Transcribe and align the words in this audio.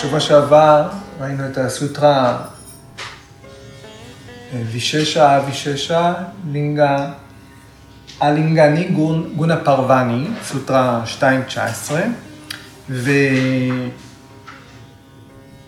בשבוע 0.00 0.20
שעבר 0.20 0.88
ראינו 1.20 1.46
את 1.46 1.58
הסוטרה 1.58 2.42
ויששה 4.70 5.38
אביששה 5.38 6.14
לינגה 6.52 7.12
אלינגני 8.22 8.88
גונה 9.36 9.56
פרווני, 9.56 10.26
סוטרה 10.44 11.04
2.19, 11.20 12.92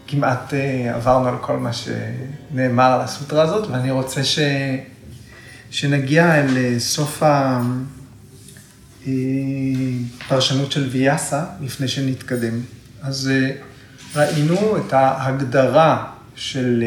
וכמעט 0.08 0.54
אה, 0.54 0.94
עברנו 0.94 1.28
על 1.28 1.38
כל 1.40 1.56
מה 1.56 1.70
שנאמר 1.72 2.92
על 2.92 3.00
הסוטרה 3.00 3.42
הזאת, 3.42 3.70
ואני 3.70 3.90
רוצה 3.90 4.24
ש... 4.24 4.38
שנגיע 5.70 6.40
אל 6.40 6.56
אה, 6.56 6.74
סוף 6.78 7.22
הפרשנות 10.26 10.66
אה, 10.66 10.72
של 10.72 10.88
ויאסה 10.92 11.44
לפני 11.60 11.88
שנתקדם. 11.88 12.60
אז 13.02 13.30
ראינו 14.16 14.76
את 14.76 14.92
ההגדרה 14.92 16.12
של 16.34 16.84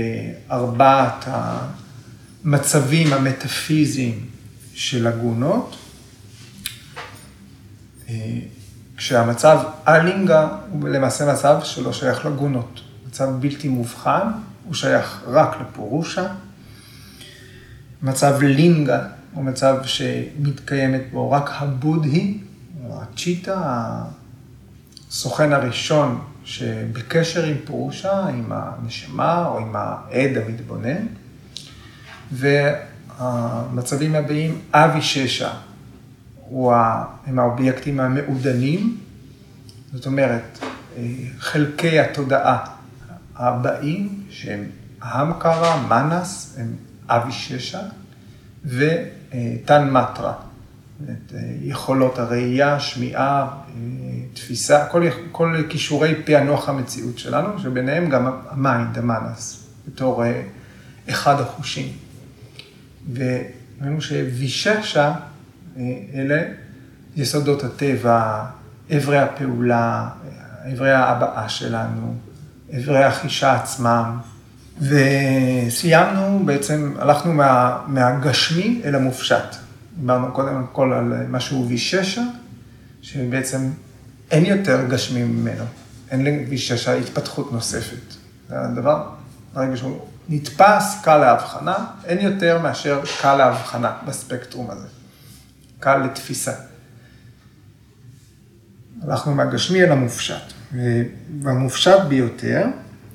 ארבעת 0.51 1.25
המצבים 1.27 3.13
המטאפיזיים 3.13 4.25
של 4.73 5.07
הגונות, 5.07 5.75
כשהמצב 8.97 9.59
אלינגה 9.87 10.47
הוא 10.69 10.89
למעשה 10.89 11.33
מצב 11.33 11.59
שלא 11.63 11.93
שייך 11.93 12.25
לגונות. 12.25 12.81
מצב 13.07 13.29
בלתי 13.39 13.67
מובחן, 13.67 14.27
הוא 14.65 14.73
שייך 14.73 15.21
רק 15.27 15.57
לפורושה. 15.61 16.27
מצב 18.01 18.41
לינגה 18.41 19.07
הוא 19.33 19.43
מצב 19.43 19.75
שמתקיימת 19.83 21.01
בו 21.11 21.31
רק 21.31 21.49
הבודהי, 21.53 22.37
הצ'יטה, 22.89 23.87
הסוכן 25.09 25.53
הראשון 25.53 26.21
שבקשר 26.45 27.43
עם 27.43 27.57
פורושה, 27.65 28.27
עם 28.27 28.51
הנשמה 28.51 29.45
או 29.45 29.59
עם 29.59 29.75
העד 29.75 30.37
המתבונן. 30.37 31.05
והמצבים 32.31 34.15
הבאים, 34.15 34.59
אבי 34.73 35.01
ששה, 35.01 35.53
הם 37.25 37.39
האובייקטים 37.39 37.99
המעודנים, 37.99 38.97
זאת 39.93 40.05
אומרת, 40.05 40.59
חלקי 41.39 41.99
התודעה 41.99 42.65
הבאים, 43.35 44.23
שהם 44.29 44.63
המקרה, 45.01 45.87
מנס, 45.87 46.55
הם 46.59 46.75
אביששה, 47.07 47.81
וטנמטרה, 48.65 50.33
יכולות 51.61 52.19
הראייה, 52.19 52.79
שמיעה, 52.79 53.47
תפיסה, 54.35 54.85
כל, 54.85 55.03
כל 55.31 55.63
כישורי 55.69 56.15
פענוח 56.25 56.69
המציאות 56.69 57.17
שלנו, 57.17 57.59
שביניהם 57.59 58.09
גם 58.09 58.31
ה 58.49 58.57
mind, 58.57 58.97
המנס, 58.97 59.67
בתור 59.87 60.23
אחד 61.09 61.41
החושים. 61.41 61.87
וראינו 63.13 64.01
שוויששה, 64.01 65.13
אלה 66.13 66.43
יסודות 67.15 67.63
הטבע, 67.63 68.45
אברי 68.97 69.19
הפעולה, 69.19 70.09
אברי 70.73 70.91
ההבעה 70.91 71.49
שלנו, 71.49 72.15
אברי 72.77 73.03
החישה 73.03 73.55
עצמם, 73.55 74.17
וסיימנו 74.81 76.41
בעצם, 76.45 76.93
הלכנו 76.99 77.33
מה, 77.33 77.77
מהגשמי 77.87 78.81
אל 78.85 78.95
המופשט. 78.95 79.55
דיברנו 79.99 80.31
קודם 80.31 80.65
כל 80.71 80.93
על 80.93 81.13
משהו 81.29 81.65
ויששה, 81.67 82.23
שבעצם 83.01 83.69
אין 84.31 84.45
יותר 84.45 84.87
גשמי 84.89 85.23
ממנו, 85.23 85.63
אין 86.11 86.25
לוויששה 86.25 86.93
התפתחות 86.93 87.53
נוספת. 87.53 88.13
זה 88.49 88.59
הדבר, 88.59 89.09
ברגע 89.53 89.77
שהוא 89.77 89.99
נתפס, 90.29 91.01
קל 91.03 91.17
להבחנה, 91.17 91.85
אין 92.05 92.19
יותר 92.19 92.61
מאשר 92.61 93.01
קל 93.21 93.35
להבחנה 93.35 93.97
בספקטרום 94.07 94.71
הזה. 94.71 94.87
קל 95.79 95.97
לתפיסה. 95.97 96.53
הלכנו 99.01 99.35
מהגשמי 99.35 99.83
אל 99.83 99.91
המופשט. 99.91 100.53
והמופשט 101.41 101.99
ביותר, 102.09 102.65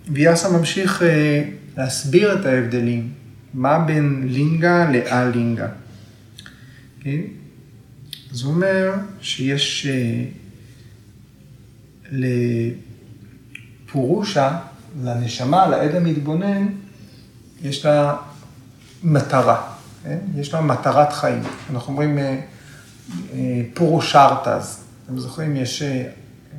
ויאסה 0.09 0.49
ממשיך 0.49 1.03
אה, 1.03 1.45
להסביר 1.77 2.41
את 2.41 2.47
ההבדלים, 2.47 3.13
מה 3.55 3.79
בין 3.79 4.29
לינגה 4.29 4.91
לאל-לינגה. 4.91 5.69
כן? 7.01 7.21
אז 8.33 8.43
הוא 8.43 8.55
אומר 8.55 8.93
שיש 9.21 9.87
אה, 9.87 10.25
לפורושה, 13.87 14.59
לנשמה, 15.03 15.67
לעד 15.67 15.95
המתבונן, 15.95 16.67
יש 17.63 17.87
לה 17.87 18.17
מטרה, 19.03 19.63
כן? 20.03 20.19
יש 20.37 20.55
לה 20.55 20.61
מטרת 20.61 21.13
חיים. 21.13 21.43
אנחנו 21.71 21.93
אומרים 21.93 22.19
אה, 22.19 22.41
פורושרטז, 23.75 24.85
אתם 25.07 25.19
זוכרים, 25.19 25.57
יש 25.57 25.83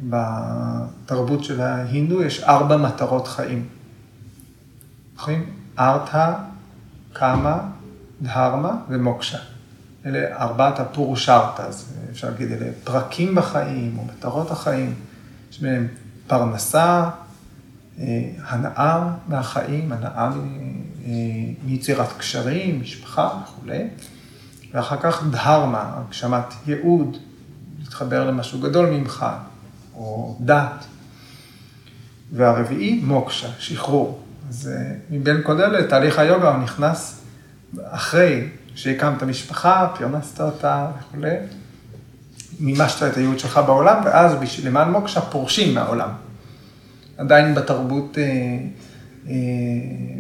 בתרבות 0.10 1.44
של 1.44 1.62
ההינדו 1.62 2.24
יש 2.24 2.44
ארבע 2.44 2.78
מטרות 2.78 3.28
חיים. 3.28 3.68
זוכרים? 5.16 5.50
ארתא, 5.80 6.34
קאמה, 7.14 7.60
דהרמה 8.22 8.76
ומוקשה. 8.90 9.38
אלה 10.06 10.38
ארבעת 10.38 10.80
הפורושרטה, 10.80 11.66
אז 11.66 11.94
אפשר 12.12 12.30
להגיד, 12.30 12.52
אלה 12.52 12.72
פרקים 12.84 13.36
בחיים 13.36 13.98
או 13.98 14.06
מטרות 14.06 14.52
החיים. 14.52 14.94
יש 15.52 15.62
בהם 15.62 15.88
פרנסה, 16.28 17.10
אה, 18.00 18.30
הנאה 18.48 19.08
מהחיים, 19.28 19.92
הנאה 19.92 20.30
אה, 21.06 21.12
מיצירת 21.66 22.18
קשרים, 22.18 22.82
משפחה 22.82 23.30
וכולי. 23.44 23.88
ואחר 24.74 24.98
כך 24.98 25.24
דהרמה, 25.32 25.92
הגשמת 25.94 26.54
ייעוד, 26.68 27.18
להתחבר 27.80 28.28
למשהו 28.28 28.60
גדול 28.60 28.90
ממך, 28.90 29.26
או 29.96 30.38
דת. 30.40 30.86
והרביעי, 32.32 33.02
מוקשה, 33.04 33.48
שחרור. 33.60 34.24
אז 34.50 34.72
אה, 34.74 34.94
מבין 35.10 35.42
כל 35.44 35.62
אלה, 35.62 35.88
תהליך 35.88 36.20
היוגה 36.20 36.50
הוא 36.56 36.64
נכנס 36.64 37.24
אחרי 37.84 38.50
שהקמת 38.76 39.24
משפחה, 39.24 39.88
פרנסת 39.98 40.42
אותה 40.42 40.88
וכולי, 41.00 41.36
מימשת 42.62 43.04
את 43.04 43.18
הייעוד 43.18 43.40
שלך 43.40 43.60
בעולם, 43.66 44.02
ואז 44.06 44.36
למען 44.64 44.92
מוקשה 44.92 45.22
פורשים 45.22 45.74
מהעולם. 45.74 46.10
עדיין 47.18 47.56
בתרבות, 47.56 48.18
אה, 48.18 48.24
אה, 49.28 49.34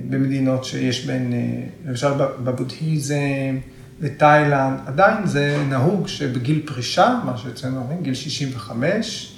במדינות 0.09 0.66
שיש 0.66 1.06
בהן, 1.06 1.34
אה, 1.34 1.40
למשל 1.85 2.13
בבודהיזם, 2.44 3.57
בתאילנד, 4.00 4.80
עדיין 4.85 5.28
זה 5.28 5.63
נהוג 5.69 6.07
שבגיל 6.07 6.62
פרישה, 6.66 7.19
מה 7.25 7.38
שאצלנו 7.38 7.78
אומרים, 7.78 8.03
גיל 8.03 8.13
65, 8.13 9.35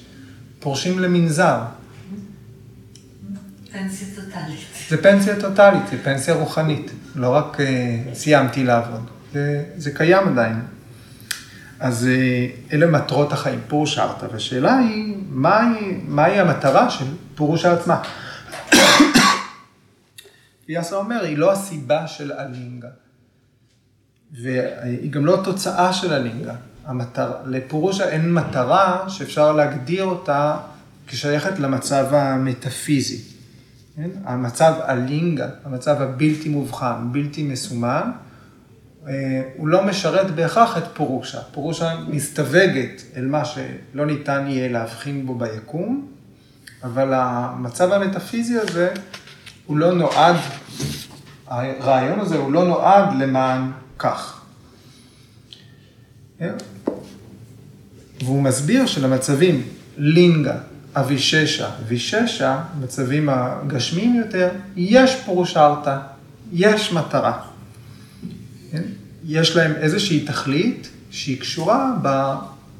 פורשים 0.59 0.99
למנזר. 0.99 1.59
פנסיה 3.71 4.07
טוטאלית. 4.15 4.59
זה 4.89 5.03
פנסיה 5.03 5.41
טוטאלית, 5.41 5.81
זה 5.91 5.97
פנסיה 6.03 6.33
רוחנית, 6.33 6.91
לא 7.15 7.29
רק 7.29 7.57
uh, 7.59 7.63
סיימתי 8.15 8.63
לעבוד, 8.63 9.09
זה, 9.33 9.63
זה 9.77 9.91
קיים 9.91 10.27
עדיין. 10.27 10.59
אז 11.79 12.07
uh, 12.07 12.73
אלה 12.73 12.87
מטרות 12.87 13.31
החיים, 13.31 13.59
פורוש 13.67 13.97
ארתא, 13.97 14.27
והשאלה 14.31 14.77
היא, 14.77 15.15
מהי, 15.29 15.99
מהי 16.07 16.39
המטרה 16.39 16.89
של 16.89 17.05
פורוש 17.35 17.65
עצמה? 17.65 18.01
יאסר 20.69 20.95
אומר, 20.95 21.23
היא 21.23 21.37
לא 21.37 21.51
הסיבה 21.51 22.07
של 22.07 22.31
הלינגה, 22.31 22.87
והיא 24.41 25.11
גם 25.11 25.25
לא 25.25 25.41
תוצאה 25.43 25.93
של 25.93 26.13
הלינגה. 26.13 26.55
המטר... 26.85 27.31
לפורושה 27.45 28.09
אין 28.09 28.33
מטרה 28.33 29.09
שאפשר 29.09 29.51
להגדיר 29.51 30.03
אותה 30.03 30.57
כשייכת 31.07 31.59
למצב 31.59 32.13
המטאפיזי. 32.13 33.21
כן? 33.95 34.09
המצב 34.25 34.73
הלינגה, 34.83 35.49
המצב 35.65 36.01
הבלתי 36.01 36.49
מובחן, 36.49 37.07
בלתי 37.11 37.43
מסומן, 37.43 38.01
אה, 38.03 38.22
הוא 39.57 39.67
לא 39.67 39.83
משרת 39.83 40.31
בהכרח 40.31 40.77
את 40.77 40.83
פורושה. 40.93 41.41
פורושה 41.51 41.95
מסתווגת 42.07 43.01
אל 43.15 43.25
מה 43.25 43.45
שלא 43.45 44.05
ניתן 44.05 44.45
יהיה 44.47 44.69
להבחין 44.71 45.25
בו 45.25 45.35
ביקום, 45.35 46.07
אבל 46.83 47.13
המצב 47.13 47.91
המטאפיזי 47.91 48.57
הזה, 48.57 48.93
הוא 49.65 49.77
לא 49.77 49.93
נועד, 49.93 50.35
הרעיון 51.47 52.19
הזה 52.19 52.37
הוא 52.37 52.51
לא 52.51 52.65
נועד 52.65 53.15
למען 53.19 53.71
כך. 53.99 54.41
והוא 58.23 58.41
מסביר 58.41 58.85
שלמצבים 58.85 59.61
לינגה, 59.97 60.55
אביששה, 60.95 61.69
ויששה, 61.87 62.63
מצבים 62.79 63.29
הגשמיים 63.29 64.15
יותר, 64.15 64.49
יש 64.75 65.15
פורושרתא, 65.25 65.97
יש 66.51 66.93
מטרה. 66.93 67.52
כן? 68.73 68.83
יש 69.23 69.55
להם 69.55 69.71
איזושהי 69.75 70.25
תכלית 70.25 70.89
שהיא 71.09 71.39
קשורה 71.39 71.95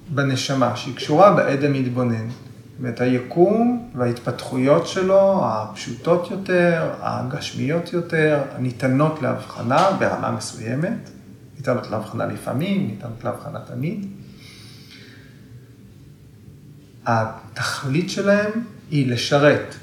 בנשמה, 0.09 0.75
שהיא 0.75 0.95
קשורה 0.95 1.35
בעד 1.35 1.63
המתבונן. 1.63 2.27
ואת 2.81 3.01
היקום 3.01 3.89
וההתפתחויות 3.95 4.87
שלו, 4.87 5.41
הפשוטות 5.45 6.31
יותר, 6.31 6.93
הגשמיות 6.99 7.93
יותר, 7.93 8.43
הניתנות 8.55 9.21
להבחנה 9.21 9.97
ברמה 9.99 10.31
מסוימת, 10.31 11.09
ניתנות 11.57 11.91
להבחנה 11.91 12.25
לפעמים, 12.25 12.87
ניתנות 12.87 13.23
להבחנה 13.23 13.59
תמיד. 13.59 14.07
התכלית 17.05 18.09
שלהם 18.09 18.51
היא 18.91 19.11
לשרת 19.11 19.75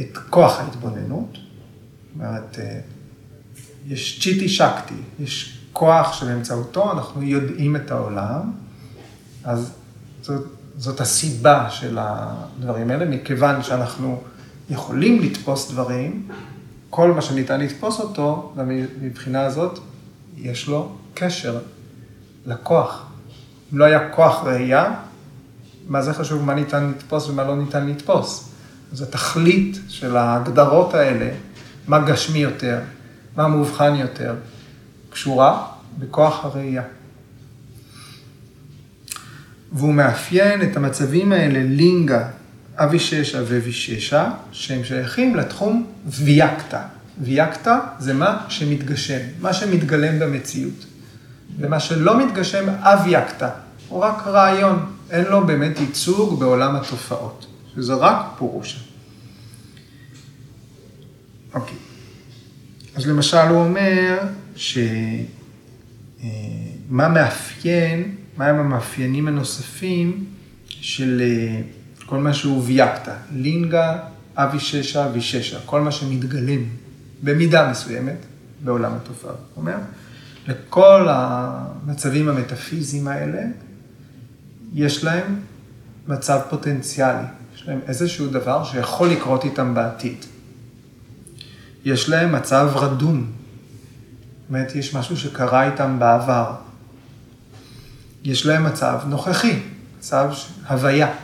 את 0.00 0.18
כוח 0.30 0.60
ההתבוננות, 0.60 1.32
זאת 1.32 1.40
אומרת, 2.14 2.58
אה, 2.58 2.80
יש 3.86 4.20
צ'יטי 4.22 4.48
שקטי, 4.48 4.94
יש 5.20 5.58
כוח 5.72 6.12
שבאמצעותו 6.12 6.92
אנחנו 6.92 7.22
יודעים 7.22 7.76
את 7.76 7.90
העולם, 7.90 8.52
אז 9.44 9.72
זאת, 10.22 10.46
זאת 10.76 11.00
הסיבה 11.00 11.70
של 11.70 11.98
הדברים 12.00 12.90
האלה, 12.90 13.04
מכיוון 13.04 13.62
שאנחנו 13.62 14.22
יכולים 14.70 15.22
לתפוס 15.22 15.70
דברים, 15.70 16.28
כל 16.90 17.12
מה 17.12 17.22
שניתן 17.22 17.60
לתפוס 17.60 18.00
אותו, 18.00 18.54
מבחינה 19.00 19.42
הזאת, 19.42 19.78
יש 20.36 20.68
לו 20.68 20.92
קשר 21.14 21.58
לכוח. 22.46 23.06
אם 23.72 23.78
לא 23.78 23.84
היה 23.84 24.08
כוח 24.10 24.42
ראייה, 24.44 24.94
מה 25.88 26.02
זה 26.02 26.14
חשוב, 26.14 26.42
מה 26.44 26.54
ניתן 26.54 26.90
לתפוס 26.90 27.28
ומה 27.28 27.44
לא 27.44 27.56
ניתן 27.56 27.86
לתפוס. 27.86 28.48
אז 28.92 29.02
התכלית 29.02 29.78
של 29.88 30.16
ההגדרות 30.16 30.94
האלה, 30.94 31.30
מה 31.88 31.98
גשמי 31.98 32.38
יותר, 32.38 32.78
מה 33.36 33.48
מאובחן 33.48 33.94
יותר, 33.94 34.34
קשורה 35.10 35.66
בכוח 35.98 36.44
הראייה. 36.44 36.82
והוא 39.72 39.94
מאפיין 39.94 40.62
את 40.62 40.76
המצבים 40.76 41.32
האלה, 41.32 41.62
לינגה, 41.64 42.28
אביששה 42.76 43.42
וויששה, 43.42 44.30
שהם 44.52 44.84
שייכים 44.84 45.36
לתחום 45.36 45.86
ויאקתא. 46.06 46.82
ויאקתא 47.20 47.78
זה 47.98 48.14
מה 48.14 48.44
שמתגשם, 48.48 49.20
מה 49.40 49.52
שמתגלם 49.52 50.18
במציאות. 50.18 50.86
ומה 51.58 51.80
שלא 51.80 52.26
מתגשם, 52.26 52.68
אביאקתא, 52.80 53.48
הוא 53.88 54.00
רק 54.00 54.26
רעיון, 54.26 54.92
אין 55.10 55.24
לו 55.24 55.46
באמת 55.46 55.80
ייצוג 55.80 56.40
בעולם 56.40 56.76
התופעות, 56.76 57.46
שזה 57.74 57.94
רק 57.94 58.26
פורושה. 58.38 58.78
אוקיי. 61.54 61.91
אז 62.94 63.06
למשל 63.06 63.36
הוא 63.36 63.60
אומר 63.60 64.18
שמה 64.56 64.84
אה, 67.04 67.08
מאפיין, 67.08 68.14
מהם 68.36 68.58
המאפיינים 68.58 69.28
הנוספים 69.28 70.24
של 70.68 71.22
אה, 71.24 71.60
כל 72.06 72.18
מה 72.18 72.34
שהוא 72.34 72.62
ויאקתא, 72.66 73.14
לינגה, 73.32 73.98
אביששה, 74.36 75.06
אביששה, 75.06 75.60
כל 75.66 75.80
מה 75.80 75.92
שמתגלם 75.92 76.64
במידה 77.22 77.70
מסוימת 77.70 78.16
בעולם 78.64 78.92
התופעה. 78.92 79.32
הוא 79.32 79.62
אומר, 79.62 79.76
לכל 80.48 81.06
המצבים 81.10 82.28
המטאפיזיים 82.28 83.08
האלה, 83.08 83.42
יש 84.74 85.04
להם 85.04 85.40
מצב 86.08 86.40
פוטנציאלי, 86.50 87.26
יש 87.56 87.68
להם 87.68 87.80
איזשהו 87.88 88.26
דבר 88.26 88.64
שיכול 88.64 89.08
לקרות 89.08 89.44
איתם 89.44 89.74
בעתיד. 89.74 90.24
יש 91.84 92.08
להם 92.08 92.32
מצב 92.32 92.70
רדום, 92.74 93.32
אומרת, 94.48 94.74
יש 94.74 94.94
משהו 94.94 95.16
שקרה 95.16 95.70
איתם 95.70 95.98
בעבר. 95.98 96.54
יש 98.24 98.46
להם 98.46 98.64
מצב 98.64 99.00
נוכחי, 99.06 99.58
מצב 99.98 100.30
הוויה. 100.68 101.14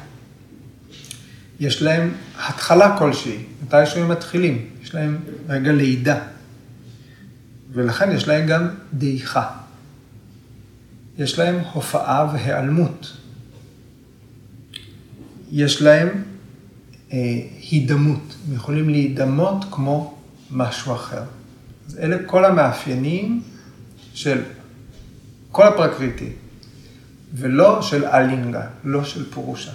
יש 1.60 1.82
להם 1.82 2.14
התחלה 2.38 2.98
כלשהי, 2.98 3.44
מתישהו 3.62 4.00
הם 4.00 4.08
מתחילים, 4.08 4.66
יש 4.82 4.94
להם 4.94 5.18
רגע 5.48 5.72
לידה. 5.72 6.18
ולכן 7.72 8.12
יש 8.12 8.28
להם 8.28 8.46
גם 8.46 8.68
דעיכה. 8.92 9.50
יש 11.18 11.38
להם 11.38 11.58
הופעה 11.72 12.30
והיעלמות. 12.32 13.16
יש 15.52 15.82
להם 15.82 16.22
אה, 17.12 17.18
הידמות, 17.70 18.34
הם 18.48 18.54
יכולים 18.54 18.88
להידמות 18.88 19.64
כמו 19.70 20.17
משהו 20.50 20.94
אחר. 20.94 21.22
אז 21.86 21.98
אלה 21.98 22.16
כל 22.26 22.44
המאפיינים 22.44 23.42
של 24.14 24.42
כל 25.52 25.66
הפרקריטי, 25.66 26.32
ולא 27.34 27.82
של 27.82 28.04
אלינגה, 28.04 28.66
לא 28.84 29.04
של 29.04 29.30
פורושה. 29.30 29.70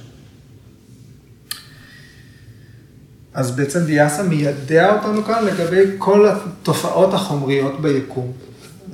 אז 3.34 3.56
בעצם 3.56 3.80
ויאסה 3.86 4.24
מיידע 4.24 4.96
אותנו 4.96 5.24
כאן 5.24 5.46
לגבי 5.46 5.84
כל 5.98 6.30
התופעות 6.30 7.14
החומריות 7.14 7.82
ביקום. 7.82 8.32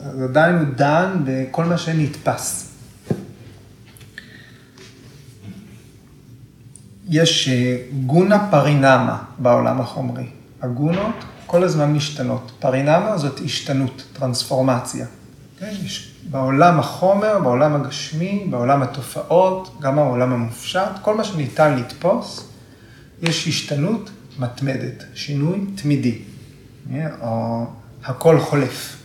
אז 0.03 0.21
עדיין 0.21 0.55
הוא 0.55 0.75
דן 0.75 1.21
בכל 1.25 1.65
מה 1.65 1.77
שנתפס. 1.77 2.69
יש 7.09 7.47
אה, 7.47 7.77
גונה 8.05 8.47
פרינמה 8.51 9.23
בעולם 9.37 9.81
החומרי. 9.81 10.25
הגונות 10.61 11.15
כל 11.49 11.63
הזמן 11.63 11.93
משתנות. 11.93 12.51
פרינמה 12.59 13.17
זאת 13.17 13.39
השתנות, 13.45 14.03
טרנספורמציה. 14.13 15.05
כן? 15.59 15.73
יש 15.85 16.13
בעולם 16.29 16.79
החומר, 16.79 17.39
בעולם 17.39 17.75
הגשמי, 17.75 18.47
בעולם 18.49 18.83
התופעות, 18.83 19.77
גם 19.81 19.95
בעולם 19.95 20.33
המופשט, 20.33 20.91
כל 21.01 21.17
מה 21.17 21.23
שניתן 21.23 21.77
לתפוס, 21.77 22.47
יש 23.21 23.47
השתנות 23.47 24.09
מתמדת, 24.39 25.03
שינוי 25.13 25.59
תמידי, 25.75 26.17
או 27.21 27.65
הכל 28.03 28.39
חולף. 28.39 28.97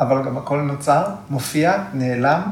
אבל 0.00 0.24
גם 0.24 0.36
הכל 0.36 0.60
נוצר, 0.60 1.04
מופיע, 1.30 1.84
נעלם, 1.94 2.42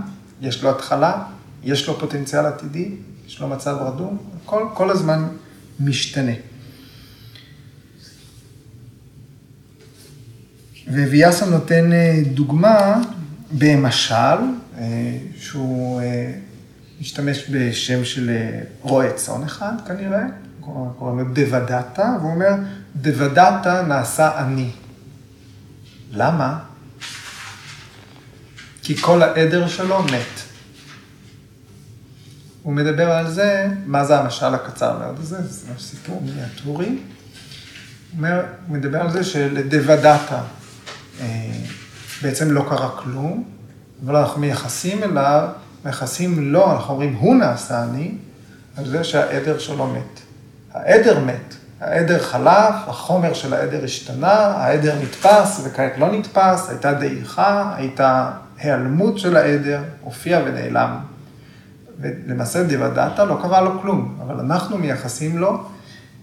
יש 0.41 0.63
לו 0.63 0.71
התחלה, 0.71 1.23
יש 1.65 1.89
לו 1.89 1.99
פוטנציאל 1.99 2.47
עתידי, 2.47 2.91
יש 3.27 3.41
לו 3.41 3.49
מצב 3.49 3.77
רדום, 3.81 4.19
הכל 4.45 4.67
כל 4.75 4.91
הזמן 4.91 5.29
משתנה. 5.81 6.33
וויאסה 10.89 11.47
נותן 11.47 11.93
אה, 11.93 12.23
דוגמה 12.27 13.03
במשל, 13.53 14.15
אה, 14.79 15.19
שהוא 15.37 16.01
אה, 16.01 16.33
משתמש 17.01 17.45
בשם 17.51 18.05
של 18.05 18.31
רועה 18.81 19.13
צאן 19.13 19.43
אחד 19.43 19.73
כנראה, 19.87 20.23
קוראים 20.99 21.19
לו 21.19 21.25
דוודתה, 21.35 22.17
והוא 22.21 22.31
אומר, 22.31 22.53
דוודתה 22.97 23.83
נעשה 23.89 24.39
אני. 24.39 24.71
למה? 26.13 26.59
כי 28.83 28.97
כל 28.97 29.23
העדר 29.23 29.69
שלו 29.69 30.03
מת. 30.03 30.41
הוא 32.63 32.73
מדבר 32.73 33.11
על 33.11 33.31
זה, 33.31 33.67
מה 33.87 34.05
זה 34.05 34.19
המשל 34.19 34.55
הקצר 34.55 34.99
מאוד 34.99 35.19
הזה, 35.19 35.43
זה 35.43 35.67
סיפור 35.79 36.23
מיניאטורי. 36.25 36.99
הוא 38.19 38.77
מדבר 38.77 39.01
על 39.01 39.11
זה 39.11 39.25
שלדוודתה 39.25 40.35
אה, 40.35 40.62
בעצם 42.23 42.51
לא 42.51 42.65
קרה 42.69 42.91
כלום, 42.97 43.45
אבל 44.05 44.17
אנחנו 44.17 44.41
מייחסים 44.41 45.03
אליו, 45.03 45.49
מייחסים 45.85 46.53
לו, 46.53 46.73
אנחנו 46.73 46.95
אומרים, 46.95 47.15
הוא 47.15 47.35
נעשה 47.35 47.85
אני, 47.85 48.15
על 48.77 48.89
זה 48.89 49.05
שהעדר 49.05 49.59
שלו 49.59 49.87
מת. 49.87 50.21
העדר 50.73 51.19
מת, 51.25 51.55
העדר 51.81 52.19
חלף, 52.23 52.75
החומר 52.87 53.35
של 53.35 53.55
העדר 53.55 53.85
השתנה, 53.85 54.33
העדר 54.33 54.97
נתפס 55.03 55.61
וכעת 55.65 55.93
לא 55.99 56.13
נתפס, 56.13 56.69
הייתה 56.69 56.93
דעיכה, 56.93 57.75
הייתה 57.77 58.31
היעלמות 58.59 59.19
של 59.19 59.37
העדר, 59.37 59.83
הופיע 60.01 60.41
ונעלם. 60.47 60.99
ולמעשה 62.01 62.63
דיוודתה 62.63 63.25
לא 63.25 63.39
קרה 63.43 63.61
לו 63.61 63.81
כלום, 63.81 64.19
אבל 64.27 64.41
אנחנו 64.41 64.79
מייחסים 64.79 65.39
לו 65.39 65.65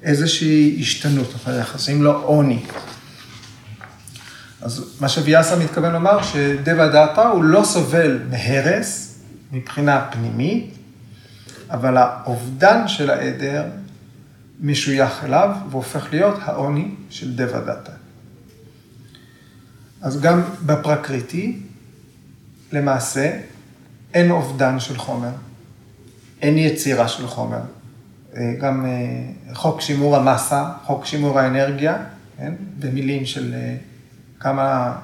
איזושהי 0.03 0.77
השתנות, 0.81 1.33
אנחנו 1.33 1.51
מייחסים 1.51 2.03
לו 2.03 2.21
עוני. 2.21 2.63
אז 4.61 4.97
מה 5.01 5.09
שוויאסה 5.09 5.55
מתכוון 5.55 5.93
לומר, 5.93 6.23
שדיוודתה 6.23 7.27
הוא 7.27 7.43
לא 7.43 7.63
סובל 7.63 8.19
מהרס 8.29 9.19
מבחינה 9.51 10.07
פנימית, 10.11 10.73
אבל 11.69 11.97
האובדן 11.97 12.87
של 12.87 13.09
העדר 13.09 13.65
משוייך 14.61 15.23
אליו 15.23 15.55
והופך 15.69 16.07
להיות 16.11 16.35
העוני 16.41 16.91
של 17.09 17.35
דבא 17.35 17.59
דתא. 17.59 17.91
אז 20.01 20.21
גם 20.21 20.41
בפרקריטי, 20.65 21.59
למעשה, 22.71 23.39
אין 24.13 24.31
אובדן 24.31 24.79
של 24.79 24.97
חומר, 24.97 25.31
אין 26.41 26.57
יצירה 26.57 27.07
של 27.07 27.27
חומר. 27.27 27.61
אה, 28.35 28.53
גם 28.59 28.85
אה, 28.85 29.53
חוק 29.53 29.81
שימור 29.81 30.15
המסה, 30.15 30.71
חוק 30.85 31.05
שימור 31.05 31.39
האנרגיה, 31.39 31.97
כן? 32.37 32.53
במילים 32.79 33.25
של 33.25 33.53
אה, 33.53 33.75
כמה, 34.39 34.95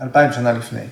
אלפיים 0.00 0.32
שנה 0.32 0.52
לפני. 0.52 0.84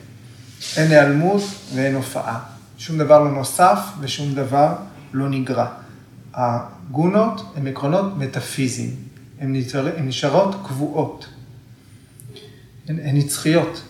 אין 0.77 0.91
היעלמות 0.91 1.43
ואין 1.75 1.95
הופעה. 1.95 2.41
שום 2.79 2.99
דבר 2.99 3.25
לא 3.25 3.31
נוסף 3.31 3.79
ושום 4.01 4.35
דבר 4.35 4.75
לא 5.13 5.29
נגרע. 5.29 5.67
הגונות 6.35 7.53
הן 7.57 7.67
עקרונות 7.67 8.19
מטאפיזיים, 8.19 8.97
הן 9.41 9.57
נשארות 9.97 10.55
קבועות, 10.67 11.27
הן, 12.89 12.99
הן 12.99 13.17
נצחיות. 13.17 13.83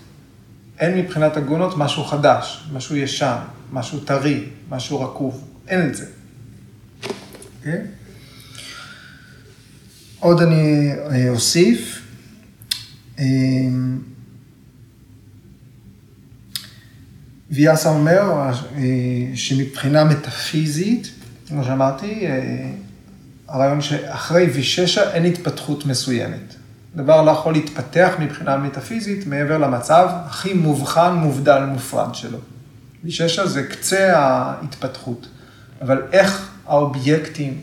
אין 0.78 0.98
מבחינת 0.98 1.36
הגונות 1.36 1.78
משהו 1.78 2.04
חדש, 2.04 2.68
משהו 2.72 2.96
ישן, 2.96 3.36
משהו 3.72 4.00
טרי, 4.00 4.44
משהו 4.68 5.00
רקוב, 5.00 5.48
אין 5.68 5.88
את 5.88 5.94
זה. 5.94 6.04
Okay? 6.04 7.08
אוקיי? 7.58 7.80
עוד 10.18 10.42
אני 10.42 10.92
אה, 11.10 11.30
אוסיף. 11.30 12.03
אה, 13.18 13.24
ויאסה 17.50 17.88
אומר 17.88 18.20
אה, 18.30 18.82
שמבחינה 19.34 20.04
מטאפיזית, 20.04 21.10
כמו 21.48 21.64
שאמרתי, 21.64 22.26
הרעיון 23.48 23.80
שאחרי 23.80 24.44
ויששה 24.44 25.12
אין 25.12 25.24
התפתחות 25.24 25.86
מסוימת. 25.86 26.54
דבר 26.96 27.22
לא 27.22 27.30
יכול 27.30 27.52
להתפתח 27.52 28.14
מבחינה 28.18 28.56
מטאפיזית 28.56 29.26
מעבר 29.26 29.58
למצב 29.58 30.08
הכי 30.26 30.54
מובחן, 30.54 31.14
מובדל, 31.14 31.64
מופרד 31.68 32.14
שלו. 32.14 32.38
ויששה 33.04 33.46
זה 33.46 33.62
קצה 33.62 34.18
ההתפתחות, 34.18 35.26
אבל 35.82 36.02
איך 36.12 36.50
האובייקטים 36.66 37.62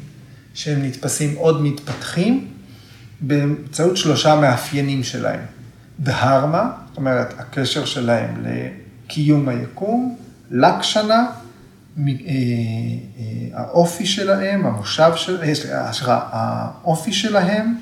שהם 0.53 0.83
נתפסים 0.83 1.35
עוד 1.35 1.61
מתפתחים? 1.61 2.47
באמצעות 3.21 3.97
שלושה 3.97 4.35
מאפיינים 4.35 5.03
שלהם. 5.03 5.39
דהרמה, 5.99 6.71
זאת 6.87 6.97
אומרת, 6.97 7.33
הקשר 7.39 7.85
שלהם 7.85 8.43
לקיום 8.45 9.49
היקום, 9.49 10.17
לקשנה, 10.51 11.25
אה, 11.97 12.03
אה, 12.07 12.13
האופי 13.53 14.05
שלהם, 14.05 14.65
המושב 14.65 15.11
של, 15.15 15.37
אה, 15.43 15.91
האופי 16.31 17.13
שלהם, 17.13 17.75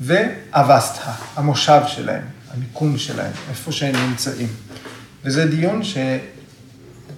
ואבסטה, 0.00 1.12
המושב 1.36 1.80
שלהם, 1.86 2.22
המיקום 2.54 2.98
שלהם, 2.98 3.32
איפה 3.50 3.72
שהם 3.72 3.94
נמצאים. 4.08 4.48
וזה 5.24 5.46
דיון 5.46 5.82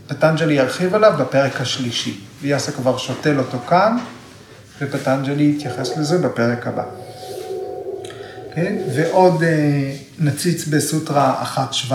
שפטנג'לי 0.06 0.54
ירחיב 0.54 0.94
עליו 0.94 1.12
בפרק 1.18 1.60
השלישי. 1.60 2.20
ויאסה 2.42 2.72
כבר 2.72 2.98
שותל 2.98 3.38
אותו 3.38 3.58
כאן, 3.68 3.96
ופטנג'לי 4.80 5.54
יתייחס 5.56 5.96
לזה 5.96 6.18
בפרק 6.18 6.66
הבא. 6.66 6.84
כן? 8.54 8.76
ועוד 8.96 9.42
אה, 9.42 9.96
נציץ 10.18 10.66
בסוטרה 10.66 11.44
1.17, 11.56 11.92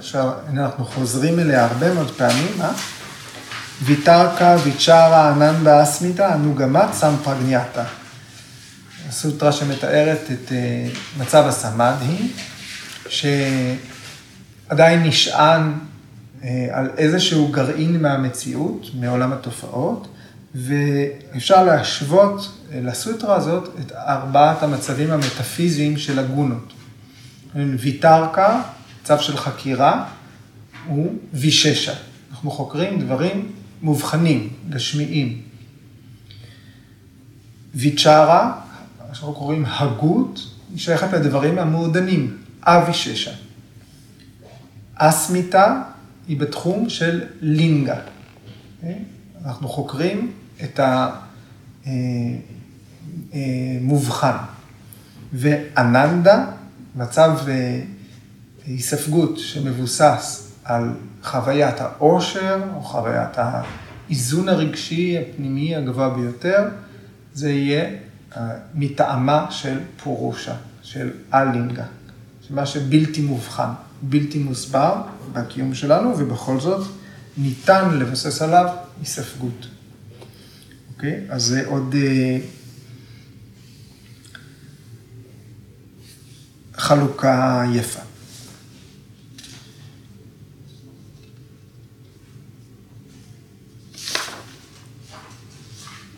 שאנחנו 0.00 0.84
חוזרים 0.84 1.38
אליה 1.38 1.64
הרבה 1.64 1.94
מאוד 1.94 2.10
פעמים, 2.10 2.60
אה? 2.60 2.72
ויתרקה, 3.82 4.56
ויצ'רה, 4.64 5.32
אננדה 5.32 5.82
אסמיתה, 5.82 6.34
אנוגמת 6.34 6.92
סמפרגניאטה. 6.92 7.84
סוטרה 9.10 9.52
שמתארת 9.52 10.20
את 10.32 10.52
אה, 10.52 10.88
מצב 11.18 11.44
הסמאדהי, 11.46 12.28
שעדיין 13.08 15.02
נשען 15.02 15.72
על 16.70 16.90
איזשהו 16.98 17.48
גרעין 17.48 18.02
מהמציאות, 18.02 18.86
מעולם 18.94 19.32
התופעות, 19.32 20.08
ואפשר 20.58 21.64
להשוות 21.64 22.58
לסוטרה 22.72 23.36
הזאת 23.36 23.68
את 23.80 23.92
ארבעת 23.92 24.62
המצבים 24.62 25.10
המטאפיזיים 25.10 25.98
של 25.98 26.18
הגונות. 26.18 26.72
ויתרקה, 27.54 28.62
צו 29.04 29.18
של 29.20 29.36
חקירה, 29.36 30.04
הוא 30.86 31.18
ויששה. 31.32 31.94
אנחנו 32.30 32.50
חוקרים 32.50 33.00
דברים 33.00 33.52
מובחנים, 33.82 34.50
גשמיים. 34.70 35.42
ויצ'רה, 37.74 38.60
מה 39.08 39.14
שאנחנו 39.14 39.34
קוראים 39.34 39.64
הגות, 39.66 40.40
היא 40.70 40.78
שייכת 40.78 41.12
לדברים 41.12 41.58
המעודנים, 41.58 42.36
אביששה. 42.62 43.30
אסמיתה 44.94 45.82
היא 46.28 46.36
בתחום 46.36 46.88
של 46.88 47.24
לינגה. 47.40 48.00
אוקיי? 48.76 48.98
אנחנו 49.44 49.68
חוקרים 49.68 50.32
את 50.64 50.80
המובחן. 53.44 54.36
ואננדה, 55.32 56.46
מצב 56.96 57.38
אה, 57.48 57.80
היספגות 58.66 59.38
שמבוסס 59.38 60.52
על 60.64 60.90
חוויית 61.22 61.80
העושר, 61.80 62.62
או 62.74 62.80
חוויית 62.80 63.36
האיזון 63.36 64.48
הרגשי 64.48 65.18
הפנימי 65.18 65.76
הגבוה 65.76 66.08
ביותר, 66.08 66.64
זה 67.34 67.50
יהיה 67.50 67.90
אה, 68.36 68.50
מטעמה 68.74 69.46
של 69.50 69.78
פורושה, 70.02 70.54
של 70.82 71.10
אלינגה, 71.34 71.84
מה 72.50 72.66
שבלתי 72.66 73.20
מובחן, 73.20 73.70
בלתי 74.02 74.38
מוסבר 74.38 75.02
בקיום 75.32 75.74
שלנו, 75.74 76.18
ובכל 76.18 76.60
זאת 76.60 76.86
ניתן 77.36 77.98
לבסס 77.98 78.42
עליו 78.42 78.68
היספגות. 79.00 79.66
אוקיי? 80.98 81.20
אז 81.28 81.42
זה 81.42 81.66
עוד 81.66 81.94
אה, 81.94 82.38
חלוקה 86.76 87.64
יפה. 87.74 88.00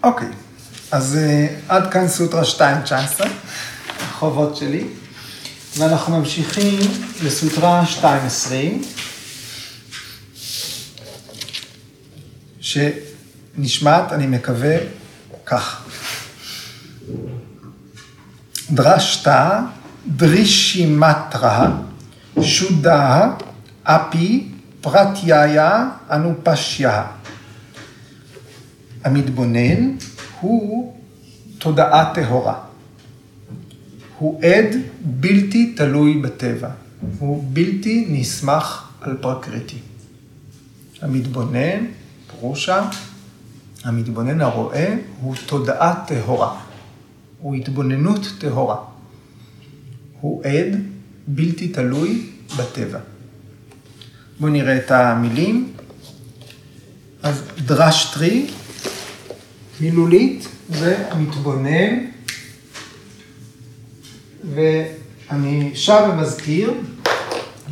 אוקיי, 0.03 0.29
אז 0.91 1.17
אה, 1.17 1.57
עד 1.69 1.93
כאן 1.93 2.09
סוטרה 2.09 2.43
2.19, 2.43 3.27
החובות 4.01 4.57
שלי, 4.57 4.85
ואנחנו 5.79 6.19
ממשיכים 6.19 6.81
לסוטרה 7.23 7.85
2.20, 8.01 8.05
ש... 12.61 12.79
נשמעת, 13.59 14.13
אני 14.13 14.27
מקווה, 14.27 14.77
כך. 15.47 15.85
דרשתא 18.71 19.61
דרישימטרה 20.07 21.71
שודה 22.43 23.31
אפי 23.83 24.49
פרטיהיה 24.81 25.89
אנופשיה. 26.11 27.07
המתבונן 29.05 29.97
הוא 30.41 30.97
תודעה 31.59 32.15
טהורה. 32.15 32.55
הוא 34.19 34.43
עד 34.43 34.77
בלתי 35.01 35.75
תלוי 35.77 36.19
בטבע. 36.19 36.69
הוא 37.19 37.45
בלתי 37.53 38.07
נסמך 38.09 38.89
על 39.01 39.17
פרקריטי. 39.21 39.79
המתבונן, 41.03 41.85
פרושה, 42.27 42.89
המתבונן 43.85 44.41
הרואה 44.41 44.95
הוא 45.21 45.35
תודעה 45.47 46.05
טהורה, 46.07 46.61
הוא 47.39 47.55
התבוננות 47.55 48.33
טהורה. 48.39 48.77
הוא 50.21 50.45
עד 50.45 50.81
בלתי 51.27 51.69
תלוי 51.69 52.27
בטבע. 52.59 52.99
בואו 54.41 54.53
נראה 54.53 54.77
את 54.77 54.91
המילים. 54.91 55.73
אז 57.23 57.43
דרשטרי, 57.65 58.47
מילולית, 59.81 60.49
זה 60.69 61.05
מתבונן, 61.19 62.07
ואני 64.55 65.71
שב 65.75 66.09
ומזכיר 66.13 66.73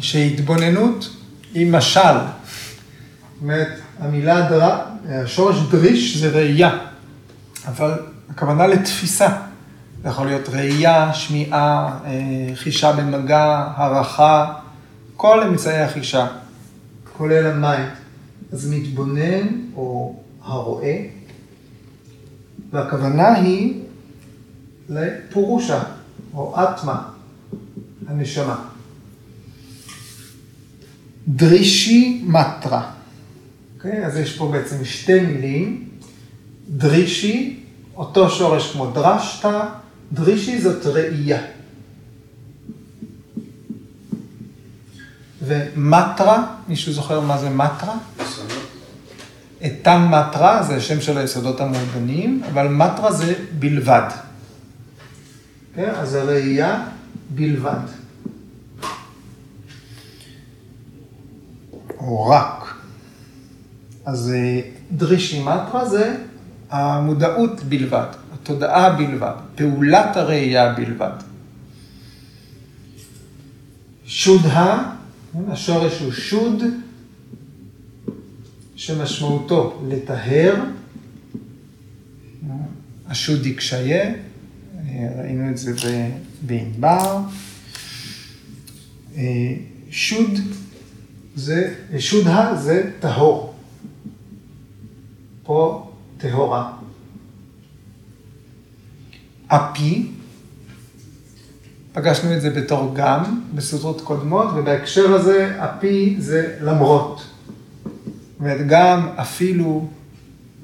שהתבוננות 0.01 1.11
היא 1.55 1.73
משל. 1.73 2.01
זאת 2.01 3.43
אומרת, 3.43 3.69
המילה 3.99 4.49
דר... 4.51 4.79
השורש 5.09 5.57
דריש 5.71 6.17
זה 6.17 6.31
ראייה, 6.31 6.79
אבל 7.69 7.93
הכוונה 8.31 8.67
לתפיסה. 8.67 9.29
זה 10.03 10.09
יכול 10.09 10.27
להיות 10.27 10.49
ראייה, 10.49 11.15
שמיעה, 11.15 11.99
אה, 12.05 12.51
חישה 12.55 12.93
במגע, 12.93 13.73
הערכה, 13.77 14.55
כל 15.17 15.43
אמצעי 15.43 15.83
החישה, 15.83 16.27
כולל 17.17 17.47
המים. 17.47 17.87
אז 18.53 18.71
מתבונן 18.73 19.47
או 19.77 20.17
הרואה, 20.43 21.07
והכוונה 22.73 23.35
היא 23.35 23.81
לפורושה 24.89 25.83
או 26.35 26.55
אטמה, 26.63 27.03
הנשמה. 28.09 28.65
דרישי 31.29 32.25
מטרה. 32.27 32.98
אוקיי? 33.79 34.07
אז 34.07 34.17
יש 34.17 34.37
פה 34.37 34.49
בעצם 34.53 34.85
שתי 34.85 35.21
מילים. 35.21 35.89
דרישי, 36.69 37.61
אותו 37.97 38.31
שורש 38.31 38.73
כמו 38.73 38.91
דרשתא, 38.91 39.69
דרישי 40.13 40.61
זאת 40.61 40.87
ראייה. 40.87 41.41
ומטרה, 45.43 46.55
מישהו 46.69 46.93
זוכר 46.93 47.21
מה 47.21 47.39
זה 47.39 47.51
מטרה? 47.51 47.97
איתן 49.61 50.09
מטרה 50.11 50.63
זה 50.63 50.77
השם 50.77 51.01
של 51.01 51.19
היסודות 51.19 51.61
המעודנים, 51.61 52.43
אבל 52.53 52.69
מטרה 52.69 53.13
זה 53.13 53.35
בלבד. 53.59 54.09
כן? 55.75 55.91
אז 55.95 56.15
הראייה 56.15 56.85
בלבד. 57.31 57.81
או 61.99 62.27
רק. 62.27 62.68
אז 64.09 64.33
אה, 64.35 64.61
דרישי 64.93 65.43
מטרה 65.43 65.89
זה 65.89 66.17
המודעות 66.71 67.63
בלבד, 67.63 68.07
התודעה 68.33 68.91
בלבד, 68.91 69.33
פעולת 69.55 70.17
הראייה 70.17 70.75
בלבד. 70.75 71.11
שודה, 74.05 74.93
השורש 75.49 76.01
הוא 76.01 76.13
שוד, 76.13 76.63
שמשמעותו 78.77 79.83
לטהר, 79.89 80.55
השוד 83.09 83.47
יקשיה, 83.47 84.15
ראינו 85.19 85.51
את 85.51 85.59
זה 85.59 85.73
בענבר. 86.43 87.21
שוד 89.91 90.31
זה, 91.37 91.75
שודה 91.99 92.57
זה 92.57 92.91
טהור. 93.01 93.48
פה 95.49 95.91
טהורה. 96.19 96.73
אפי, 99.47 100.11
פגשנו 101.93 102.37
את 102.37 102.41
זה 102.41 102.51
בתור 102.51 102.93
גם 102.95 103.43
בסוטרות 103.55 104.01
קודמות, 104.01 104.49
ובהקשר 104.57 105.15
הזה 105.15 105.65
אפי 105.65 106.17
זה 106.19 106.57
למרות. 106.61 107.17
זאת 107.17 108.41
אומרת, 108.41 108.67
גם 108.67 109.09
אפילו, 109.17 109.89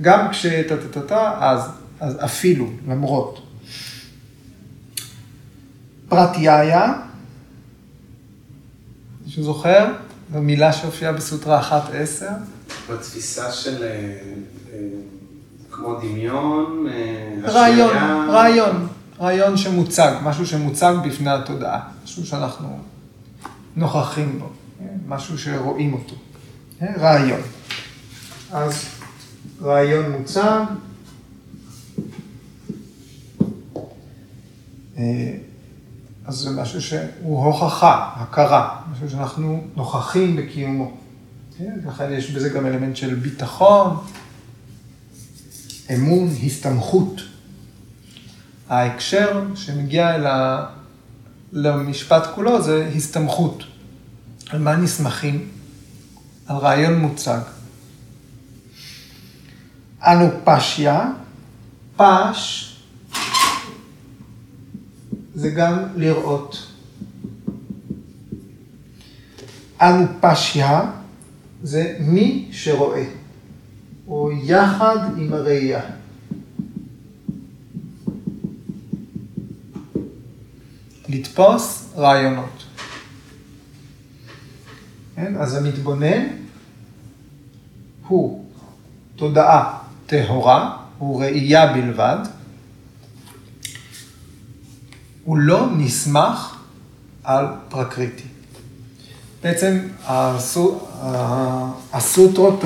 גם 0.01 0.31
כשטה-טה-טה, 0.31 1.35
אז, 1.41 1.61
אז 2.01 2.25
אפילו, 2.25 2.71
למרות. 2.89 3.41
פרט 6.09 6.37
יאיה, 6.39 6.93
מישהו 9.25 9.43
זוכר? 9.43 9.93
זו 10.33 10.41
מילה 10.41 10.73
שהופיעה 10.73 11.13
בסוטרה 11.13 11.83
1-10. 12.21 12.25
בתפיסה 12.91 13.53
של 13.53 13.83
אה, 13.83 14.19
כמו 15.71 15.95
דמיון, 16.01 16.87
אה, 16.91 17.51
רעיון, 17.53 17.97
רעיון, 18.29 18.87
רעיון 19.21 19.57
שמוצג, 19.57 20.13
משהו 20.23 20.47
שמוצג 20.47 20.95
בפני 21.07 21.31
התודעה, 21.31 21.81
משהו 22.05 22.27
שאנחנו 22.27 22.79
נוכחים 23.77 24.39
בו, 24.39 24.49
משהו 25.09 25.39
שרואים 25.39 25.95
אותו, 25.95 26.15
רעיון. 26.99 27.41
אז 28.53 28.85
רעיון 29.63 30.13
מוצג. 30.13 30.65
אז 36.27 36.35
זה 36.35 36.51
משהו 36.51 36.83
שהוא 36.83 37.45
הוכחה, 37.45 38.11
הכרה, 38.17 38.77
משהו 38.93 39.11
שאנחנו 39.11 39.65
נוכחים 39.77 40.37
בקיומו. 40.37 40.97
כן? 41.59 41.75
לכן 41.87 42.13
יש 42.13 42.31
בזה 42.31 42.49
גם 42.49 42.67
אלמנט 42.67 42.97
של 42.97 43.15
ביטחון, 43.15 43.97
אמון, 45.91 46.29
הסתמכות. 46.47 47.21
ההקשר 48.69 49.43
שמגיע 49.55 50.15
אל 50.15 50.27
ה... 50.27 50.67
למשפט 51.53 52.23
כולו 52.35 52.63
זה 52.63 52.91
הסתמכות. 52.97 53.65
על 54.51 54.59
מה 54.59 54.77
נסמכים? 54.77 55.49
על 56.47 56.57
רעיון 56.57 56.99
מוצג. 56.99 57.41
אנו 60.01 60.31
פשיה, 60.45 61.11
פש 61.97 62.71
זה 65.35 65.51
גם 65.51 65.79
לראות. 65.97 66.67
אנו 69.83 70.07
פשיה 70.21 70.91
זה 71.63 71.97
מי 72.01 72.49
שרואה, 72.53 73.05
או 74.09 74.31
יחד 74.33 74.97
עם 75.19 75.33
הראייה. 75.33 75.83
לתפוס 81.09 81.93
רעיונות. 81.97 82.65
כן? 85.17 85.37
אז 85.37 85.55
המתבונן 85.55 86.27
הוא 88.09 88.45
תודעה 89.17 89.79
טהורה, 90.07 90.77
הוא 90.99 91.21
ראייה 91.21 91.73
בלבד, 91.73 92.19
הוא 95.25 95.39
לא 95.39 95.69
נסמך 95.77 96.57
על 97.25 97.47
פרקריטי. 97.69 98.29
בעצם 99.43 99.79
הסוטרות 101.93 102.65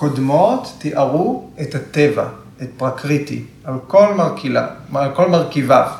הקודמות 0.00 0.72
תיארו 0.78 1.50
את 1.60 1.74
הטבע, 1.74 2.28
את 2.62 2.68
פרקריטי, 2.76 3.44
על 3.64 3.74
כל, 3.86 4.14
מרכילה, 4.14 4.68
על 4.94 5.14
כל 5.14 5.28
מרכיביו, 5.28 5.90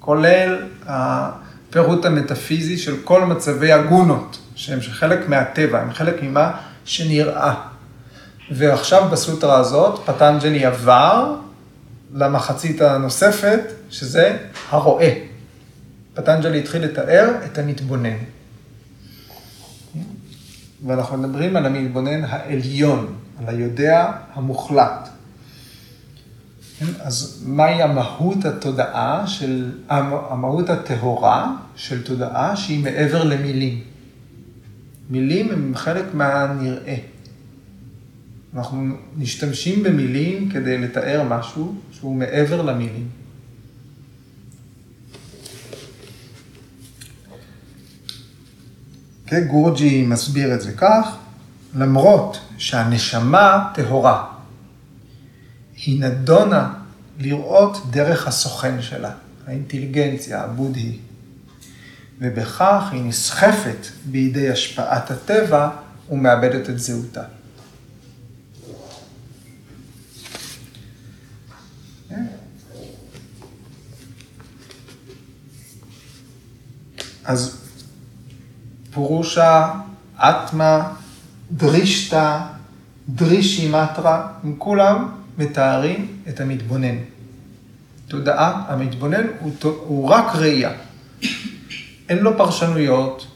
כולל 0.00 0.66
הפירוט 0.86 2.04
המטאפיזי 2.04 2.78
של 2.78 2.96
כל 3.04 3.24
מצבי 3.24 3.72
הגונות, 3.72 4.38
שהם 4.54 4.80
חלק 4.80 5.28
מהטבע, 5.28 5.80
הם 5.80 5.92
חלק 5.92 6.22
ממה 6.22 6.52
שנראה. 6.84 7.54
ועכשיו 8.50 9.08
בסוטרה 9.12 9.58
הזאת, 9.58 10.00
פטנג'לי 10.06 10.64
עבר 10.64 11.34
למחצית 12.14 12.80
הנוספת, 12.80 13.60
שזה 13.90 14.36
הרואה. 14.68 15.14
פטנג'לי 16.14 16.58
התחיל 16.58 16.84
לתאר 16.84 17.30
את 17.44 17.58
המתבונן. 17.58 18.16
ואנחנו 20.86 21.16
מדברים 21.16 21.56
על 21.56 21.66
המתבונן 21.66 22.24
העליון, 22.24 23.14
על 23.40 23.54
היודע 23.54 24.12
המוחלט. 24.34 25.08
אז 27.00 27.44
מהי 27.46 27.82
המהות 27.82 28.44
התודעה 28.44 29.26
של, 29.26 29.72
המהות 29.88 30.70
הטהורה 30.70 31.56
של 31.76 32.02
תודעה 32.02 32.56
שהיא 32.56 32.84
מעבר 32.84 33.24
למילים? 33.24 33.82
מילים 35.10 35.50
הם 35.50 35.72
חלק 35.74 36.04
מהנראה. 36.14 36.96
אנחנו 38.54 38.86
משתמשים 39.16 39.82
במילים 39.82 40.48
כדי 40.50 40.78
לתאר 40.78 41.22
משהו 41.28 41.74
שהוא 41.92 42.16
מעבר 42.16 42.62
למילים. 42.62 43.08
כן, 49.26 49.46
גורג'י 49.46 50.06
מסביר 50.06 50.54
את 50.54 50.60
זה 50.60 50.72
כך, 50.72 51.16
למרות 51.74 52.40
שהנשמה 52.58 53.70
טהורה, 53.74 54.26
היא 55.76 56.00
נדונה 56.00 56.72
לראות 57.18 57.90
דרך 57.90 58.26
הסוכן 58.26 58.82
שלה, 58.82 59.10
האינטליגנציה, 59.46 60.42
הבודהי, 60.42 60.98
ובכך 62.18 62.88
היא 62.92 63.02
נסחפת 63.04 63.86
בידי 64.04 64.50
השפעת 64.50 65.10
הטבע 65.10 65.70
ומאבדת 66.10 66.70
את 66.70 66.78
זהותה. 66.78 67.22
אז 77.24 77.56
פורושה, 78.90 79.70
אטמה, 80.16 80.92
דרישתא, 81.52 82.40
דרישי 83.08 83.68
מטרה, 83.68 84.28
הם 84.44 84.54
כולם 84.58 85.08
מתארים 85.38 86.06
את 86.28 86.40
המתבונן. 86.40 86.96
תודעה, 88.08 88.64
המתבונן 88.68 89.26
הוא, 89.40 89.52
הוא 89.62 90.08
רק 90.08 90.34
ראייה. 90.34 90.72
אין 92.08 92.18
לו 92.18 92.36
פרשנויות, 92.36 93.26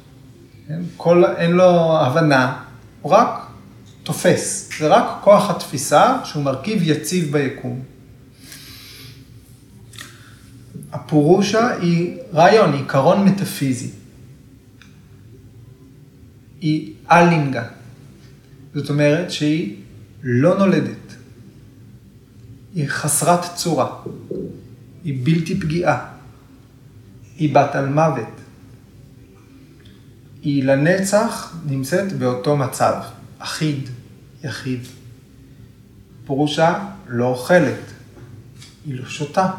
אין, 0.71 0.87
כל, 0.97 1.25
אין 1.37 1.51
לו 1.51 1.99
הבנה, 2.01 2.63
הוא 3.03 3.13
רק 3.13 3.47
תופס. 4.03 4.71
זה 4.79 4.89
רק 4.89 5.05
כוח 5.21 5.51
התפיסה 5.51 6.19
שהוא 6.25 6.43
מרכיב 6.43 6.83
יציב 6.83 7.33
ביקום. 7.33 7.81
הפורושה 10.93 11.69
היא 11.81 12.17
רעיון, 12.35 12.73
עיקרון 12.73 13.25
מטאפיזי. 13.25 13.91
היא 16.61 16.95
אלינגה. 17.11 17.65
זאת 18.75 18.91
אומרת 18.91 19.31
שהיא 19.31 19.77
לא 20.23 20.59
נולדת. 20.59 21.15
היא 22.75 22.89
חסרת 22.89 23.55
צורה. 23.55 23.91
היא 25.05 25.21
בלתי 25.25 25.61
פגיעה. 25.61 26.07
היא 27.37 27.55
בת 27.55 27.75
על 27.75 27.89
מוות. 27.89 28.41
היא 30.43 30.65
לנצח 30.65 31.57
נמצאת 31.67 32.13
באותו 32.13 32.57
מצב, 32.57 32.95
אחיד, 33.39 33.89
יחיד. 34.45 34.81
פורושה 36.27 36.87
לא 37.09 37.25
אוכלת, 37.25 37.81
היא 38.87 38.95
לא 38.95 39.07
שותה, 39.07 39.51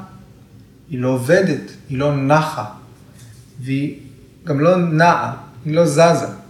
היא 0.90 1.00
לא 1.00 1.10
עובדת, 1.10 1.72
היא 1.90 1.98
לא 1.98 2.16
נחה, 2.16 2.66
והיא 3.62 4.00
גם 4.44 4.60
לא 4.60 4.78
נעה, 4.78 5.38
היא 5.66 5.76
לא 5.76 5.86
זזה. 5.86 6.45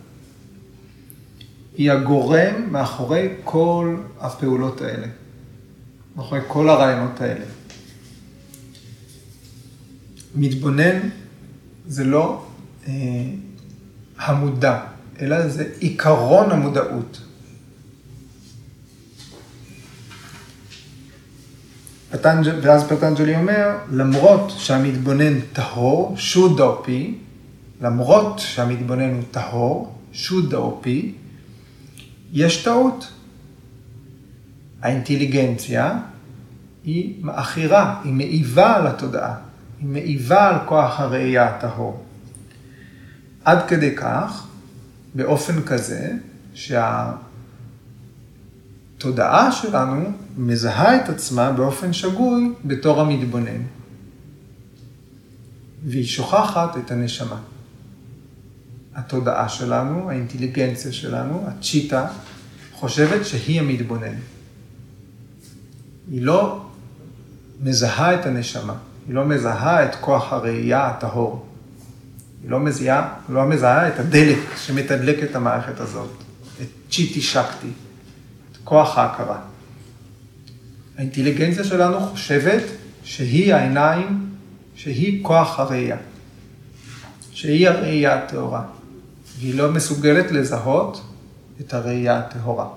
היא 1.77 1.91
הגורם 1.91 2.71
מאחורי 2.71 3.29
כל 3.43 3.97
הפעולות 4.19 4.81
האלה, 4.81 5.07
מאחורי 6.15 6.39
כל 6.47 6.69
הרעיונות 6.69 7.21
האלה. 7.21 7.45
מתבונן 10.35 10.99
זה 11.87 12.03
לא 12.03 12.45
אה, 12.87 12.93
המודע, 14.17 14.79
אלא 15.21 15.47
זה 15.47 15.71
עיקרון 15.79 16.51
המודעות. 16.51 17.21
פטנג'... 22.11 22.53
ואז 22.61 22.83
פטנג'לי 22.83 23.35
אומר, 23.35 23.77
למרות 23.91 24.53
שהמתבונן 24.57 25.39
טהור, 25.53 26.13
שודאופי, 26.17 27.17
למרות 27.81 28.39
שהמתבונן 28.39 29.13
הוא 29.13 29.23
טהור, 29.31 29.95
שודאופי, 30.11 31.13
יש 32.35 32.63
טעות. 32.63 33.11
האינטליגנציה 34.81 35.99
היא 36.83 37.25
מעכירה, 37.25 38.01
היא 38.03 38.13
מעיבה 38.13 38.75
על 38.75 38.87
התודעה, 38.87 39.35
היא 39.79 39.87
מעיבה 39.87 40.47
על 40.47 40.55
כוח 40.65 40.99
הראייה 40.99 41.49
הטהור. 41.49 42.03
עד 43.45 43.67
כדי 43.67 43.95
כך, 43.95 44.47
באופן 45.15 45.61
כזה, 45.61 46.11
שהתודעה 48.93 49.51
שלנו 49.51 50.11
מזהה 50.37 50.95
את 50.95 51.09
עצמה 51.09 51.51
באופן 51.51 51.93
שגוי 51.93 52.53
בתור 52.65 53.01
המתבונן. 53.01 53.61
והיא 55.85 56.05
שוכחת 56.05 56.77
את 56.77 56.91
הנשמה. 56.91 57.39
התודעה 58.95 59.49
שלנו, 59.49 60.09
האינטליגנציה 60.09 60.91
שלנו, 60.91 61.47
הצ'יטה, 61.47 62.07
חושבת 62.73 63.25
שהיא 63.25 63.59
המתבונן. 63.59 64.15
היא 66.11 66.21
לא 66.21 66.65
מזהה 67.61 68.13
את 68.13 68.25
הנשמה, 68.25 68.75
היא 69.07 69.15
לא 69.15 69.25
מזהה 69.25 69.85
את 69.85 69.95
כוח 69.95 70.33
הראייה 70.33 70.87
הטהור. 70.87 71.45
היא 72.43 72.51
לא 72.51 72.59
מזהה, 72.59 73.13
לא 73.29 73.45
מזהה 73.45 73.87
את 73.87 73.99
הדלק 73.99 74.39
שמתדלק 74.57 75.23
את 75.23 75.35
המערכת 75.35 75.79
הזאת, 75.79 76.09
את 76.61 76.67
צ'יטי 76.91 77.21
שקטי, 77.21 77.67
את 78.51 78.57
כוח 78.63 78.97
ההכרה. 78.97 79.39
האינטליגנציה 80.97 81.63
שלנו 81.63 81.99
חושבת 81.99 82.63
שהיא 83.03 83.53
העיניים, 83.53 84.29
שהיא 84.75 85.23
כוח 85.23 85.59
הראייה, 85.59 85.97
שהיא 87.31 87.69
הראייה 87.69 88.23
הטהורה. 88.23 88.63
והיא 89.39 89.55
לא 89.55 89.71
מסוגלת 89.71 90.31
לזהות 90.31 91.01
את 91.61 91.73
הראייה 91.73 92.19
הטהורה. 92.19 92.67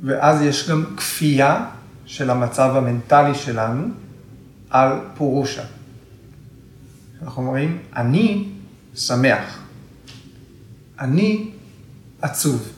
ואז 0.00 0.42
יש 0.42 0.70
גם 0.70 0.84
כפייה 0.96 1.70
של 2.06 2.30
המצב 2.30 2.76
המנטלי 2.76 3.34
שלנו 3.34 3.86
על 4.70 4.92
פורושה. 5.14 5.64
אנחנו 7.22 7.42
אומרים, 7.42 7.78
אני 7.96 8.48
שמח, 8.94 9.58
אני 10.98 11.50
עצוב. 12.22 12.68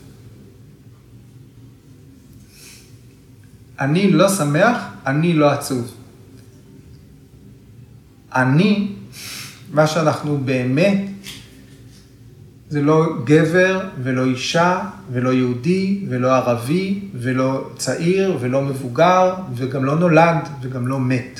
אני 3.79 4.11
לא 4.11 4.29
שמח, 4.29 4.77
אני 5.05 5.33
לא 5.33 5.51
עצוב. 5.51 5.95
אני 8.35 8.94
מה 9.75 9.87
שאנחנו 9.87 10.37
באמת, 10.37 10.97
זה 12.69 12.81
לא 12.81 13.05
גבר 13.23 13.89
ולא 14.03 14.25
אישה 14.25 14.81
ולא 15.11 15.33
יהודי 15.33 16.05
ולא 16.09 16.35
ערבי 16.35 16.99
ולא 17.13 17.69
צעיר 17.77 18.37
ולא 18.41 18.61
מבוגר 18.61 19.33
וגם 19.55 19.85
לא 19.85 19.95
נולד 19.95 20.37
וגם 20.61 20.87
לא 20.87 20.99
מת. 20.99 21.39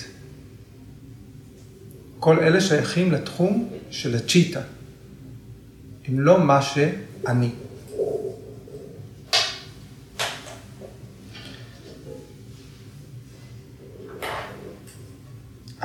כל 2.19 2.39
אלה 2.39 2.61
שייכים 2.61 3.11
לתחום 3.11 3.69
של 3.91 4.15
הצ'יטה. 4.15 4.61
הם 6.07 6.19
לא 6.19 6.43
מה 6.43 6.61
שאני. 6.61 7.49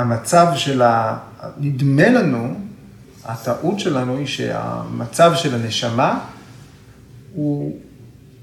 המצב 0.01 0.47
של 0.57 0.83
ה... 0.83 1.19
נדמה 1.59 2.09
לנו, 2.09 2.61
הטעות 3.25 3.81
שלנו 3.81 4.17
היא 4.17 4.27
שהמצב 4.27 5.33
של 5.35 5.55
הנשמה 5.55 6.21
הוא 7.35 7.79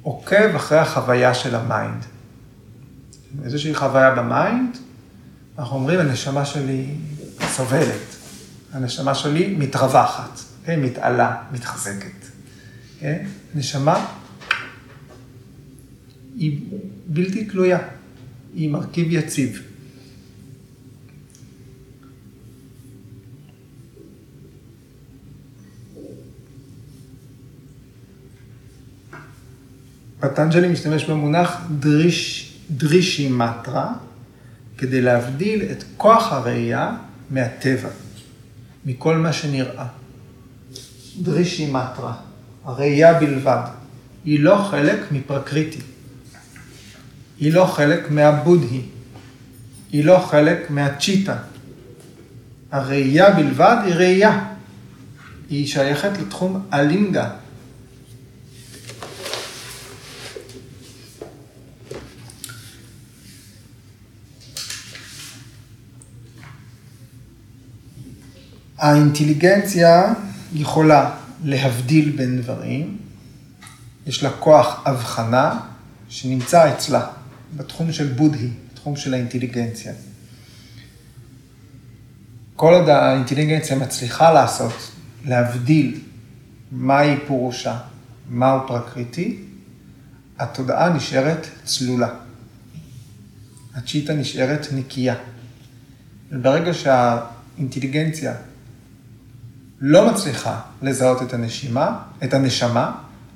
עוקב 0.02 0.56
אחרי 0.56 0.78
החוויה 0.78 1.34
של 1.34 1.56
ה 1.56 1.64
mind. 1.64 2.06
איזושהי 3.43 3.76
חוויה 3.76 4.15
ב 4.15 4.26
mind, 4.26 4.78
אנחנו 5.60 5.76
אומרים, 5.76 6.00
הנשמה 6.00 6.46
שלי 6.46 6.96
סובלת, 7.41 8.15
הנשמה 8.74 9.15
שלי 9.15 9.56
מתרווחת, 9.58 10.39
כן? 10.65 10.82
מתעלה, 10.82 11.36
מתחזקת. 11.52 12.26
כן? 13.00 13.26
נשמה 13.56 14.06
היא 16.36 16.60
בלתי 17.08 17.46
תלויה, 17.46 17.80
היא 18.54 18.70
מרכיב 18.70 19.08
יציב. 19.12 19.66
פטנג'לי 30.19 30.67
משתמש 30.67 31.06
במונח 31.06 31.62
דריש, 31.80 32.53
דרישי 32.71 33.30
מטרה, 33.30 33.93
כדי 34.77 35.01
להבדיל 35.01 35.62
את 35.71 35.84
כוח 35.97 36.32
הראייה 36.34 36.95
מהטבע, 37.30 37.89
מכל 38.86 39.17
מה 39.17 39.34
שנראה. 39.34 39.86
דרישי 41.21 41.71
מטרה, 41.71 42.13
הראייה 42.65 43.13
בלבד, 43.19 43.63
היא 44.25 44.39
לא 44.39 44.67
חלק 44.71 45.12
מפרקריטי, 45.12 45.80
היא 47.39 47.53
לא 47.53 47.65
חלק 47.65 48.12
מהבודהי, 48.12 48.82
היא 49.91 50.06
לא 50.06 50.19
חלק 50.30 50.69
מהצ'יטה. 50.69 51.38
הראייה 52.71 53.32
בלבד 53.32 53.77
היא 53.86 53.93
ראייה, 53.93 54.45
היא 55.49 55.67
שייכת 55.67 56.17
לתחום 56.21 56.65
הלינגה, 56.71 57.30
האינטליגנציה 68.78 70.13
יכולה 70.54 71.12
להבדיל 71.44 72.13
בין 72.18 72.42
דברים, 72.42 72.98
יש 74.08 74.24
לה 74.24 74.30
כוח 74.32 74.82
הבחנה 74.86 75.60
שנמצא 76.10 76.74
אצלה, 76.74 77.08
בתחום 77.58 77.92
של 77.92 78.08
בודהי, 78.08 78.50
בתחום 78.74 78.96
של 78.96 79.13
האינטליגנציה. 79.13 79.94
כל 82.56 82.74
עוד 82.74 82.90
האינטליגנציה 82.90 83.76
מצליחה 83.76 84.32
לעשות, 84.32 84.92
להבדיל 85.26 86.00
מהי 86.72 87.16
פורושה, 87.28 87.78
מהו 88.30 88.68
פרקריטי, 88.68 89.38
התודעה 90.40 90.90
נשארת 90.90 91.48
צלולה. 91.66 92.10
הצ'יטה 93.76 94.13
נשארת 94.13 94.68
נקייה. 94.72 95.16
וברגע 96.32 96.72
שהאינטליגנציה 96.74 98.34
לא 99.82 100.12
מצליחה 100.12 100.60
לזהות 100.82 101.22
את 101.22 101.34
הנשימה, 101.34 102.00
את 102.24 102.34
הנשמה, 102.34 102.92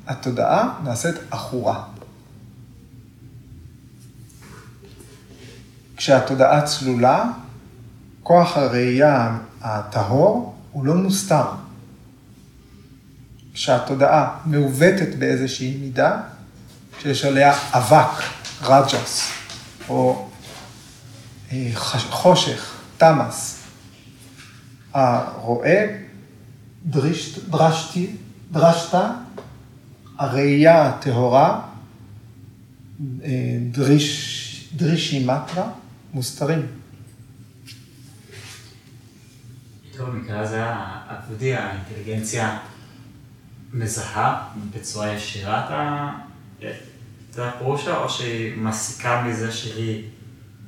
התודעה 0.08 0.80
נעשית 0.84 1.16
עכורה. 1.32 1.84
כשהתודעה 5.98 6.62
צלולה, 6.62 7.26
כוח 8.24 8.58
הראייה 8.58 9.38
הטהור 9.62 10.56
הוא 10.72 10.86
לא 10.86 10.94
מוסתר. 10.96 11.46
כשהתודעה 13.54 14.38
מעוותת 14.46 15.16
באיזושהי 15.20 15.78
מידה, 15.78 16.22
כשיש 16.98 17.26
עליה 17.26 17.54
אבק, 17.72 18.24
רג'ס, 18.62 19.32
או 19.90 20.30
אה, 21.52 21.72
חושך, 22.10 22.76
תמאס, 22.98 23.58
הרואה 24.94 26.01
דרשת, 26.86 27.50
דרשתי, 27.50 28.16
דרשת, 28.52 28.98
הראייה 30.18 30.90
הטהורה, 30.90 31.62
אה, 33.24 33.30
דריש, 33.72 34.70
דרישי 34.76 35.26
מטרה, 35.26 35.70
מוסתרים. 36.14 36.68
טוב, 39.98 40.10
במקרה 40.10 40.40
הזה 40.40 40.64
העבודי, 40.66 41.56
האינטליגנציה 41.56 42.60
מזהה 43.74 44.48
בצורה 44.76 45.14
ישירה 45.14 45.66
את 46.60 47.40
הפרושה, 47.40 47.98
או 47.98 48.10
שהיא 48.10 48.58
מסיקה 48.58 49.24
מזה 49.28 49.52
שהיא, 49.52 50.04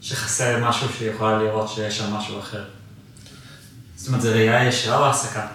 שחסר 0.02 0.70
משהו 0.70 0.90
שהיא 0.90 1.10
יכולה 1.10 1.44
לראות 1.44 1.70
שיש 1.70 1.98
שם 1.98 2.14
משהו 2.14 2.40
אחר? 2.40 2.66
זאת 3.96 4.08
אומרת, 4.08 4.22
זה 4.22 4.32
ראייה 4.32 4.68
ישירה 4.68 4.98
או 4.98 5.10
הסקה? 5.10 5.48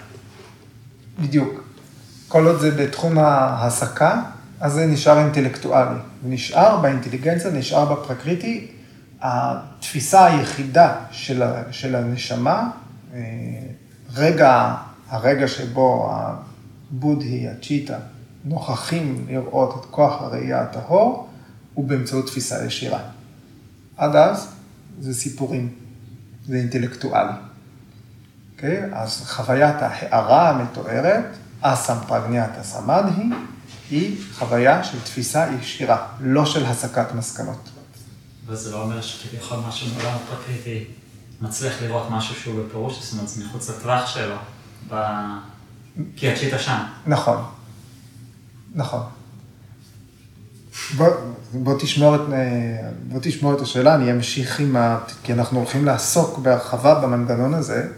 בדיוק. 1.21 1.65
כל 2.29 2.47
עוד 2.47 2.61
זה 2.61 2.71
בתחום 2.71 3.19
ההסקה, 3.19 4.23
אז 4.61 4.73
זה 4.73 4.87
נשאר 4.87 5.19
אינטלקטואלי. 5.19 5.99
נשאר 6.25 6.81
באינטליגנציה, 6.81 7.51
נשאר 7.51 7.95
בפרקריטי, 7.95 8.67
התפיסה 9.21 10.27
היחידה 10.27 10.95
של, 11.11 11.43
של 11.71 11.95
הנשמה, 11.95 12.71
אה, 13.15 13.21
רגע, 14.15 14.75
הרגע 15.09 15.49
שבו 15.49 16.13
הבודהי, 16.13 17.49
הצ'יטה, 17.49 17.99
נוכחים 18.45 19.27
לראות 19.29 19.81
את 19.81 19.91
כוח 19.91 20.23
הראייה 20.23 20.63
הטהור, 20.63 21.29
הוא 21.75 21.89
באמצעות 21.89 22.27
תפיסה 22.27 22.65
ישירה. 22.65 23.01
עד 23.97 24.17
אז 24.17 24.49
זה 25.01 25.15
סיפורים, 25.15 25.69
זה 26.47 26.57
אינטלקטואלי. 26.57 27.48
Okay? 28.59 28.65
אוקיי? 28.65 28.83
אז 28.93 29.23
חוויית 29.27 29.77
ההערה 29.81 30.51
המתוארת, 30.51 31.25
אסם 31.61 31.97
פרגניאטה 32.07 32.63
סמדהי, 32.63 33.31
היא 33.91 34.23
חוויה 34.35 34.85
של 34.85 35.01
תפיסה 35.01 35.47
ישירה, 35.61 36.07
לא 36.21 36.47
של 36.47 36.67
הסקת 36.67 37.15
מסקנות. 37.15 37.69
וזה 38.47 38.73
לא 38.73 38.83
אומר 38.83 39.01
שכביכול 39.01 39.59
משהו 39.69 39.87
מעולם 39.95 40.15
הפרקריטי 40.15 40.85
מצליח 41.41 41.83
לראות 41.83 42.11
משהו 42.11 42.35
שהוא 42.35 42.65
בפירוש, 42.65 43.03
זאת 43.03 43.13
אומרת, 43.13 43.29
זה 43.29 43.45
מחוץ 43.45 43.71
לטווח 43.71 44.07
שלו, 44.07 44.37
ב... 44.91 45.03
כי 46.17 46.33
הצ'יטה 46.33 46.59
שם. 46.59 46.79
נכון, 47.07 47.45
נכון. 48.75 49.03
בוא, 50.97 51.07
בוא, 51.53 51.79
תשמור 51.81 52.15
את, 52.15 52.21
בוא 53.09 53.21
תשמור 53.23 53.55
את 53.55 53.61
השאלה, 53.61 53.95
אני 53.95 54.13
אמשיך 54.13 54.61
עם 54.61 54.77
ה... 54.77 54.99
כי 55.23 55.33
אנחנו 55.33 55.59
הולכים 55.59 55.85
לעסוק 55.85 56.39
בהרחבה 56.39 56.95
במנגנון 56.95 57.55
הזה, 57.55 57.89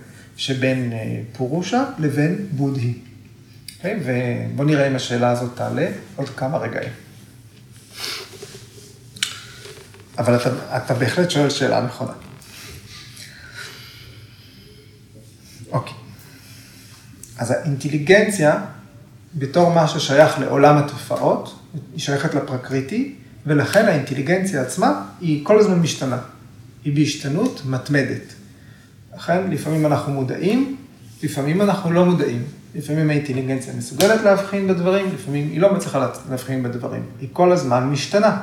שבין 0.41 0.93
אה, 0.93 1.21
פורושה 1.33 1.85
לבין 1.99 2.47
בודהי. 2.51 2.95
Okay, 2.95 3.77
אוקיי? 3.77 4.01
ובוא 4.05 4.65
נראה 4.65 4.87
אם 4.87 4.97
השאלה 4.97 5.31
הזאת 5.31 5.51
תעלה 5.55 5.89
עוד 6.17 6.29
כמה 6.29 6.59
רגעים. 6.59 6.93
אבל 10.19 10.37
אתה, 10.37 10.77
אתה 10.77 10.95
בהחלט 10.95 11.31
שואל 11.31 11.51
שאלה 11.51 11.81
נכונה. 11.81 12.13
אוקיי. 15.71 15.95
אז 17.39 17.51
האינטליגנציה, 17.51 18.65
בתור 19.35 19.75
מה 19.75 19.89
ששייך 19.89 20.39
לעולם 20.39 20.77
התופעות, 20.77 21.61
היא 21.93 22.01
שייכת 22.01 22.35
לפרקריטי, 22.35 23.15
ולכן 23.47 23.87
האינטליגנציה 23.87 24.63
עצמה 24.63 25.07
היא 25.21 25.45
כל 25.45 25.59
הזמן 25.59 25.79
משתנה. 25.79 26.19
היא 26.85 26.95
בהשתנות 26.95 27.63
מתמדת. 27.65 28.40
לכן 29.17 29.51
לפעמים 29.51 29.87
אנחנו 29.87 30.13
מודעים, 30.13 30.77
לפעמים 31.23 31.63
אנחנו 31.63 31.93
לא 31.93 32.05
מודעים. 32.05 32.43
לפעמים 32.75 33.11
האינטליגנציה 33.11 33.75
מסוגלת 33.79 34.21
להבחין 34.23 34.69
בדברים, 34.69 35.07
לפעמים 35.15 35.49
היא 35.53 35.61
לא 35.61 35.75
מצליחה 35.75 36.09
להבחין 36.31 36.63
בדברים. 36.63 37.03
היא 37.21 37.29
כל 37.33 37.53
הזמן 37.53 37.89
משתנה. 37.89 38.37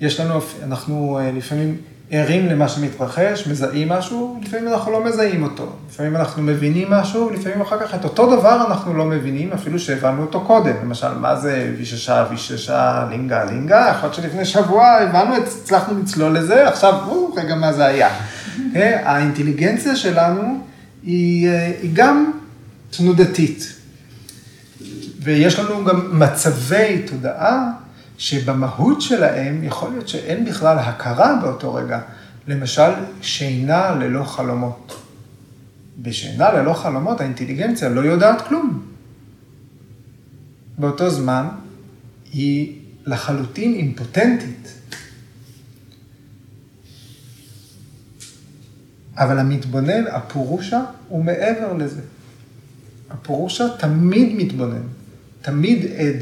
יש 0.00 0.20
לנו, 0.20 0.40
אנחנו 0.64 1.18
אה, 1.18 1.30
לפעמים 1.32 1.76
ערים 2.10 2.46
למה 2.46 2.68
שמתרחש, 2.68 3.46
מזהים 3.46 3.88
משהו, 3.88 4.40
לפעמים 4.42 4.68
אנחנו 4.68 4.92
לא 4.92 5.04
מזהים 5.04 5.42
אותו. 5.42 5.72
לפעמים 5.90 6.16
אנחנו 6.16 6.42
מבינים 6.42 6.90
משהו, 6.90 7.30
לפעמים 7.30 7.60
אחר 7.60 7.80
כך 7.80 7.94
את 7.94 8.04
אותו 8.04 8.36
דבר 8.36 8.66
אנחנו 8.66 8.94
לא 8.94 9.04
מבינים, 9.04 9.52
אפילו 9.52 9.78
שהבנו 9.78 10.22
אותו 10.22 10.40
קודם. 10.40 10.72
למשל, 10.82 11.14
מה 11.14 11.36
זה 11.36 11.74
ויששה, 11.78 12.26
ויששה, 12.30 13.06
לינגה, 13.10 13.44
לינגה, 13.44 13.88
יכול 13.90 14.06
להיות 14.06 14.14
שלפני 14.14 14.44
שבוע 14.44 14.86
הבנו, 14.86 15.36
הצלחנו 15.36 15.98
לצלול 16.02 16.32
לזה, 16.32 16.68
עכשיו, 16.68 16.94
או, 17.06 17.34
רגע, 17.36 17.54
מה 17.54 17.72
זה 17.72 17.86
היה. 17.86 18.08
האינטליגנציה 18.74 19.96
שלנו 19.96 20.66
היא, 21.02 21.48
אה, 21.48 21.72
היא 21.82 21.90
גם 21.92 22.32
תנודתית. 22.90 23.74
ויש 25.22 25.58
לנו 25.58 25.84
גם 25.84 26.18
מצבי 26.18 27.02
תודעה 27.06 27.72
שבמהות 28.18 29.02
שלהם 29.02 29.64
יכול 29.64 29.90
להיות 29.90 30.08
שאין 30.08 30.44
בכלל 30.44 30.78
הכרה 30.78 31.36
באותו 31.42 31.74
רגע. 31.74 32.00
למשל, 32.48 32.90
שינה 33.22 33.90
ללא 33.90 34.24
חלומות. 34.24 34.96
בשינה 35.98 36.52
ללא 36.52 36.72
חלומות 36.72 37.20
האינטליגנציה 37.20 37.88
לא 37.88 38.00
יודעת 38.00 38.48
כלום. 38.48 38.82
באותו 40.78 41.10
זמן 41.10 41.46
היא 42.32 42.72
לחלוטין 43.06 43.72
אימפוטנטית. 43.72 44.79
אבל 49.20 49.38
המתבונן, 49.38 50.06
הפורושה, 50.06 50.80
הוא 51.08 51.24
מעבר 51.24 51.72
לזה. 51.72 52.00
הפורושה 53.10 53.64
תמיד 53.78 54.34
מתבונן, 54.36 54.82
תמיד 55.42 55.86
עד. 55.96 56.16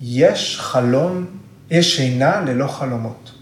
יש 0.00 0.58
חלום, 0.60 1.26
יש 1.70 1.96
שינה 1.96 2.40
ללא 2.40 2.66
חלומות. 2.66 3.32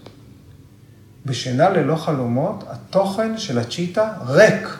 בשינה 1.25 1.69
ללא 1.69 1.95
חלומות, 1.95 2.63
התוכן 2.67 3.37
של 3.37 3.59
הצ'יטה 3.59 4.13
ריק. 4.25 4.77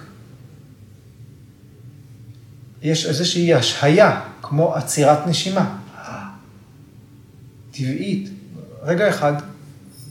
יש 2.81 3.05
איזושהי 3.05 3.53
השהיה, 3.53 4.21
כמו 4.41 4.75
עצירת 4.75 5.27
נשימה. 5.27 5.77
טבעית. 7.71 8.29
רגע 8.81 9.09
אחד, 9.09 9.33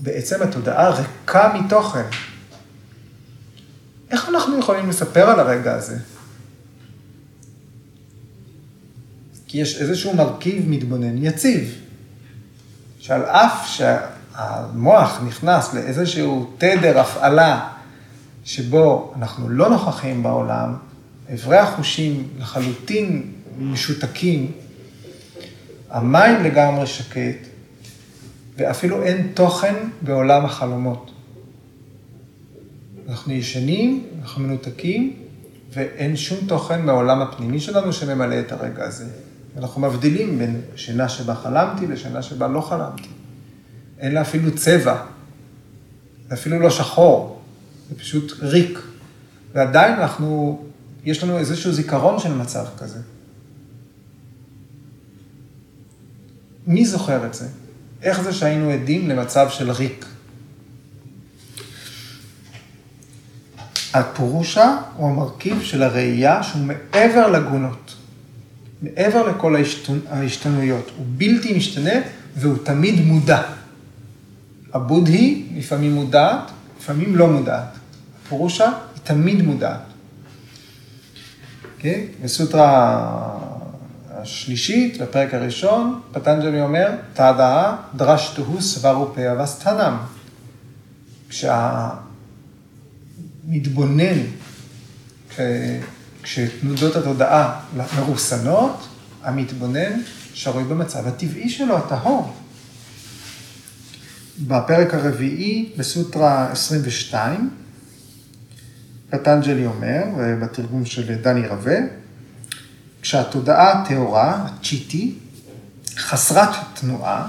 בעצם 0.03 0.43
התודעה 0.43 0.90
ריקה 0.90 1.53
מתוכן. 1.55 2.30
איך 4.11 4.29
אנחנו 4.29 4.59
יכולים 4.59 4.88
לספר 4.88 5.31
על 5.31 5.40
הרגע 5.40 5.75
הזה? 5.75 5.99
כי 9.46 9.59
יש 9.59 9.81
איזשהו 9.81 10.14
מרכיב 10.14 10.68
מתבונן 10.68 11.25
יציב, 11.25 11.75
שעל 12.99 13.23
אף 13.23 13.68
שהמוח 13.68 15.20
נכנס 15.27 15.75
לאיזשהו 15.75 16.51
תדר 16.59 16.99
הפעלה 16.99 17.68
שבו 18.44 19.14
אנחנו 19.16 19.49
לא 19.49 19.68
נוכחים 19.68 20.23
בעולם, 20.23 20.77
אברי 21.35 21.59
החושים 21.59 22.29
לחלוטין 22.38 23.33
משותקים, 23.59 24.53
המים 25.90 26.42
לגמרי 26.42 26.87
שקט, 26.87 27.46
ואפילו 28.57 29.03
אין 29.03 29.33
תוכן 29.35 29.75
בעולם 30.03 30.44
החלומות. 30.44 31.11
אנחנו 33.11 33.33
ישנים, 33.33 34.07
אנחנו 34.23 34.42
מנותקים, 34.42 35.16
ואין 35.73 36.16
שום 36.16 36.38
תוכן 36.46 36.83
מהעולם 36.87 37.20
הפנימי 37.20 37.61
שלנו 37.61 37.92
שממלא 37.92 38.40
את 38.40 38.53
הרגע 38.53 38.85
הזה. 38.85 39.05
אנחנו 39.57 39.81
מבדילים 39.81 40.38
בין 40.38 40.61
שינה 40.77 41.09
שבה 41.09 41.35
חלמתי 41.35 41.87
לשינה 41.87 42.23
שבה 42.23 42.49
לא 42.49 42.61
חלמתי. 42.61 43.09
אין 43.99 44.14
לה 44.14 44.20
אפילו 44.20 44.57
צבע, 44.57 45.03
אפילו 46.33 46.59
לא 46.59 46.70
שחור, 46.70 47.40
זה 47.88 47.99
פשוט 47.99 48.33
ריק. 48.40 48.79
ועדיין 49.55 49.94
אנחנו, 49.94 50.61
יש 51.05 51.25
לנו 51.25 51.38
איזשהו 51.38 51.73
זיכרון 51.73 52.18
של 52.18 52.35
מצב 52.35 52.66
כזה. 52.79 52.99
מי 56.66 56.85
זוכר 56.85 57.27
את 57.27 57.35
זה? 57.35 57.49
איך 58.03 58.23
זה 58.23 58.33
שהיינו 58.33 58.70
עדים 58.70 59.09
למצב 59.09 59.49
של 59.51 59.70
ריק? 59.70 60.07
הפורושה 63.94 64.76
הוא 64.96 65.11
המרכיב 65.11 65.62
של 65.62 65.83
הראייה 65.83 66.42
שהוא 66.42 66.62
מעבר 66.62 67.31
לגונות. 67.31 67.94
מעבר 68.83 69.29
לכל 69.29 69.57
ההשתנויות, 70.11 70.90
הוא 70.96 71.07
בלתי 71.09 71.57
משתנה 71.57 71.94
והוא 72.37 72.57
תמיד 72.64 73.07
מודע. 73.07 73.42
הבודהי 74.72 75.46
לפעמים 75.57 75.94
מודעת, 75.94 76.50
לפעמים 76.81 77.16
לא 77.16 77.29
מודעת. 77.29 77.79
הפורושה 78.26 78.64
היא 78.66 79.03
תמיד 79.05 79.42
מודעת. 79.42 79.81
Okay? 79.81 81.76
אוקיי? 81.76 82.09
בסוטרה 82.22 83.38
השלישית, 84.11 85.03
בפרק 85.03 85.35
הראשון, 85.35 86.00
פטנג'לי 86.12 86.61
אומר, 86.61 86.90
תעדה 87.14 87.76
דרשתוהו 87.94 88.62
סברופה 88.62 89.20
אבסטנם. 93.48 93.50
כשהמתבונן, 93.50 94.18
כשתנודות 96.22 96.96
התודעה 96.96 97.61
מרוסנות, 97.96 98.88
המתבונן 99.22 100.00
שרוי 100.35 100.64
במצב 100.64 101.07
הטבעי 101.07 101.48
שלו, 101.48 101.79
הטהור. 101.79 102.35
בפרק 104.38 104.94
הרביעי, 104.94 105.72
בסוטרה 105.76 106.50
22, 106.53 107.50
פטנג'לי 109.11 109.66
אומר, 109.66 110.03
בתרגום 110.42 110.85
של 110.85 111.14
דני 111.14 111.46
רווה, 111.46 111.76
כשהתודעה 113.03 113.72
הטהורה, 113.72 114.46
הצ'יטי, 114.46 115.14
חסרת 115.96 116.55
תנועה, 116.74 117.29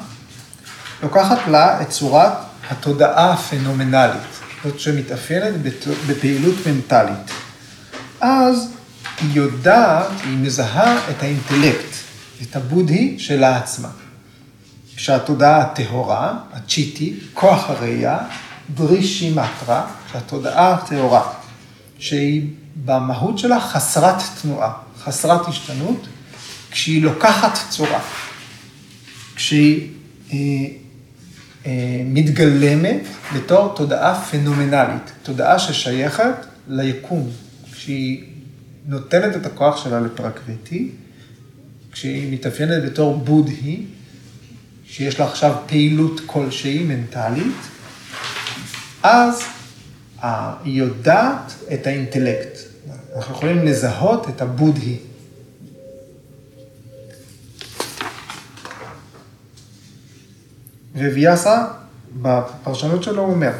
לוקחת 1.03 1.47
לה 1.47 1.81
את 1.81 1.89
צורת 1.89 2.33
התודעה 2.69 3.33
הפנומנלית, 3.33 4.40
זאת 4.63 4.79
שמתאפיינת 4.79 5.53
בפעילות 6.07 6.55
מנטלית. 6.67 7.31
אז 8.21 8.71
היא 9.21 9.29
יודעת, 9.33 10.07
היא 10.23 10.37
מזהה 10.37 11.09
את 11.09 11.23
האינטלקט, 11.23 11.95
את 12.41 12.55
הבודהי 12.55 13.19
שלה 13.19 13.57
עצמה. 13.57 13.89
כשהתודעה 14.95 15.61
הטהורה, 15.61 16.33
הצ'יטי, 16.53 17.19
כוח 17.33 17.69
הראייה, 17.69 18.17
דרישי 18.75 19.33
מטרה, 19.33 19.87
שהתודעה 20.11 20.73
הטהורה, 20.73 21.33
שהיא 21.99 22.47
במהות 22.85 23.37
שלה 23.37 23.59
חסרת 23.59 24.21
תנועה, 24.41 24.73
חסרת 25.03 25.47
השתנות, 25.47 26.07
כשהיא 26.71 27.03
לוקחת 27.03 27.59
צורה, 27.69 27.99
כשהיא 29.35 29.89
אה, 30.33 30.37
מתגלמת 32.05 33.01
בתור 33.35 33.73
תודעה 33.75 34.21
פנומנלית, 34.21 35.11
תודעה 35.23 35.59
ששייכת 35.59 36.33
ליקום, 36.67 37.29
כשהיא 37.73 38.23
נותנת 38.85 39.35
את 39.35 39.45
הכוח 39.45 39.83
שלה 39.83 39.99
לפרקריטי, 39.99 40.89
כשהיא 41.91 42.33
מתאפיינת 42.33 42.83
בתור 42.83 43.17
בודהי, 43.17 43.85
שיש 44.85 45.19
לה 45.19 45.25
עכשיו 45.25 45.55
פעילות 45.65 46.21
כלשהי 46.25 46.83
מנטלית, 46.83 47.55
אז 49.03 49.41
היא 50.21 50.79
יודעת 50.79 51.53
את 51.73 51.87
האינטלקט. 51.87 52.57
אנחנו 53.15 53.35
יכולים 53.35 53.65
לזהות 53.65 54.29
את 54.29 54.41
הבודהי. 54.41 54.97
וויאסה, 60.95 61.65
בפרשנות 62.21 63.03
שלו 63.03 63.21
הוא 63.21 63.31
אומר, 63.31 63.51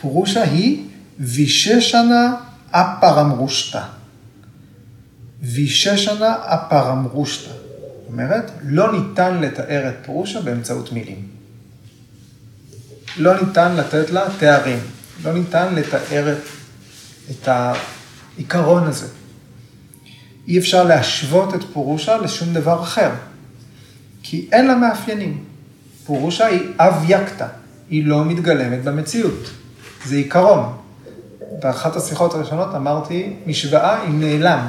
פורושה 0.00 0.42
היא 0.42 0.84
ויששנה 1.18 2.34
אפרמרושתא. 2.70 3.82
ויששנה 5.42 6.34
אפרמרושתא. 6.44 7.50
זאת 7.50 8.12
אומרת, 8.12 8.50
לא 8.62 8.92
ניתן 8.92 9.40
לתאר 9.40 9.88
את 9.88 9.94
פורושה 10.06 10.40
באמצעות 10.40 10.92
מילים. 10.92 11.28
לא 13.16 13.40
ניתן 13.40 13.76
לתת 13.76 14.10
לה 14.10 14.24
תארים. 14.38 14.78
לא 15.24 15.32
ניתן 15.32 15.74
לתאר 15.74 16.32
את, 16.32 16.42
את 17.30 17.48
העיקרון 17.48 18.84
הזה. 18.84 19.06
אי 20.48 20.58
אפשר 20.58 20.84
להשוות 20.84 21.54
את 21.54 21.64
פורושה 21.72 22.16
לשום 22.16 22.54
דבר 22.54 22.82
אחר, 22.82 23.10
כי 24.22 24.48
אין 24.52 24.66
לה 24.66 24.74
מאפיינים. 24.74 25.44
פורושה 26.06 26.46
היא 26.46 26.60
אביקתא, 26.78 27.46
היא 27.90 28.06
לא 28.06 28.24
מתגלמת 28.24 28.84
במציאות. 28.84 29.50
זה 30.04 30.16
עיקרון. 30.16 30.72
באחת 31.62 31.96
השיחות 31.96 32.34
הראשונות 32.34 32.74
אמרתי, 32.74 33.32
משוואה 33.46 34.02
היא 34.02 34.14
נעלם, 34.14 34.68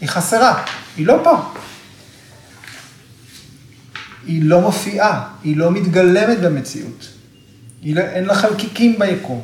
היא 0.00 0.08
חסרה, 0.08 0.64
היא 0.96 1.06
לא 1.06 1.20
פה. 1.24 1.36
היא 4.26 4.42
לא 4.42 4.60
מופיעה, 4.60 5.28
היא 5.44 5.56
לא 5.56 5.70
מתגלמת 5.70 6.40
במציאות. 6.40 7.08
היא 7.82 7.96
לא, 7.96 8.00
אין 8.00 8.24
לה 8.24 8.34
חלקיקים 8.34 8.98
ביקום. 8.98 9.40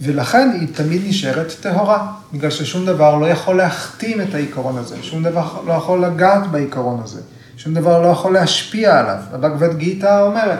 ולכן 0.00 0.50
היא 0.60 0.68
תמיד 0.74 1.02
נשארת 1.06 1.52
טהורה, 1.60 2.12
בגלל 2.32 2.50
ששום 2.50 2.86
דבר 2.86 3.14
לא 3.14 3.26
יכול 3.26 3.56
להחתים 3.56 4.20
את 4.20 4.34
העיקרון 4.34 4.76
הזה, 4.78 4.96
שום 5.02 5.22
דבר 5.22 5.62
לא 5.66 5.72
יכול 5.72 6.04
לגעת 6.04 6.50
בעיקרון 6.50 7.00
הזה, 7.04 7.20
שום 7.58 7.74
דבר 7.74 8.02
לא 8.02 8.08
יכול 8.08 8.32
להשפיע 8.32 9.00
עליו. 9.00 9.18
הבגבד 9.32 9.76
גיתא 9.76 10.22
אומרת, 10.26 10.58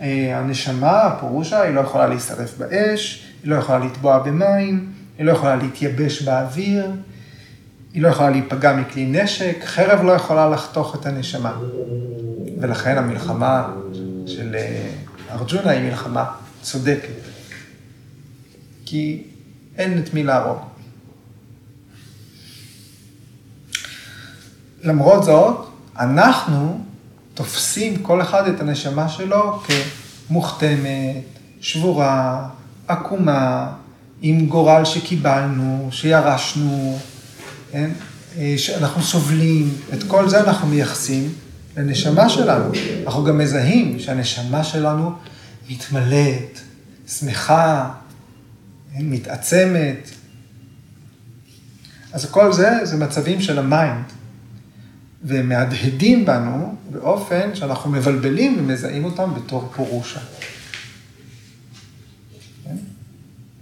אה, 0.00 0.38
הנשמה, 0.38 1.02
הפירושה, 1.02 1.62
היא 1.62 1.74
לא 1.74 1.80
יכולה 1.80 2.06
להישרף 2.06 2.58
באש, 2.58 3.26
היא 3.42 3.50
לא 3.50 3.56
יכולה 3.56 3.78
לטבוע 3.78 4.18
במים, 4.18 4.92
היא 5.18 5.26
לא 5.26 5.32
יכולה 5.32 5.56
להתייבש 5.56 6.22
באוויר, 6.22 6.90
היא 7.92 8.02
לא 8.02 8.08
יכולה 8.08 8.30
להיפגע 8.30 8.76
מכלי 8.76 9.06
נשק, 9.06 9.56
חרב 9.64 10.04
לא 10.04 10.12
יכולה 10.12 10.50
לחתוך 10.50 10.94
את 10.94 11.06
הנשמה. 11.06 11.56
ולכן 12.60 12.98
המלחמה 12.98 13.68
של 14.26 14.54
אה, 14.54 14.90
ארג'ונה 15.30 15.70
היא 15.70 15.90
מלחמה 15.90 16.24
צודקת. 16.62 17.08
כי 18.84 19.22
אין 19.78 19.98
את 19.98 20.14
מי 20.14 20.22
להרוג. 20.22 20.58
למרות 24.82 25.24
זאת, 25.24 25.69
אנחנו 25.98 26.84
תופסים 27.34 28.02
כל 28.02 28.22
אחד 28.22 28.48
את 28.48 28.60
הנשמה 28.60 29.08
שלו 29.08 29.62
כמוכתמת, 30.28 31.24
שבורה, 31.60 32.48
עקומה, 32.88 33.72
עם 34.22 34.46
גורל 34.46 34.84
שקיבלנו, 34.84 35.88
שירשנו, 35.90 36.98
כן? 37.72 37.90
שאנחנו 38.56 39.02
סובלים, 39.02 39.74
את 39.94 40.02
כל 40.02 40.28
זה 40.28 40.40
אנחנו 40.40 40.68
מייחסים 40.68 41.32
לנשמה 41.76 42.28
שלנו. 42.28 42.72
אנחנו 43.06 43.24
גם 43.24 43.38
מזהים 43.38 43.98
שהנשמה 43.98 44.64
שלנו 44.64 45.12
מתמלאת, 45.70 46.58
שמחה, 47.06 47.90
מתעצמת. 48.98 50.10
אז 52.12 52.30
כל 52.30 52.52
זה, 52.52 52.70
זה 52.82 52.96
מצבים 52.96 53.40
של 53.40 53.58
ה 53.58 53.66
mind. 53.66 54.04
והם 55.22 55.48
מהדהדים 55.48 56.26
בנו 56.26 56.74
באופן 56.90 57.54
שאנחנו 57.54 57.90
מבלבלים 57.90 58.56
ומזהים 58.58 59.04
אותם 59.04 59.34
בתור 59.34 59.72
פורושה. 59.76 60.20
כן? 62.64 62.76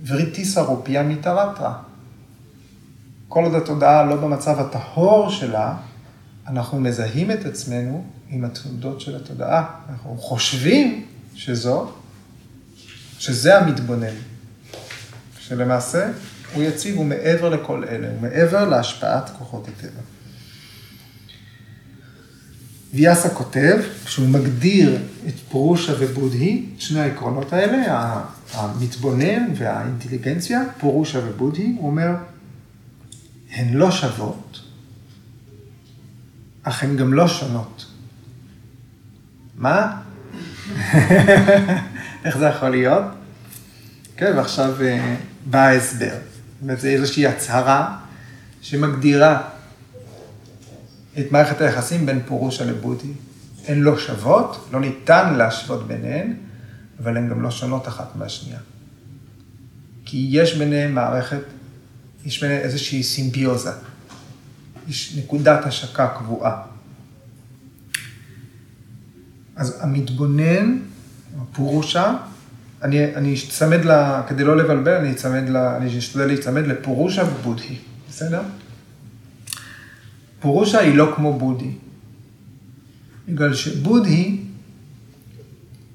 וריטי 0.07 0.62
סרופיה. 0.62 1.03
כל 3.29 3.44
עוד 3.44 3.55
התודעה 3.55 4.05
לא 4.05 4.16
במצב 4.16 4.61
הטהור 4.61 5.31
שלה, 5.31 5.77
אנחנו 6.47 6.81
מזהים 6.81 7.31
את 7.31 7.44
עצמנו 7.44 8.05
עם 8.31 8.44
התנודות 8.45 9.01
של 9.01 9.16
התודעה. 9.16 9.71
אנחנו 9.90 10.16
חושבים 10.18 11.07
שזו, 11.35 11.90
שזה 13.18 13.59
המתבונן. 13.59 14.14
שלמעשה 15.38 16.11
הוא 16.55 16.62
יציב, 16.62 16.97
הוא 16.97 17.05
מעבר 17.05 17.49
לכל 17.49 17.85
אלה, 17.85 18.09
הוא 18.11 18.21
מעבר 18.21 18.68
להשפעת 18.68 19.31
כוחות 19.38 19.68
הטבע. 19.68 20.01
ויאסה 22.94 23.29
כותב, 23.29 23.77
כשהוא 24.05 24.29
מגדיר 24.29 24.98
את 25.29 25.35
פורושה 25.48 25.92
ובודהי, 25.98 26.66
שני 26.79 27.01
העקרונות 27.01 27.53
האלה, 27.53 28.22
המתבונן 28.55 29.44
והאינטליגנציה, 29.57 30.62
פורושה 30.81 31.18
ובודהי, 31.24 31.77
הוא 31.79 31.87
אומר, 31.87 32.11
הן 33.51 33.74
לא 33.74 33.90
שוות, 33.90 34.61
אך 36.62 36.83
הן 36.83 36.96
גם 36.96 37.14
לא 37.14 37.29
שונות. 37.29 37.87
מה? 39.57 40.01
איך 42.24 42.39
זה 42.39 42.47
יכול 42.47 42.68
להיות? 42.68 43.05
כן, 44.16 44.32
ועכשיו 44.36 44.82
אה, 44.82 45.16
בא 45.47 45.59
ההסבר. 45.59 46.14
זאת 46.14 46.62
אומרת, 46.62 46.80
זה 46.80 46.89
איזושהי 46.89 47.26
הצהרה 47.26 47.97
שמגדירה 48.61 49.49
את 51.19 51.33
מערכת 51.33 51.61
היחסים 51.61 52.07
בין 52.07 52.21
פורושה 52.27 52.65
לבודי. 52.65 53.13
הן 53.67 53.81
לא 53.81 53.99
שוות, 53.99 54.69
לא 54.73 54.81
ניתן 54.81 55.35
להשוות 55.35 55.89
ביניהן, 55.89 56.35
אבל 57.03 57.17
הן 57.17 57.29
גם 57.29 57.43
לא 57.43 57.51
שונות 57.51 57.89
אחת 57.89 58.17
מהשנייה. 58.17 58.59
כי 60.05 60.29
יש 60.31 60.55
ביניהן 60.55 60.93
מערכת, 60.93 61.43
יש 62.25 62.41
ביניהן 62.41 62.61
איזושהי 62.61 63.03
סימביוזה. 63.03 63.71
יש 64.89 65.17
נקודת 65.19 65.67
השקה 65.67 66.09
קבועה. 66.19 66.63
אז 69.57 69.79
המתבונן, 69.81 70.79
הפורושה, 71.43 72.17
אני, 72.83 73.15
אני 73.15 73.35
אצמד 73.49 73.85
ל... 73.85 74.21
כדי 74.29 74.45
לא 74.45 74.57
לבלבל, 74.57 74.95
אני 74.95 75.13
אצמד 75.13 75.49
ל... 75.49 75.57
אני 75.57 75.99
אשתדל 75.99 76.27
להצמד 76.27 76.67
לפורושה 76.67 77.25
ובודהי, 77.25 77.79
בסדר? 78.09 78.43
פורושה 80.41 80.78
היא 80.78 80.95
לא 80.95 81.12
כמו 81.16 81.39
בודהי. 81.39 81.72
בגלל 83.28 83.55
שבודהי 83.55 84.41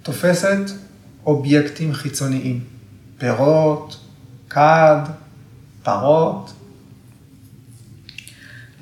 תופסת 0.03 0.71
אובייקטים 1.25 1.93
חיצוניים, 1.93 2.63
פירות, 3.17 3.99
כד, 4.49 5.01
פרות. 5.83 6.53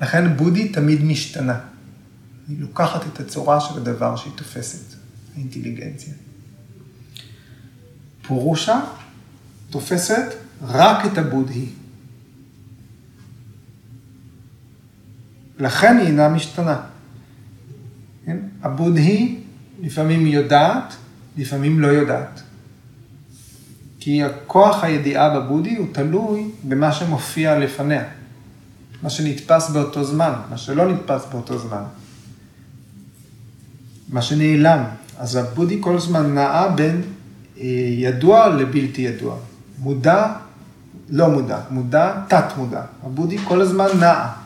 לכן 0.00 0.36
בודי 0.36 0.68
תמיד 0.68 1.04
משתנה. 1.04 1.60
היא 2.48 2.60
לוקחת 2.60 3.06
את 3.06 3.20
הצורה 3.20 3.60
של 3.60 3.76
הדבר 3.76 4.16
שהיא 4.16 4.32
תופסת, 4.36 4.96
האינטליגנציה. 5.34 6.14
פורושה 8.22 8.80
תופסת 9.70 10.34
רק 10.62 11.06
את 11.06 11.18
הבודהי. 11.18 11.68
לכן 15.62 15.96
היא 15.98 16.06
אינה 16.06 16.28
משתנה. 16.28 16.80
כן? 18.26 18.36
הבודהי 18.62 19.38
לפעמים 19.82 20.26
יודעת, 20.26 20.94
לפעמים 21.36 21.80
לא 21.80 21.86
יודעת. 21.86 22.42
כי 24.00 24.22
הכוח 24.22 24.84
הידיעה 24.84 25.40
בבודי 25.40 25.76
הוא 25.76 25.86
תלוי 25.92 26.50
במה 26.64 26.92
שמופיע 26.92 27.58
לפניה. 27.58 28.04
מה 29.02 29.10
שנתפס 29.10 29.70
באותו 29.70 30.04
זמן, 30.04 30.32
מה 30.50 30.56
שלא 30.56 30.92
נתפס 30.92 31.26
באותו 31.32 31.58
זמן. 31.58 31.82
מה 34.08 34.22
שנעלם. 34.22 34.84
אז 35.18 35.36
הבודי 35.36 35.78
כל 35.80 35.96
הזמן 35.96 36.34
נעה 36.34 36.68
בין 36.68 37.02
אה, 37.60 37.64
ידוע 37.98 38.48
לבלתי 38.48 39.02
ידוע. 39.02 39.36
מודע, 39.78 40.32
לא 41.10 41.30
מודע, 41.30 41.58
מודע, 41.70 42.12
תת 42.28 42.44
מודע. 42.56 42.82
הבודי 43.02 43.38
כל 43.38 43.60
הזמן 43.60 43.86
נעה, 44.00 44.41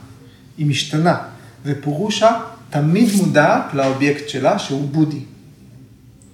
היא 0.58 0.66
משתנה. 0.66 1.18
ופורושה 1.64 2.40
תמיד 2.70 3.08
מודעת 3.16 3.74
לאובייקט 3.74 4.28
שלה, 4.28 4.58
שהוא 4.58 4.88
בודי, 4.88 5.20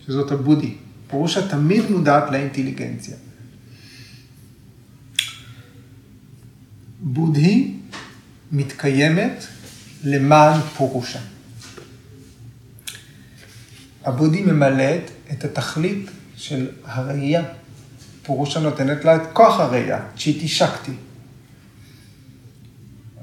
שזאת 0.07 0.33
הבודי. 0.33 0.75
פירושה 1.11 1.49
תמיד 1.49 1.91
מודעת 1.91 2.31
לאינטליגנציה. 2.31 3.17
בודהי 7.01 7.75
מתקיימת 8.53 9.45
למען 10.05 10.61
פורושה. 10.77 11.19
הבודי 14.05 14.43
ממלאת 14.43 15.11
את 15.33 15.45
התכלית 15.45 16.11
של 16.37 16.69
הראייה. 16.85 17.43
פורושה 18.23 18.61
נותנת 18.61 19.05
לה 19.05 19.17
את 19.17 19.23
כוח 19.33 19.61
הראייה, 19.61 20.01
צ'יטי 20.17 20.49
שקטי. 20.49 20.93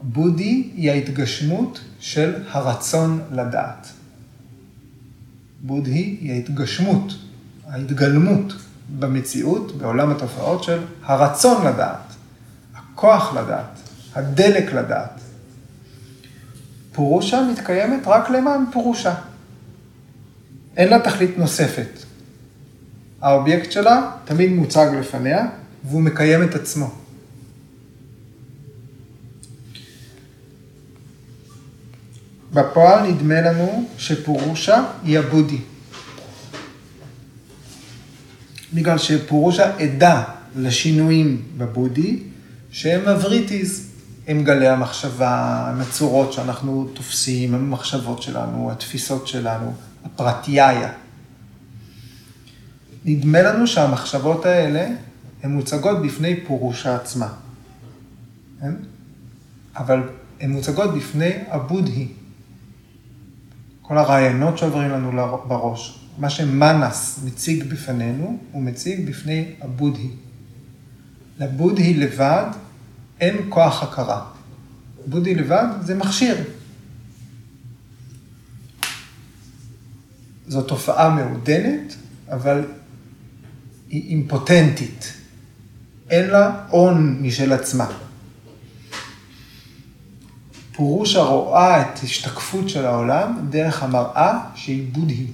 בודי 0.04 0.72
היא 0.76 0.91
ההתגשמות 0.91 1.80
של 2.00 2.34
הרצון 2.52 3.22
לדעת. 3.32 3.88
בודהי 5.62 6.18
היא 6.22 6.32
ההתגשמות, 6.32 7.14
ההתגלמות 7.68 8.54
במציאות, 9.00 9.78
בעולם 9.78 10.12
התופעות 10.12 10.64
של 10.64 10.80
הרצון 11.04 11.68
לדעת, 11.68 12.14
הכוח 12.76 13.34
לדעת, 13.34 13.80
הדלק 14.16 14.74
לדעת. 14.74 15.20
פורושה 16.91 17.41
מתקיימת 17.52 18.00
רק 18.06 18.30
למען 18.30 18.64
פורושה. 18.72 19.16
אין 20.78 20.89
לה 20.89 21.00
תכלית 21.00 21.38
נוספת. 21.38 21.89
האובייקט 23.22 23.72
שלה 23.72 24.12
תמיד 24.26 24.52
מוצג 24.52 24.88
לפניה, 25.00 25.45
והוא 25.84 26.02
מקיים 26.02 26.43
את 26.43 26.56
עצמו. 26.56 26.91
בפועל 32.54 33.12
נדמה 33.12 33.41
לנו 33.41 33.89
שפורושה 33.97 34.84
היא 35.04 35.20
הבודי. 35.20 35.58
בגלל 38.74 38.97
שפורושה 38.97 39.78
עדה 39.78 40.24
לשינויים 40.56 41.41
בבודי, 41.58 42.20
שהם 42.72 43.08
הווריטיז, 43.08 43.89
הם 44.28 44.43
גלי 44.43 44.68
המחשבה, 44.68 45.66
הם 45.70 45.82
הצורות 45.82 46.34
שאנחנו 46.34 46.88
תופסים, 46.93 47.54
הם 47.54 47.62
המחשבות 47.62 48.22
שלנו, 48.22 48.72
התפיסות 48.72 49.28
שלנו, 49.28 49.74
הפרטיהיה. 50.06 50.91
נדמה 53.06 53.41
לנו 53.41 53.68
שהמחשבות 53.68 54.45
האלה 54.45 54.88
הן 55.43 55.52
מוצגות 55.52 56.02
בפני 56.02 56.39
פורושה 56.47 56.95
עצמה. 56.95 57.28
כן? 58.62 58.74
אבל 59.76 60.00
הן 60.39 60.52
מוצגות 60.52 60.95
בפני 60.95 61.32
הבודהי. 61.47 62.08
כל 63.90 63.98
הרעיונות 63.98 64.58
שעוברים 64.58 64.90
לנו 64.90 65.12
בראש, 65.48 66.00
מה 66.18 66.30
שמנס 66.30 67.20
מציג 67.26 67.64
בפנינו, 67.64 68.40
הוא 68.52 68.62
מציג 68.62 69.10
בפני 69.10 69.54
הבודהי. 69.62 70.10
לבודהי 71.40 71.94
לבד 71.94 72.46
אין 73.20 73.38
כוח 73.50 73.84
הכרה. 73.84 74.26
בודהי 75.06 75.36
לבד 75.36 75.66
זה 75.82 75.96
מכשיר. 75.96 76.38
זו 80.48 80.62
תופעה 80.62 81.10
מעודנת, 81.10 81.96
אבל 82.32 82.66
היא 83.90 84.10
אימפוטנטית. 84.10 85.14
אין 86.10 86.30
לה 86.30 86.66
הון 86.70 87.20
משל 87.22 87.54
עצמה. 87.54 87.88
פורושה 90.80 91.22
רואה 91.22 91.82
את 91.82 92.00
השתקפות 92.04 92.70
של 92.70 92.86
העולם 92.86 93.48
דרך 93.50 93.84
המראה 93.84 94.40
שהיא 94.56 94.94
בודהי. 94.94 95.28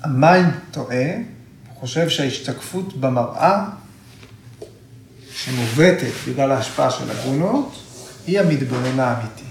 ה 0.00 0.10
mind 0.10 0.52
טועה, 0.70 1.16
הוא 1.16 1.80
חושב 1.80 2.08
שההשתקפות 2.08 3.00
במראה, 3.00 3.68
שמעוותת 5.32 6.12
בגלל 6.28 6.52
ההשפעה 6.52 6.90
של 6.90 7.10
הגונות, 7.10 7.76
היא 8.26 8.40
המתבונן 8.40 9.00
האמיתי. 9.00 9.44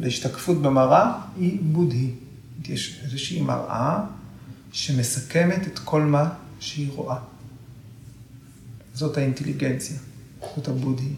והשתקפות 0.00 0.62
במראה 0.62 1.12
היא 1.36 1.58
בודהי. 1.62 2.10
יש 2.68 3.00
איזושהי 3.04 3.40
מראה 3.40 3.98
שמסכמת 4.72 5.66
את 5.66 5.78
כל 5.78 6.02
מה 6.02 6.28
שהיא 6.60 6.90
רואה. 6.94 7.18
זאת 8.94 9.16
האינטליגנציה. 9.16 9.96
זאת 10.56 10.68
הבודהי. 10.68 11.14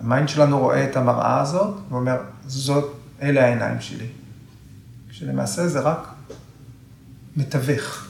ה 0.00 0.06
mind 0.06 0.28
שלנו 0.28 0.58
רואה 0.58 0.90
את 0.90 0.96
המראה 0.96 1.40
הזאת, 1.40 1.74
ואומר, 1.90 2.16
זאת, 2.46 2.92
אלה 3.22 3.44
העיניים 3.44 3.80
שלי. 3.80 4.06
כשלמעשה 5.08 5.68
זה 5.68 5.80
רק 5.80 6.08
מתווך. 7.36 8.06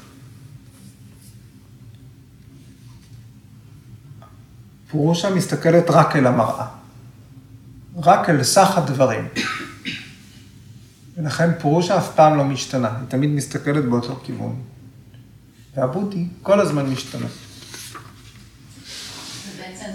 פורושה 4.91 5.35
מסתכלת 5.35 5.91
רק 5.91 6.17
אל 6.17 6.27
המראה, 6.27 6.67
רק 7.97 8.29
אל 8.29 8.43
סך 8.43 8.79
הדברים. 8.79 9.29
ולכן 11.17 11.51
פורושה 11.61 11.99
אף 11.99 12.15
פעם 12.15 12.37
לא 12.37 12.45
משתנה, 12.45 12.97
היא 12.97 13.09
תמיד 13.09 13.31
מסתכלת 13.31 13.85
באותו 13.85 14.21
כיוון. 14.25 14.63
והבודהי 15.75 16.27
כל 16.43 16.61
הזמן 16.61 16.87
משתנה. 16.87 17.27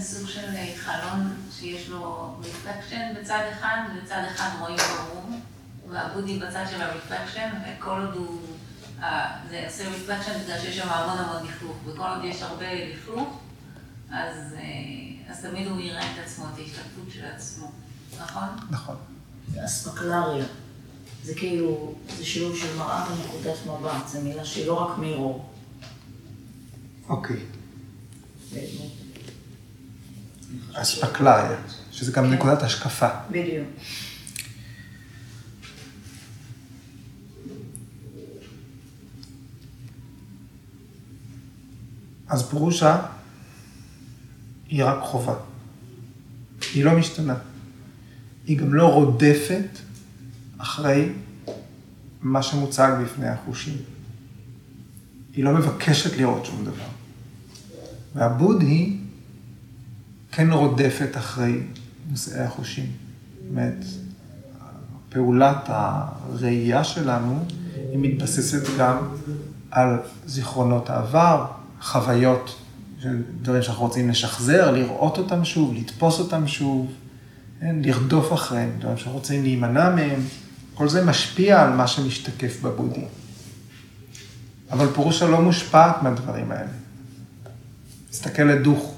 סוג 0.01 0.29
של 0.29 0.55
אה, 0.55 0.73
חלון 0.77 1.35
שיש 1.59 1.89
לו 1.89 2.35
reflection 2.39 3.13
בצד 3.21 3.39
אחד, 3.51 3.77
ובצד 3.91 4.23
אחד 4.31 4.49
רואים 4.59 4.77
ברור, 4.77 5.29
והבודהי 5.89 6.39
בצד 6.39 6.65
של 6.71 6.81
ה 6.81 6.87
reflection, 6.87 7.49
וכל 7.65 8.01
עוד 8.01 8.15
הוא, 8.15 8.41
זה 9.49 9.63
עושה 9.65 9.89
reflection 9.89 10.31
בגלל 10.43 10.59
שיש 10.59 10.77
שם 10.77 10.89
המון 10.89 11.17
המון 11.17 11.47
לכלוך, 11.47 11.77
וכל 11.85 12.07
עוד 12.07 12.23
יש 12.23 12.41
הרבה 12.41 12.65
לכלוך, 12.73 13.39
אז, 14.11 14.53
אה, 14.53 15.31
אז 15.31 15.41
תמיד 15.41 15.67
הוא 15.67 15.79
יראה 15.79 16.13
את 16.13 16.19
עצמו, 16.25 16.45
את 16.53 16.59
ההשתקפות 16.59 17.11
של 17.13 17.25
עצמו, 17.25 17.71
נכון? 18.21 18.47
נכון. 18.69 18.95
אספקלריה. 19.65 20.45
זה 21.23 21.35
כאילו, 21.35 21.95
זה 22.17 22.25
שילוב 22.25 22.57
של 22.57 22.77
מראה 22.77 23.05
ונקודת 23.11 23.57
מבט, 23.65 24.07
זו 24.07 24.21
מילה 24.21 24.45
שהיא 24.45 24.67
לא 24.67 24.73
רק 24.73 24.97
מירור. 24.97 25.49
אוקיי. 27.09 27.39
אספקלריה, 30.73 31.57
שזה 31.91 32.11
גם 32.11 32.33
נקודת 32.33 32.63
השקפה. 32.63 33.07
בדיוק. 33.31 33.67
אז 42.27 42.49
פרושה 42.49 43.01
היא 44.67 44.83
רק 44.83 44.97
חובה. 45.01 45.35
היא 46.73 46.85
לא 46.85 46.97
משתנה. 46.97 47.35
היא 48.45 48.57
גם 48.57 48.73
לא 48.73 48.87
רודפת 48.93 49.69
אחרי 50.57 51.09
מה 52.21 52.43
שמוצג 52.43 52.91
בפני 53.03 53.27
החושים. 53.27 53.77
היא 55.33 55.43
לא 55.43 55.53
מבקשת 55.53 56.17
לראות 56.17 56.45
שום 56.45 56.65
דבר. 56.65 56.87
והבודהי 58.15 58.97
כן 60.37 60.51
רודפת 60.51 61.17
אחרי 61.17 61.59
נושאי 62.09 62.39
החושים. 62.39 62.85
זאת 62.85 63.49
אומרת, 63.49 63.85
פעולת 65.09 65.57
הראייה 65.65 66.83
שלנו, 66.83 67.45
היא 67.75 67.99
מתבססת 67.99 68.77
גם 68.79 68.97
על 69.71 69.97
זיכרונות 70.25 70.89
העבר, 70.89 71.45
חוויות 71.81 72.55
דברים 73.41 73.61
שאנחנו 73.61 73.85
רוצים 73.85 74.09
לשחזר, 74.09 74.71
לראות 74.71 75.17
אותם 75.17 75.45
שוב, 75.45 75.73
לתפוס 75.73 76.19
אותם 76.19 76.47
שוב, 76.47 76.91
כן? 77.59 77.75
לרדוף 77.81 78.33
אחריהם, 78.33 78.69
דברים 78.79 78.97
שאנחנו 78.97 79.19
רוצים 79.19 79.43
להימנע 79.43 79.95
מהם, 79.95 80.19
כל 80.73 80.89
זה 80.89 81.05
משפיע 81.05 81.61
על 81.63 81.73
מה 81.73 81.87
שמשתקף 81.87 82.61
בבודי. 82.61 83.05
אבל 84.71 84.87
פירושה 84.93 85.27
לא 85.27 85.41
מושפעת 85.41 86.03
מהדברים 86.03 86.51
האלה. 86.51 86.71
תסתכל 88.09 88.43
לדוך. 88.43 88.96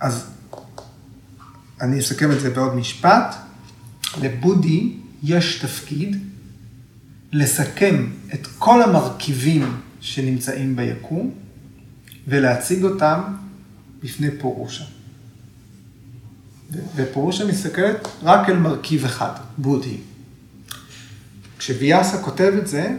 אז 0.00 0.26
אני 1.80 2.00
אסכם 2.00 2.32
את 2.32 2.40
זה 2.40 2.50
בעוד 2.50 2.74
משפט. 2.74 3.34
לבודי 4.20 4.92
יש 5.22 5.58
תפקיד 5.58 6.16
לסכם 7.32 8.06
את 8.34 8.46
כל 8.58 8.82
המרכיבים 8.82 9.76
שנמצאים 10.00 10.76
ביקום 10.76 11.34
ולהציג 12.28 12.84
אותם 12.84 13.20
בפני 14.02 14.28
פורושה. 14.38 14.84
ופורושה 16.96 17.44
מסתכלת 17.44 18.08
רק 18.22 18.48
אל 18.48 18.56
מרכיב 18.56 19.04
אחד, 19.04 19.32
בודי. 19.58 19.96
כשוויאסה 21.58 22.22
כותב 22.22 22.52
את 22.58 22.66
זה, 22.66 22.96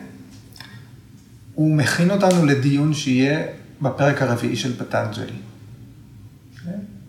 הוא 1.53 1.75
מכין 1.75 2.11
אותנו 2.11 2.45
לדיון 2.45 2.93
שיהיה 2.93 3.45
בפרק 3.81 4.21
הרביעי 4.21 4.55
של 4.55 4.77
פטנג'לי. 4.77 5.46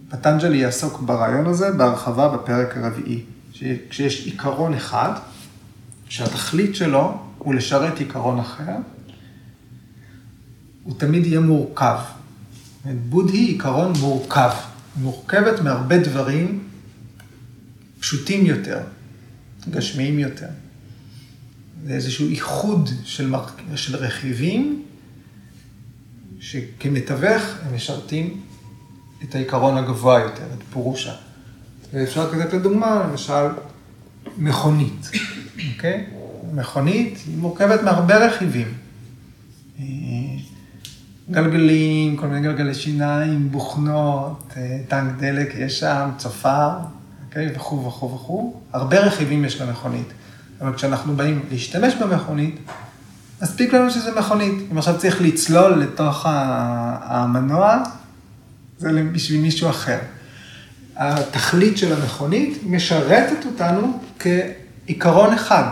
פטנג'לי 0.09 0.57
יעסוק 0.57 1.01
ברעיון 1.01 1.47
הזה 1.47 1.71
בהרחבה 1.73 2.29
בפרק 2.29 2.77
הרביעי. 2.77 3.23
כשיש 3.91 4.27
עיקרון 4.27 4.75
אחד, 4.75 5.13
שהתכלית 6.09 6.77
שלו 6.77 7.19
הוא 7.39 7.55
לשרת 7.55 7.99
עיקרון 7.99 8.39
אחר, 8.39 8.77
הוא 10.85 10.95
תמיד 10.99 11.27
יהיה 11.27 11.41
מורכב. 11.41 11.99
בודהי 13.09 13.45
עיקרון 13.45 13.93
מורכב, 14.01 14.51
מורכבת 14.97 15.61
מהרבה 15.61 15.99
דברים 15.99 16.65
פשוטים 18.01 18.47
יותר, 18.47 18.81
גשמיים 19.71 20.19
יותר. 20.19 20.49
זה 21.87 21.93
איזשהו 21.93 22.29
איחוד 22.29 22.91
של, 23.05 23.27
מר... 23.27 23.47
של 23.75 23.97
רכיבים, 23.97 24.83
שכמתווך 26.41 27.43
הם 27.63 27.75
משרתים 27.75 28.41
את 29.23 29.35
העיקרון 29.35 29.77
הגבוה 29.77 30.21
יותר, 30.21 30.45
את 30.59 30.63
פורושה. 30.71 31.13
ואפשר 31.93 32.33
לתת 32.33 32.53
לדוגמה, 32.53 33.07
למשל, 33.11 33.47
מכונית, 34.39 35.11
אוקיי? 35.75 36.07
מכונית 36.53 37.19
היא 37.27 37.39
מורכבת 37.39 37.83
מהרבה 37.83 38.27
רכיבים. 38.27 38.75
אה, 39.81 39.85
גלגלים, 41.31 42.17
כל 42.17 42.27
מיני 42.27 42.47
גלגלי 42.47 42.75
שיניים, 42.75 43.51
בוכנות, 43.51 44.53
אה, 44.57 44.79
טנק 44.89 45.13
דלק 45.19 45.55
יש 45.59 45.81
שם, 45.81 46.11
צופר, 46.17 46.71
אוקיי? 47.29 47.53
וכו' 47.57 47.87
וכו' 47.87 48.15
וכו'. 48.15 48.61
הרבה 48.73 48.99
רכיבים 48.99 49.45
יש 49.45 49.61
למכונית. 49.61 50.09
אבל 50.61 50.75
כשאנחנו 50.75 51.17
באים 51.17 51.43
להשתמש 51.51 51.95
במכונית, 51.95 52.59
מספיק 53.43 53.73
לנו 53.73 53.91
שזה 53.91 54.21
מכונית. 54.21 54.69
אם 54.73 54.79
עכשיו 54.79 54.99
צריך 54.99 55.23
לצלול 55.23 55.75
לתוך 55.75 56.27
המנוע, 56.29 57.83
זה 58.79 59.03
בשביל 59.13 59.41
מישהו 59.41 59.71
אחר. 59.71 59.99
התכלית 60.97 61.79
של 61.79 61.93
המכונית 61.93 62.59
משרתת 62.65 63.47
אותנו 63.47 64.01
כעיקרון 64.19 65.35
אחד, 65.35 65.71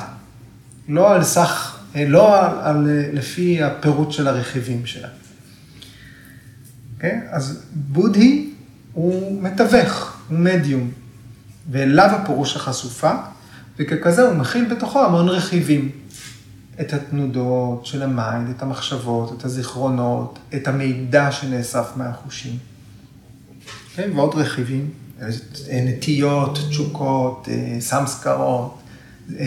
לא 0.89 1.15
על 1.15 1.25
סך, 1.25 1.79
לא 1.95 2.45
על, 2.45 2.59
על, 2.63 2.89
לפי 3.13 3.63
הפירוט 3.63 4.13
של 4.13 4.29
הרכיבים 4.29 4.87
שלה. 4.87 5.09
Okay? 5.09 5.11
אוקיי? 6.95 7.21
אז 7.31 7.63
בודהי 7.73 8.51
הוא 8.93 9.43
מתווך, 9.43 10.17
הוא 10.29 10.39
מדיום, 10.39 10.91
ואליו 11.71 12.11
הפורושה 12.11 12.57
חשופה, 12.57 13.13
וככזה 13.79 14.23
הוא 14.23 14.35
מכיל 14.35 14.75
בתוכו 14.75 15.05
המון 15.05 15.29
רכיבים. 15.29 15.91
את 16.81 16.93
התנודות 16.93 17.87
של 17.87 18.03
ה 18.03 18.10
mind, 18.10 18.49
את 18.51 18.63
המחשבות, 18.63 19.39
את 19.39 19.45
הזיכרונות, 19.45 20.39
את 20.55 20.69
המידע 20.69 21.33
שנאסף 21.33 21.87
מהחושים. 21.97 22.59
אוקיי? 23.99 24.11
ועוד 24.11 24.35
רכיבים 24.35 24.91
נטיות, 25.73 26.59
תשוקות, 26.69 27.49
אה, 27.51 27.77
סמסקרות, 27.81 28.79
אה, 29.31 29.37
אה, 29.41 29.47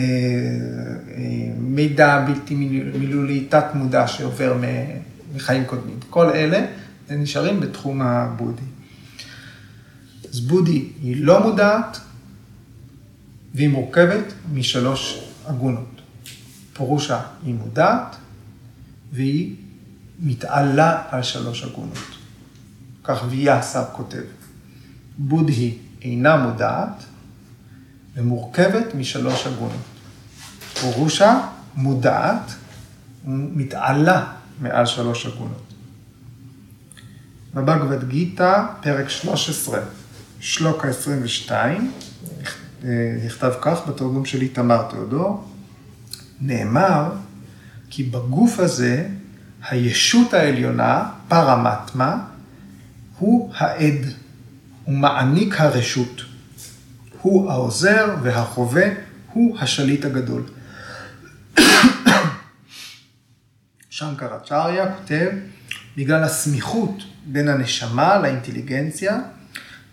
מידע 1.58 2.24
בלתי 2.26 2.54
מילולי, 2.54 3.46
תת 3.48 3.64
מודע 3.74 4.06
שעובר 4.08 4.56
מחיים 5.34 5.64
קודמים. 5.64 5.98
כל 6.10 6.30
אלה 6.30 6.66
נשארים 7.10 7.60
בתחום 7.60 8.02
הבודי. 8.02 8.62
אז 10.30 10.40
בודי 10.40 10.88
היא 11.02 11.24
לא 11.24 11.42
מודעת 11.42 12.00
והיא 13.54 13.68
מורכבת 13.68 14.32
משלוש 14.52 15.24
אגונות. 15.46 16.00
פורושה 16.72 17.20
היא 17.46 17.54
מודעת 17.54 18.16
והיא 19.12 19.54
מתעלה 20.20 21.02
על 21.10 21.22
שלוש 21.22 21.64
אגונות. 21.64 21.98
כך 23.04 23.24
ויאסר 23.30 23.84
כותב. 23.92 24.39
בודהי 25.22 25.78
אינה 26.02 26.36
מודעת 26.36 27.04
ומורכבת 28.14 28.94
משלוש 28.94 29.46
אגונות. 29.46 29.76
פורושה 30.80 31.40
מודעת 31.76 32.52
ומתעלה 33.24 34.32
מעל 34.60 34.86
שלוש 34.86 35.26
אגונות. 35.26 35.72
בבגבד 37.54 38.08
גיתא, 38.08 38.64
פרק 38.82 39.08
13, 39.08 39.80
שלוקה 40.40 40.88
22, 40.88 41.92
נכתב 43.24 43.52
כך 43.60 43.80
בתרגום 43.88 44.24
של 44.24 44.40
איתמר 44.40 44.82
תיאודור, 44.90 45.44
נאמר 46.40 47.12
כי 47.90 48.02
בגוף 48.02 48.58
הזה 48.58 49.08
הישות 49.70 50.34
העליונה, 50.34 51.10
פרמטמה, 51.28 52.24
הוא 53.18 53.52
העד. 53.56 54.19
הוא 54.90 54.98
מעניק 54.98 55.60
הרשות. 55.60 56.22
הוא 57.20 57.50
העוזר 57.50 58.14
והחווה, 58.22 58.84
הוא 59.32 59.58
השליט 59.58 60.04
הגדול. 60.04 60.42
שנקרצ'ריה 63.90 64.94
כותב, 64.94 65.30
בגלל 65.96 66.24
הסמיכות 66.24 67.02
בין 67.26 67.48
הנשמה 67.48 68.18
לאינטליגנציה, 68.18 69.18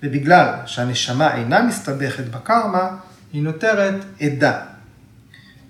ובגלל 0.03 0.53
שהנשמה 0.65 1.35
אינה 1.35 1.63
מסתבכת 1.63 2.23
בקרמה, 2.23 2.89
היא 3.33 3.43
נותרת 3.43 4.05
עדה. 4.21 4.59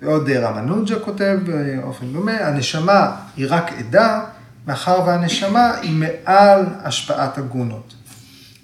ועוד 0.02 0.30
רמנוג'ה 0.30 1.00
כותב 1.00 1.40
באופן 1.46 2.14
דומה, 2.14 2.38
הנשמה 2.48 3.16
היא 3.38 3.46
רק 3.50 3.72
עדה, 3.80 4.22
מאחר 4.68 5.02
והנשמה 5.06 5.74
היא 5.82 5.94
מעל 5.94 6.66
השפעת 6.84 7.38
הגונות. 7.38 7.94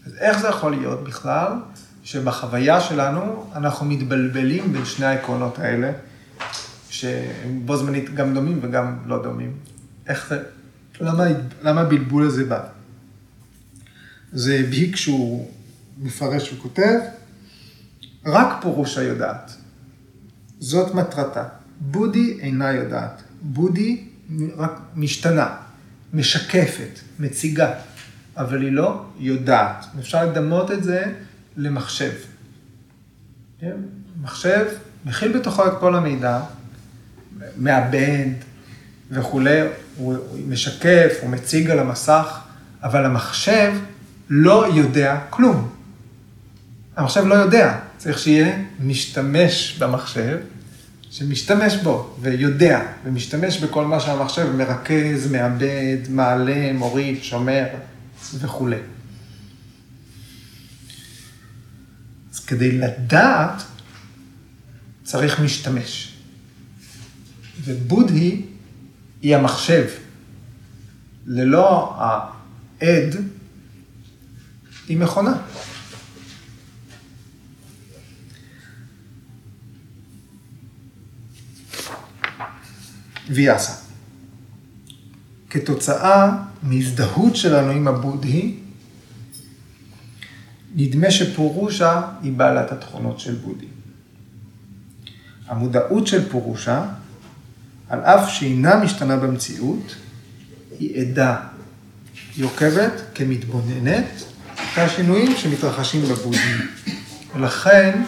אז 0.06 0.16
איך 0.18 0.39
זה 0.39 0.47
יכול 0.47 0.72
להיות 0.72 1.04
בכלל, 1.04 1.51
שבחוויה 2.04 2.82
שלנו 2.82 3.51
אנחנו 3.56 3.86
מתבלבלים 3.86 4.74
בין 4.74 4.86
שני 4.86 5.06
העקרונות 5.06 5.60
האלה, 5.60 5.91
שהם 6.89 7.62
בו 7.66 7.78
זמנית 7.78 8.16
גם 8.16 8.34
דומים 8.34 8.60
וגם 8.62 8.97
לא 9.06 9.24
דומים. 9.24 9.54
איך 10.08 10.30
זה, 10.30 10.43
למה, 11.01 11.24
למה 11.62 11.82
הבלבול 11.82 12.28
הזה 12.28 12.45
בא? 12.45 12.60
זה 14.34 14.66
בי 14.70 14.91
כשהוא 14.93 15.49
מפרש 15.97 16.54
וכותב, 16.54 16.99
רק 18.26 18.62
פורושה 18.62 19.04
יודעת. 19.04 19.51
זאת 20.60 20.95
מטרתה. 20.95 21.43
בודי 21.80 22.38
אינה 22.41 22.72
יודעת. 22.72 23.22
בודי 23.41 24.04
רק 24.58 24.80
משתנה, 24.95 25.56
משקפת, 26.14 26.99
מציגה. 27.20 27.74
אבל 28.38 28.62
היא 28.62 28.72
לא 28.72 29.02
יודעת. 29.20 29.86
אפשר 30.00 30.26
לדמות 30.26 30.72
את 30.72 30.84
זה 30.84 31.04
למחשב. 31.58 32.12
כן? 33.60 33.76
מחשב 34.22 34.66
מכיל 35.06 35.38
בתוכו 35.38 35.68
את 35.68 35.74
כל 35.80 35.96
המידע, 35.96 36.40
מעבד 37.58 38.28
וכולי, 39.12 39.60
הוא 39.98 40.16
משקף, 40.48 41.14
הוא 41.22 41.30
מציג 41.30 41.70
על 41.70 41.80
המסך, 41.80 42.40
אבל 42.84 43.06
המחשב 43.06 43.74
לא 44.30 44.68
יודע 44.74 45.20
כלום. 45.30 45.70
המחשב 46.96 47.26
לא 47.26 47.36
יודע, 47.36 47.80
צריך 47.98 48.20
שיהיה 48.20 48.60
משתמש 48.80 49.78
במחשב, 49.80 50.38
שמשתמש 51.12 51.76
בו 51.76 52.16
ויודע, 52.22 52.80
ומשתמש 53.06 53.64
בכל 53.64 53.86
מה 53.86 54.00
שהמחשב 54.00 54.56
מרכז, 54.56 55.32
מעבד, 55.32 55.98
מעלה, 56.10 56.74
מוריד, 56.74 57.24
שומר. 57.24 57.66
וכולי. 58.40 58.80
אז 62.34 62.40
כדי 62.40 62.72
לדעת, 62.72 63.64
צריך 65.04 65.40
משתמש. 65.40 66.14
ובודהי 67.64 68.46
היא 69.22 69.36
המחשב. 69.36 69.86
ללא 71.26 71.96
העד, 71.98 73.16
היא 74.88 74.98
מכונה. 74.98 75.34
ויאסה. 83.30 83.83
כתוצאה 85.54 86.30
מהזדהות 86.64 87.36
שלנו 87.36 87.72
עם 87.72 87.88
הבודהי, 87.88 88.56
נדמה 90.76 91.12
שפורושה 91.12 92.01
היא 92.24 92.34
בעלת 92.34 92.72
התכונות 92.72 93.20
של 93.20 93.36
בודהי. 93.36 93.68
המודעות 95.47 96.08
של 96.08 96.30
פורושה, 96.30 96.86
על 97.89 97.99
אף 97.99 98.30
שאינה 98.30 98.76
משתנה 98.76 99.18
במציאות, 99.18 99.95
היא 100.80 101.01
עדה. 101.01 101.38
היא 102.36 102.45
עוקבת 102.45 103.01
כמתבוננת 103.16 104.24
את 104.54 104.78
השינויים 104.78 105.38
שמתרחשים 105.38 106.01
בבודהי. 106.01 106.54
ולכן 107.36 108.01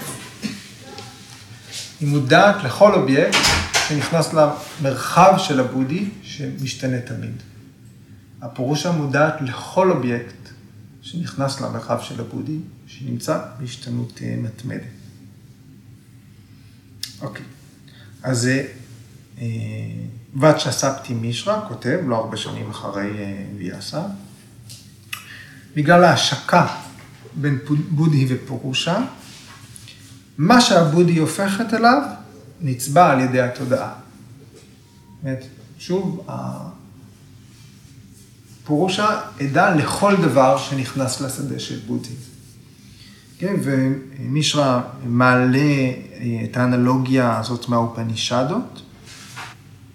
היא 2.00 2.08
מודעת 2.08 2.64
לכל 2.64 2.94
אובייקט 2.94 3.38
שנכנס 3.88 4.34
למרחב 4.34 5.34
של 5.38 5.60
הבודהי 5.60 6.10
שמשתנה 6.24 7.02
תמיד. 7.02 7.42
הפורושה 8.42 8.92
מודעת 8.92 9.42
לכל 9.42 9.92
אובייקט 9.92 10.50
שנכנס 11.02 11.62
למרחב 11.62 12.02
של 12.02 12.22
הבודהי, 12.22 12.58
שנמצא 12.88 13.40
בהשתנות 13.60 14.20
אה, 14.22 14.36
מתמדת. 14.38 14.82
אוקיי, 17.22 17.46
אז 18.24 18.40
זה 18.40 18.68
אה, 19.42 19.46
ואצ'ספטי 20.40 21.14
מישרא 21.14 21.68
כותב, 21.68 22.00
לא 22.08 22.16
הרבה 22.16 22.38
שנים 22.38 22.70
אחרי 22.70 23.10
אה, 23.18 23.46
ויאסה, 23.58 24.02
בגלל 25.76 26.04
ההשקה 26.04 26.68
בין 27.36 27.60
בודהי 27.90 28.26
ופירושה, 28.30 28.98
מה 30.38 30.62
שהבודהי 30.62 31.18
הופכת 31.18 31.74
אליו 31.74 32.02
נצבע 32.62 33.12
על 33.12 33.20
ידי 33.20 33.42
התודעה. 33.42 33.94
באמת, 35.24 35.44
שוב, 35.78 36.28
פירושה 38.66 39.22
עדה 39.40 39.76
לכל 39.76 40.16
דבר 40.16 40.58
שנכנס 40.58 41.22
לשדה 41.22 41.60
של 41.60 41.80
בודי. 41.88 42.10
כן, 43.38 43.56
ומישרא 43.64 44.80
מעלה 45.06 45.58
אה, 45.58 45.92
את 46.44 46.58
האנלוגיה 46.58 47.40
הזאת 47.40 47.70
מהאופנישדות, 47.70 48.82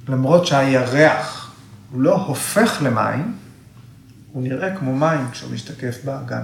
למרות 0.08 0.46
שהירח 0.46 1.52
הוא 1.90 2.02
לא 2.02 2.16
הופך 2.16 2.82
למים, 2.82 3.34
הוא 4.32 4.42
נראה 4.42 4.76
כמו 4.76 4.96
מים 4.96 5.30
כשהוא 5.32 5.52
משתקף 5.52 5.96
באגן. 6.04 6.42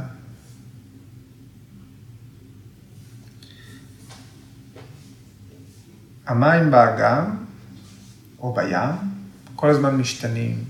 המים 6.26 6.70
באגם 6.70 7.36
או 8.38 8.54
בים 8.54 9.16
כל 9.56 9.70
הזמן 9.70 9.96
משתנים, 9.96 10.64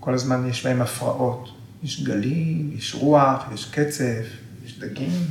כל 0.00 0.14
הזמן 0.14 0.48
יש 0.48 0.66
בהם 0.66 0.82
הפרעות. 0.82 1.48
יש 1.82 2.02
גלים, 2.02 2.70
יש 2.76 2.94
רוח, 2.94 3.44
יש 3.54 3.70
קצף, 3.70 4.24
יש 4.64 4.78
דגים. 4.78 5.26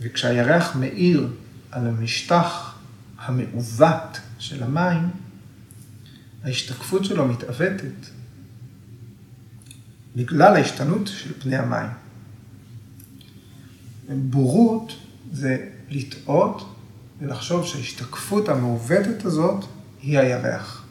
וכשהירח 0.00 0.76
מאיר 0.76 1.28
על 1.70 1.86
המשטח 1.86 2.78
המעוות 3.18 4.18
של 4.38 4.62
המים, 4.62 5.10
ההשתקפות 6.44 7.04
שלו 7.04 7.28
מתעוותת 7.28 8.06
בגלל 10.16 10.56
ההשתנות 10.56 11.06
של 11.06 11.32
פני 11.40 11.56
המים. 11.56 11.90
בורות 14.08 14.92
זה 15.32 15.68
לטעות 15.90 16.74
ולחשוב 17.20 17.66
שההשתקפות 17.66 18.48
המעוותת 18.48 19.24
הזאת 19.24 19.64
היא 20.02 20.18
הירח. 20.18 20.84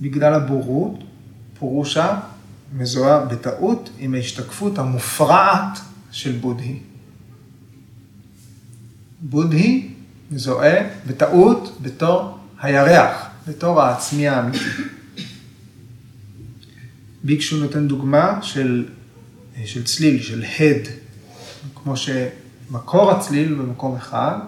בגלל 0.00 0.34
הבורות, 0.34 1.04
פורושה 1.58 2.20
מזוהה 2.76 3.24
בטעות 3.24 3.90
עם 3.98 4.14
ההשתקפות 4.14 4.78
המופרעת 4.78 5.78
של 6.10 6.32
בודהי. 6.32 6.78
בודהי 9.20 9.90
מזוהה 10.30 10.88
בטעות 11.06 11.78
בתור 11.82 12.38
הירח, 12.60 13.26
בתור 13.48 13.82
העצמי 13.82 14.28
האמיתי. 14.28 14.64
ביקשו 17.24 17.56
נותן 17.56 17.88
דוגמה 17.88 18.38
של, 18.42 18.88
של 19.64 19.84
צליל, 19.84 20.22
של 20.22 20.44
הד, 20.58 20.88
כמו 21.84 21.94
שמקור 21.96 23.10
הצליל 23.10 23.54
במקום 23.54 23.96
אחד, 23.96 24.38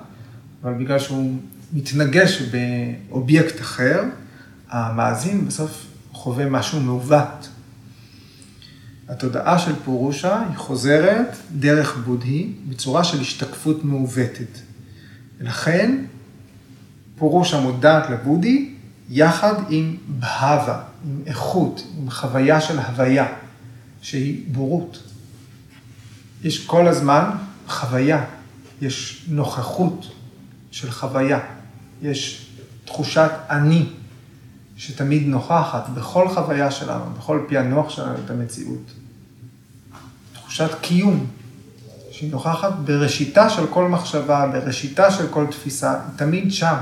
אבל 0.63 0.75
בגלל 0.75 0.99
שהוא 0.99 1.39
מתנגש 1.73 2.43
באובייקט 2.43 3.61
אחר, 3.61 4.05
המאזין 4.69 5.47
בסוף 5.47 5.87
חווה 6.13 6.49
משהו 6.51 6.81
מעוות. 6.81 7.49
התודעה 9.09 9.59
של 9.59 9.73
פורושה 9.85 10.43
היא 10.49 10.57
חוזרת 10.57 11.37
דרך 11.53 11.97
בודהי 12.05 12.53
בצורה 12.69 13.05
של 13.05 13.21
השתקפות 13.21 13.85
מעוותת. 13.85 14.59
ולכן 15.39 16.05
פורושה 17.19 17.61
מודעת 17.61 18.11
לבודהי 18.11 18.75
יחד 19.11 19.55
עם 19.69 19.97
בהבה, 20.09 20.83
עם 21.05 21.21
איכות, 21.27 21.87
עם 21.99 22.11
חוויה 22.11 22.61
של 22.61 22.79
הוויה, 22.79 23.27
שהיא 24.03 24.45
בורות. 24.53 25.03
יש 26.43 26.67
כל 26.67 26.89
הזמן 26.89 27.31
חוויה, 27.69 28.25
יש 28.81 29.25
נוכחות 29.29 30.07
של 30.71 30.91
חוויה, 30.91 31.41
יש 32.03 32.47
תחושת 32.85 33.31
אני 33.51 33.87
שתמיד 34.77 35.27
נוכחת 35.27 35.89
בכל 35.89 36.29
חוויה 36.29 36.71
שלנו, 36.71 37.05
בכל 37.19 37.45
פענוח 37.49 37.91
שלנו 37.91 38.15
את 38.25 38.31
המציאות. 38.31 38.93
תחושת 40.33 40.71
קיום, 40.81 41.27
שהיא 42.11 42.31
נוכחת 42.31 42.73
בראשיתה 42.85 43.51
של 43.51 43.67
כל 43.67 43.89
מחשבה, 43.89 44.47
בראשיתה 44.47 45.11
של 45.11 45.29
כל 45.29 45.47
תפיסה, 45.51 45.93
היא 45.93 46.19
תמיד 46.19 46.53
שם. 46.53 46.77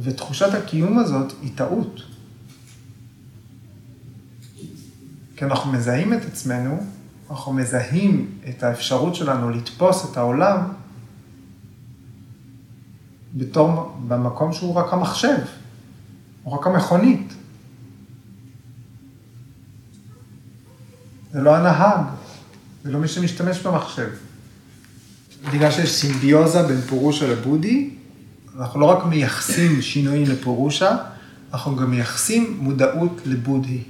ותחושת 0.00 0.54
הקיום 0.54 0.98
הזאת 0.98 1.32
היא 1.42 1.50
טעות. 1.54 2.00
כי 5.36 5.44
אנחנו 5.44 5.72
מזהים 5.72 6.12
את 6.12 6.24
עצמנו 6.24 6.86
אנחנו 7.30 7.52
מזהים 7.52 8.30
את 8.48 8.62
האפשרות 8.62 9.14
שלנו 9.14 9.50
לתפוס 9.50 10.10
את 10.10 10.16
העולם 10.16 10.60
בתור, 13.34 13.96
במקום 14.08 14.52
שהוא 14.52 14.74
רק 14.74 14.92
המחשב, 14.92 15.36
הוא 16.42 16.54
רק 16.54 16.66
המכונית. 16.66 17.32
זה 21.32 21.40
לא 21.40 21.56
הנהג, 21.56 22.04
זה 22.84 22.90
לא 22.92 22.98
מי 22.98 23.08
שמשתמש 23.08 23.58
במחשב. 23.58 24.08
בגלל 25.52 25.70
שיש 25.70 25.90
סימביוזה 25.90 26.62
בין 26.62 26.80
פורושה 26.80 27.26
לבודי, 27.26 27.90
אנחנו 28.58 28.80
לא 28.80 28.86
רק 28.86 29.04
מייחסים 29.04 29.82
שינויים 29.82 30.26
לפורושה, 30.26 30.96
אנחנו 31.52 31.76
גם 31.76 31.90
מייחסים 31.90 32.56
מודעות 32.60 33.20
לבודי. 33.24 33.82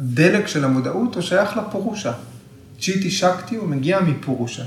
הדלק 0.00 0.46
של 0.46 0.64
המודעות 0.64 1.14
הוא 1.14 1.22
שייך 1.22 1.56
לפורושה. 1.56 2.12
צ'יטי 2.80 3.10
שקטי 3.10 3.56
הוא 3.56 3.68
מגיע 3.68 4.00
מפורושה. 4.00 4.62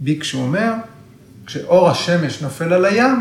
ביקשו 0.00 0.38
אומר, 0.38 0.72
כשאור 1.46 1.90
השמש 1.90 2.42
נופל 2.42 2.72
על 2.72 2.84
הים, 2.84 3.16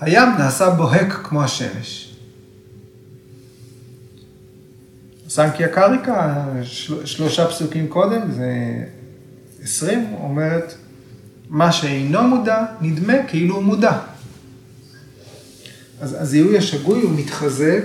הים 0.00 0.28
נעשה 0.38 0.70
בוהק 0.70 1.12
כמו 1.12 1.44
השמש. 1.44 2.14
סנקיה 5.28 5.68
קריקה, 5.68 6.46
של, 6.62 7.06
שלושה 7.06 7.48
פסוקים 7.48 7.88
קודם, 7.88 8.32
זה 8.32 8.52
עשרים, 9.62 10.14
אומרת, 10.20 10.74
מה 11.48 11.72
שאינו 11.72 12.22
מודע, 12.22 12.64
נדמה 12.80 13.14
כאילו 13.28 13.54
הוא 13.54 13.64
מודע. 13.64 13.98
אז 16.00 16.16
הזיהוי 16.20 16.58
השגוי 16.58 17.02
הוא 17.02 17.12
מתחזק 17.18 17.84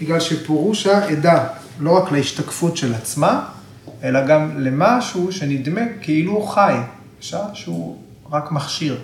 בגלל 0.00 0.20
שפורושה 0.20 1.06
עדה 1.08 1.46
לא 1.80 1.96
רק 1.96 2.12
להשתקפות 2.12 2.76
של 2.76 2.94
עצמה, 2.94 3.48
אלא 4.02 4.26
גם 4.26 4.60
למשהו 4.60 5.32
שנדמה 5.32 5.80
כאילו 6.00 6.32
הוא 6.32 6.48
חי, 6.48 6.74
בשעה 7.20 7.54
שהוא 7.54 7.98
רק 8.30 8.52
מכשיר. 8.52 9.00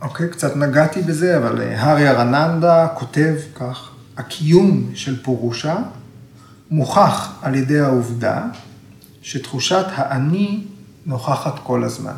אוקיי, 0.00 0.28
קצת 0.30 0.56
נגעתי 0.56 1.02
בזה, 1.02 1.36
אבל 1.36 1.62
אה, 1.62 1.82
הארי 1.82 2.08
ארננדה 2.08 2.88
כותב 2.94 3.34
כך, 3.54 3.90
הקיום 4.16 4.90
של 4.94 5.22
פורושה 5.22 5.76
מוכח 6.70 7.32
על 7.42 7.54
ידי 7.54 7.80
העובדה 7.80 8.42
שתחושת 9.22 9.86
האני 9.94 10.64
נוכחת 11.06 11.54
כל 11.62 11.84
הזמן. 11.84 12.16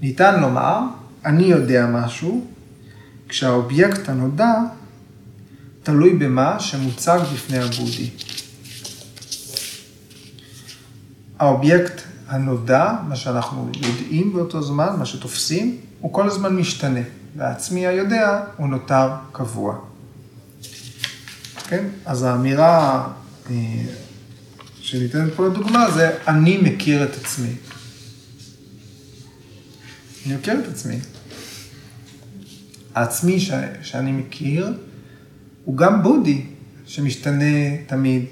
ניתן 0.00 0.40
לומר, 0.40 0.80
אני 1.24 1.42
יודע 1.42 1.86
משהו, 1.86 2.46
כשהאובייקט 3.28 4.08
הנודע 4.08 4.54
תלוי 5.82 6.14
במה 6.14 6.60
שמוצג 6.60 7.20
בפני 7.34 7.58
הבודהי. 7.58 8.10
האובייקט 11.38 12.00
הנודע, 12.28 12.92
מה 13.08 13.16
שאנחנו 13.16 13.70
יודעים 13.76 14.32
באותו 14.32 14.62
זמן, 14.62 14.88
מה 14.98 15.06
שתופסים, 15.06 15.76
הוא 16.00 16.12
כל 16.12 16.26
הזמן 16.26 16.56
משתנה, 16.56 17.00
והעצמי 17.36 17.86
היודע 17.86 18.40
הוא 18.56 18.68
נותר 18.68 19.10
קבוע. 19.32 19.78
כן? 21.68 21.84
אז 22.06 22.22
האמירה 22.22 23.08
אה, 23.50 23.54
שניתנת 24.80 25.32
פה 25.36 25.46
לדוגמה 25.46 25.90
זה, 25.90 26.10
אני 26.28 26.58
מכיר 26.62 27.04
את 27.04 27.16
עצמי. 27.16 27.52
אני 30.26 30.36
מכיר 30.36 30.60
את 30.60 30.68
עצמי. 30.68 30.98
העצמי 32.94 33.40
ש, 33.40 33.50
שאני 33.82 34.12
מכיר 34.12 34.72
הוא 35.64 35.76
גם 35.76 36.02
בודי 36.02 36.42
שמשתנה 36.86 37.76
תמיד. 37.86 38.24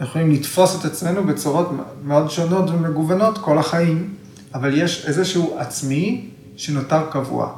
אנחנו 0.00 0.20
יכולים 0.20 0.30
לתפוס 0.30 0.80
את 0.80 0.84
עצמנו 0.84 1.24
בצורות 1.24 1.68
מאוד 2.02 2.30
שונות 2.30 2.70
ומגוונות 2.70 3.38
כל 3.38 3.58
החיים, 3.58 4.14
אבל 4.54 4.78
יש 4.78 5.04
איזשהו 5.06 5.58
עצמי 5.58 6.30
שנותר 6.56 7.10
קבוע. 7.10 7.56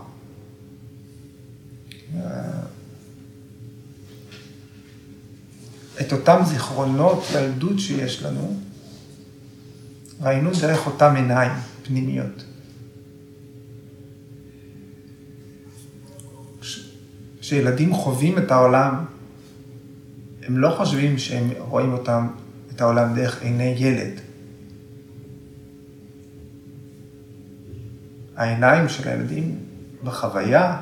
את 6.01 6.13
אותם 6.13 6.41
זיכרונות 6.45 7.25
לילדות 7.35 7.81
שיש 7.81 8.23
לנו, 8.23 8.57
ראינו 10.21 10.51
דרך 10.61 10.87
אותם 10.87 11.17
עיניים 11.17 11.53
פנימיות. 11.83 12.45
כשילדים 17.51 17.95
חווים 17.95 18.39
את 18.39 18.51
העולם, 18.51 19.05
הם 20.43 20.59
לא 20.59 20.75
חושבים 20.77 21.19
שהם 21.19 21.51
רואים 21.59 21.93
אותם, 21.93 22.27
את 22.75 22.81
העולם 22.81 23.15
דרך 23.15 23.43
עיני 23.43 23.75
ילד. 23.79 24.21
העיניים 28.37 28.89
של 28.89 29.09
הילדים 29.09 29.59
בחוויה 30.05 30.81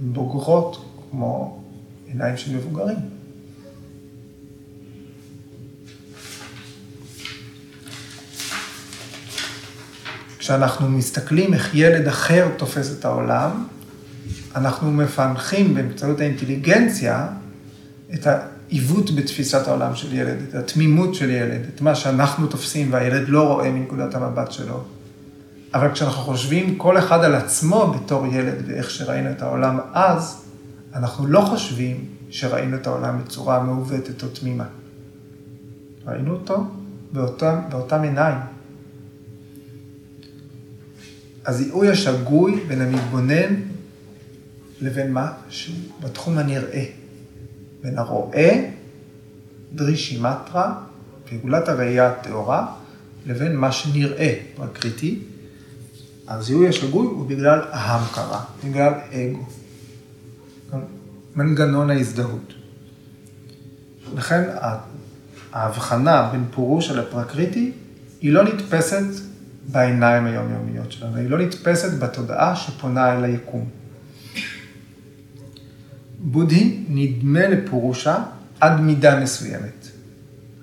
הן 0.00 0.12
בוגרות 0.12 0.84
כמו 1.10 1.62
עיניים 2.06 2.36
של 2.36 2.56
מבוגרים. 2.56 2.98
כשאנחנו 10.38 10.88
מסתכלים 10.88 11.54
איך 11.54 11.74
ילד 11.74 12.06
אחר 12.06 12.48
תופס 12.56 12.98
את 12.98 13.04
העולם, 13.04 13.66
אנחנו 14.56 14.92
מפענחים 14.92 15.74
באמצעות 15.74 16.20
האינטליגנציה 16.20 17.28
את 18.14 18.26
העיוות 18.26 19.10
בתפיסת 19.14 19.68
העולם 19.68 19.94
של 19.94 20.14
ילד, 20.14 20.36
את 20.48 20.54
התמימות 20.54 21.14
של 21.14 21.30
ילד, 21.30 21.60
את 21.74 21.80
מה 21.80 21.94
שאנחנו 21.94 22.46
תופסים 22.46 22.92
והילד 22.92 23.28
לא 23.28 23.52
רואה 23.52 23.70
מנקודת 23.70 24.14
המבט 24.14 24.52
שלו. 24.52 24.84
אבל 25.74 25.92
כשאנחנו 25.92 26.22
חושבים 26.22 26.76
כל 26.76 26.98
אחד 26.98 27.24
על 27.24 27.34
עצמו 27.34 27.92
בתור 27.92 28.26
ילד 28.26 28.54
ואיך 28.66 28.90
שראינו 28.90 29.30
את 29.30 29.42
העולם 29.42 29.78
אז, 29.92 30.42
אנחנו 30.94 31.26
לא 31.26 31.40
חושבים 31.40 32.04
שראינו 32.30 32.76
את 32.76 32.86
העולם 32.86 33.18
בצורה 33.24 33.62
מעוותת 33.62 34.22
או 34.22 34.28
תמימה. 34.28 34.64
ראינו 36.06 36.32
אותו 36.32 36.66
באותם, 37.12 37.58
באותם 37.68 38.02
עיניים. 38.02 38.38
הזיהוי 41.46 41.88
השגוי 41.88 42.60
בין 42.68 42.80
המתבונן 42.80 43.54
לבין 44.80 45.12
מה 45.12 45.32
שהוא 45.48 45.76
בתחום 46.00 46.38
הנראה. 46.38 46.84
בין 47.82 47.98
הרואה, 47.98 48.70
דרישימטרה, 49.74 50.74
פעולת 51.28 51.68
הראייה 51.68 52.08
הטהורה, 52.08 52.66
לבין 53.26 53.56
מה 53.56 53.72
שנראה, 53.72 54.38
פרקריטי. 54.56 55.18
הזיהוי 56.28 56.68
השגוי 56.68 57.06
הוא 57.06 57.26
בגלל 57.26 57.60
ההמקרה, 57.70 58.44
בגלל 58.64 58.92
אגו. 59.12 59.46
מנגנון 61.36 61.90
ההזדהות. 61.90 62.54
לכן 64.16 64.42
ההבחנה 65.52 66.28
בין 66.32 66.44
פורושה 66.50 66.94
לפרקריטי 66.94 67.72
היא 68.20 68.32
לא 68.32 68.44
נתפסת 68.44 69.04
בעיניים 69.72 70.26
היומיומיות 70.26 70.92
שלנו, 70.92 71.16
היא 71.16 71.30
לא 71.30 71.38
נתפסת 71.38 71.98
בתודעה 71.98 72.56
שפונה 72.56 73.16
אל 73.18 73.24
היקום. 73.24 73.68
בודהי 76.18 76.84
נדמה 76.88 77.48
לפורושה 77.48 78.24
עד 78.60 78.80
מידה 78.80 79.20
מסוימת. 79.20 79.88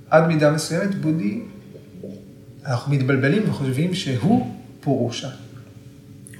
עד 0.09 0.27
מידה 0.27 0.51
מסוימת 0.51 0.95
בודהי, 0.95 1.41
אנחנו 2.65 2.93
מתבלבלים 2.93 3.49
וחושבים 3.49 3.93
שהוא 3.93 4.51
פורושה. 4.79 5.29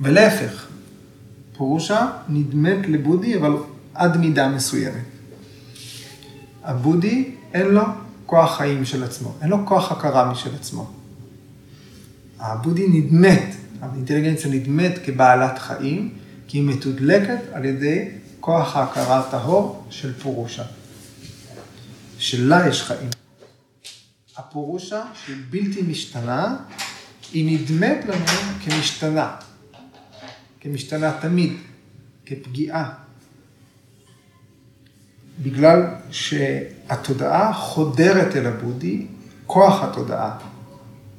ולהפך, 0.02 0.68
פורושה 1.58 2.08
נדמת 2.30 2.88
לבודהי, 2.88 3.38
אבל 3.38 3.52
עד 3.94 4.18
מידה 4.18 4.50
מסוימת. 4.50 5.04
הבודהי 6.64 7.32
אין 7.54 7.68
לו 7.68 7.84
כוח 8.26 8.58
חיים 8.58 8.86
של 8.86 9.04
עצמו, 9.04 9.36
אין 9.42 9.50
לו 9.50 9.66
כוח 9.66 9.92
הכרה 9.92 10.32
משל 10.32 10.56
עצמו. 10.56 10.92
הבודהי 12.40 12.88
נדמת, 12.88 13.56
האינטליגנציה 13.82 14.52
נדמת 14.52 15.00
כבעלת 15.06 15.60
חיים, 15.60 16.10
כי 16.48 16.58
היא 16.58 16.68
מתודלקת 16.68 17.40
על 17.54 17.66
ידי 17.66 18.10
כוח 18.46 18.76
ההכרה 18.76 19.20
הטהור 19.20 19.86
של 19.90 20.14
פורושה, 20.14 20.64
שלה 22.20 22.68
יש 22.70 22.84
חיים. 22.84 23.10
הפורושה 24.38 25.04
שהיא 25.14 25.36
בלתי 25.50 25.82
משתנה, 25.82 26.58
היא 27.34 27.60
נדמת 27.60 28.06
לנו 28.06 28.26
כמשתנה, 28.66 29.36
כמשתנה 30.60 31.18
תמיד, 31.22 31.54
כפגיעה. 32.26 32.94
בגלל 35.44 35.82
שהתודעה 36.12 37.54
חודרת 37.54 38.36
אל 38.36 38.46
הבודי, 38.46 39.08
כוח 39.46 39.84
התודעה 39.84 40.38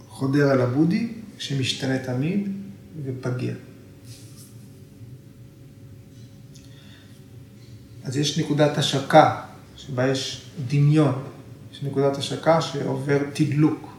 חודר 0.08 0.52
אל 0.52 0.60
הבודי, 0.60 1.12
שמשתנה 1.38 1.98
תמיד 1.98 2.52
ופגיע. 3.04 3.54
אז 8.06 8.16
יש 8.16 8.38
נקודת 8.38 8.78
השקה, 8.78 9.42
שבה 9.76 10.06
יש 10.06 10.50
דמיון, 10.68 11.22
יש 11.72 11.82
נקודת 11.82 12.16
השקה 12.16 12.60
שעובר 12.60 13.18
תדלוק. 13.32 13.96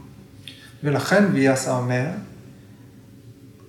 ולכן 0.84 1.24
ויאסה 1.34 1.78
אומר, 1.78 2.06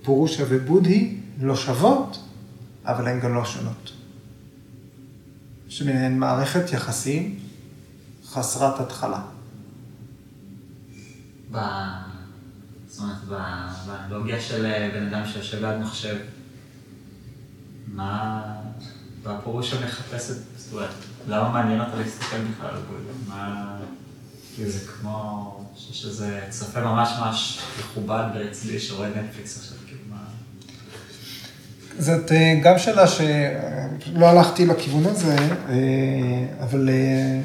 פורושה 0.03 0.43
ובודהי 0.49 1.17
לא 1.41 1.55
שוות, 1.55 2.23
אבל 2.85 3.07
הן 3.07 3.19
גם 3.19 3.33
לא 3.33 3.45
שונות. 3.45 3.91
שביניהן 5.69 6.17
מערכת 6.17 6.73
יחסים 6.73 7.39
חסרת 8.25 8.79
התחלה. 8.79 9.21
ב... 11.51 11.57
זאת 12.87 12.99
אומרת, 12.99 13.23
באנלוגיה 13.87 14.41
של 14.41 14.89
בן 14.93 15.13
אדם 15.13 15.27
שיושב 15.27 15.65
ליד 15.65 15.77
מחשב, 15.77 16.15
מה... 17.87 18.43
והפירוש 19.23 19.71
שמחפשת, 19.71 20.35
זאת 20.57 20.73
אומרת, 20.73 20.89
למה 21.27 21.49
מעניין 21.49 21.79
אותה 21.79 21.95
להסתכל 21.97 22.37
בכלל 22.37 22.69
על 22.69 22.81
גולדה? 22.89 23.11
מה... 23.27 23.77
כאילו 24.55 24.71
זה 24.71 24.79
כמו, 24.87 25.65
שיש 25.75 26.05
איזה 26.05 26.39
צופה 26.49 26.81
ממש 26.81 27.09
ממש 27.19 27.59
מכובד 27.79 28.23
ורציני 28.35 28.79
שרואה 28.79 29.09
נטפליקס 29.09 29.57
עכשיו, 29.57 29.77
כאילו 29.87 30.01
מה... 30.09 30.17
זאת 31.99 32.31
אה, 32.31 32.59
גם 32.63 32.79
שאלה 32.79 33.07
שלא 33.07 34.25
הלכתי 34.25 34.65
לכיוון 34.65 35.05
הזה, 35.05 35.35
אה, 35.69 36.63
אבל 36.63 36.89
אה, 36.89 37.41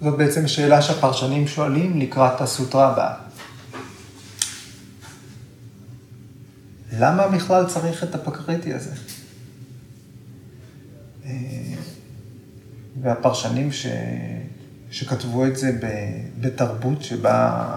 זאת 0.00 0.18
בעצם 0.18 0.48
שאלה 0.48 0.82
שהפרשנים 0.82 1.48
שואלים 1.48 2.00
לקראת 2.00 2.40
הסוטרה 2.40 2.88
הבאה. 2.88 3.29
למה 6.98 7.28
בכלל 7.28 7.66
צריך 7.66 8.04
את 8.04 8.14
הפקריטי 8.14 8.74
הזה? 8.74 8.90
אה, 11.24 11.30
והפרשנים 13.02 13.72
ש... 13.72 13.86
שכתבו 14.90 15.46
את 15.46 15.56
זה 15.56 15.78
בתרבות 16.40 17.02
שבה 17.02 17.76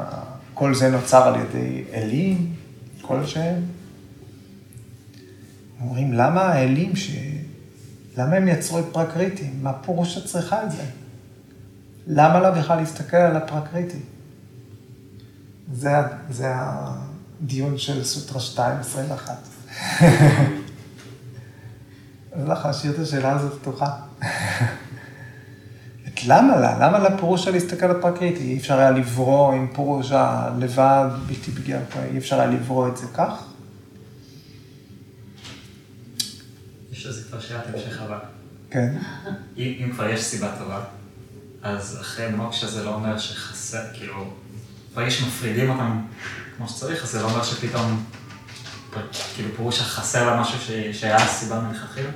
כל 0.53 0.75
זה 0.75 0.89
נוצר 0.89 1.27
על 1.27 1.41
ידי 1.41 1.83
אלים 1.93 2.53
כלשהם. 3.01 3.61
אומרים, 5.81 6.13
למה 6.13 6.41
האלים 6.41 6.95
ש... 6.95 7.11
למה 8.17 8.35
הם 8.35 8.47
יצרו 8.47 8.79
את 8.79 8.85
פרקריטי? 8.91 9.49
מה 9.61 9.73
פירוש 9.73 10.25
צריכה 10.25 10.63
את 10.63 10.71
זה? 10.71 10.83
למה 12.07 12.39
לה 12.39 12.51
בכלל 12.51 12.77
להסתכל 12.77 13.17
על 13.17 13.35
הפרקריטי? 13.35 13.99
זה, 15.73 15.89
זה 16.29 16.47
הדיון 17.43 17.77
של 17.77 18.03
סוטרה 18.03 18.41
2.21. 18.55 19.29
אז 22.31 22.47
לך 22.47 22.65
להשאיר 22.65 22.93
את 22.93 22.99
השאלה 22.99 23.31
הזאת 23.31 23.61
פתוחה. 23.61 23.95
את 26.07 26.23
למה 26.27 26.55
לה? 26.55 26.87
למה 26.87 26.99
לה 26.99 27.17
פירושה 27.17 27.51
להסתכל 27.51 27.85
על 27.85 28.01
פרקריטי? 28.01 28.43
אי 28.43 28.57
אפשר 28.57 28.79
היה 28.79 28.91
לברוא 28.91 29.53
עם 29.53 29.67
פירושה 29.73 30.49
לבד, 30.59 31.05
בלתי 31.27 31.51
פגיעה, 31.51 31.79
אי 32.11 32.17
אפשר 32.17 32.39
היה 32.39 32.49
לברוא 32.49 32.87
את 32.87 32.97
זה 32.97 33.05
כך? 33.13 33.43
יש 36.91 37.05
לזה 37.05 37.23
כבר 37.29 37.39
שאלת 37.39 37.63
המשך 37.73 38.01
הבא. 38.01 38.19
כן. 38.69 38.97
אם, 39.57 39.73
אם 39.83 39.91
כבר 39.91 40.09
יש 40.09 40.23
סיבה 40.23 40.55
טובה, 40.59 40.83
אז 41.63 41.97
אחרי 42.01 42.29
מוקשה 42.29 42.67
זה 42.67 42.83
לא 42.83 42.93
אומר 42.93 43.17
שחסר, 43.17 43.83
כאילו, 43.93 44.33
ברגע 44.95 45.11
שמפרידים 45.11 45.69
אותם 45.69 46.01
כמו 46.57 46.67
שצריך, 46.67 47.03
אז 47.03 47.09
זה 47.09 47.21
לא 47.21 47.25
אומר 47.25 47.43
שפתאום, 47.43 48.03
כאילו, 49.35 49.49
פירוש 49.55 49.81
החסר 49.81 50.25
לה 50.25 50.41
משהו. 50.41 50.57
שהיה 50.93 51.27
סיבה 51.27 51.59
מלכתחילה. 51.59 52.09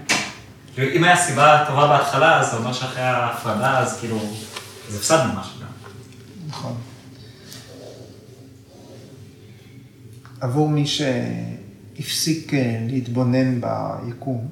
כאילו, 0.73 0.91
אם 0.95 1.03
היה 1.03 1.15
סיבה 1.17 1.63
טובה 1.67 1.87
בהתחלה, 1.87 2.39
אז 2.39 2.51
זה 2.51 2.57
אומר 2.57 2.73
שאחרי 2.73 3.03
ההפרדה, 3.03 3.79
אז 3.79 3.99
כאילו, 3.99 4.19
אז 4.89 4.95
הפסדנו 4.95 5.39
משהו 5.39 5.59
גם. 5.61 5.67
נכון. 6.47 6.77
עבור 10.41 10.69
מי 10.69 10.85
שהפסיק 10.87 12.53
אה, 12.53 12.79
להתבונן 12.87 13.61
ביקום, 14.05 14.47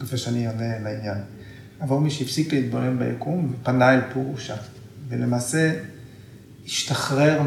כפי 0.00 0.16
שאני 0.16 0.46
עונה 0.46 0.78
לעניין, 0.78 1.18
עבור 1.80 2.00
מי 2.00 2.10
שהפסיק 2.10 2.52
להתבונן 2.52 2.98
ביקום 2.98 3.52
ופנה 3.52 3.94
אל 3.94 4.00
פורושה, 4.12 4.56
ולמעשה 5.08 5.72
השתחרר 6.66 7.42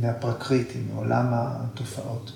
מהפרקריטי, 0.00 0.78
מעולם 0.94 1.26
התופעות. 1.30 2.32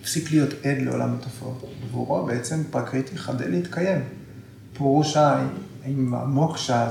הפסיק 0.00 0.30
להיות 0.30 0.50
עד 0.52 0.82
לעולם 0.82 1.14
התופעות. 1.14 1.64
עבורו 1.82 2.26
בעצם 2.26 2.62
פרקריטי 2.70 3.18
חדל 3.18 3.48
להתקיים. 3.48 4.00
פורושה 4.74 5.46
עם 5.84 6.14
המוקשה 6.14 6.88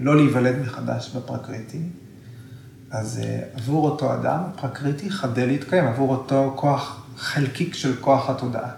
לא 0.00 0.16
להיוולד 0.16 0.58
מחדש 0.58 1.10
בפרקריטי, 1.16 1.82
אז 2.90 3.18
אה, 3.18 3.40
עבור 3.54 3.90
אותו 3.90 4.14
אדם, 4.14 4.40
פרקריטי 4.60 5.10
חדל 5.10 5.46
להתקיים, 5.46 5.84
עבור 5.84 6.10
אותו 6.10 6.52
כוח, 6.56 7.06
חלקיק 7.16 7.74
של 7.74 7.96
כוח 8.00 8.30
התודעה. 8.30 8.70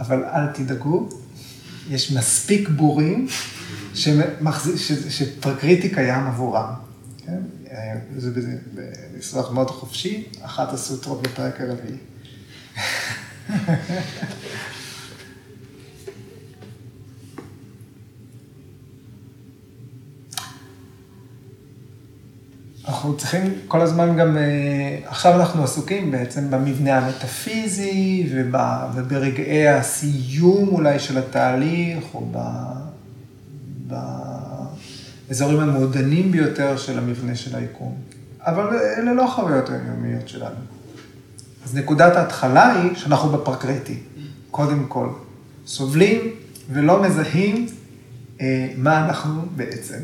אבל 0.00 0.24
אל 0.24 0.46
תדאגו, 0.46 1.08
יש 1.88 2.12
מספיק 2.12 2.68
בורים 2.68 3.26
שמחז... 3.94 4.72
ש... 4.76 4.92
שפרקריטי 4.92 5.88
קיים 5.88 6.26
עבורם. 6.26 6.72
כן? 7.26 7.40
זה 8.16 8.30
בניסוח 8.74 9.50
מאוד 9.50 9.70
חופשי, 9.70 10.28
אחת 10.42 10.72
הסוטרות 10.72 11.22
בפרק 11.22 11.60
הרביעי. 11.60 11.96
אנחנו 22.88 23.16
צריכים 23.16 23.54
כל 23.68 23.80
הזמן 23.80 24.16
גם, 24.16 24.36
אה, 24.36 24.98
עכשיו 25.04 25.40
אנחנו 25.40 25.64
עסוקים 25.64 26.10
בעצם 26.10 26.50
במבנה 26.50 26.98
המטאפיזי 26.98 28.30
וברגעי 28.94 29.68
הסיום 29.68 30.68
אולי 30.68 30.98
של 30.98 31.18
התהליך, 31.18 32.04
או 32.14 32.26
באזורים 35.28 35.60
המעודנים 35.60 36.32
ביותר 36.32 36.76
של 36.76 36.98
המבנה 36.98 37.34
של 37.34 37.56
היקום. 37.56 37.96
אבל 38.40 38.76
אלה 38.98 39.12
לא 39.12 39.24
החוויות 39.24 39.68
היומיות 39.68 40.28
שלנו. 40.28 40.60
אז 41.64 41.76
נקודת 41.76 42.16
ההתחלה 42.16 42.72
היא 42.72 42.94
שאנחנו 42.94 43.28
בפרקריטי, 43.28 43.98
קודם 44.50 44.84
כל. 44.88 45.08
סובלים 45.66 46.20
ולא 46.72 47.02
מזהים 47.02 47.66
אה, 48.40 48.72
מה 48.76 49.06
אנחנו 49.06 49.42
בעצם. 49.56 49.98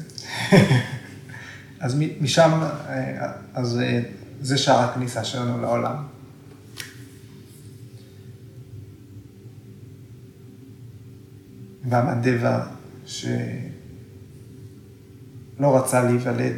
אז 1.80 1.96
משם, 2.20 2.60
אה, 2.88 3.32
אז 3.54 3.80
אה, 3.80 4.00
זה 4.40 4.58
שער 4.58 4.78
הכניסה 4.78 5.24
שלנו 5.24 5.60
לעולם. 5.60 5.96
והמדבה 11.88 12.64
שלא 15.58 15.76
רצה 15.76 16.02
להיוולד, 16.04 16.56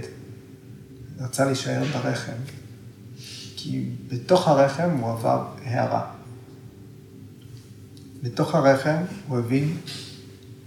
רצה 1.18 1.44
להישאר 1.44 1.84
ברחם, 1.84 2.36
כי 3.56 3.90
בתוך 4.08 4.48
הרחם 4.48 4.90
הוא 4.90 5.12
עבר 5.12 5.46
הערה. 5.64 6.12
בתוך 8.22 8.54
הרחם 8.54 9.02
הוא 9.28 9.38
הבין 9.38 9.76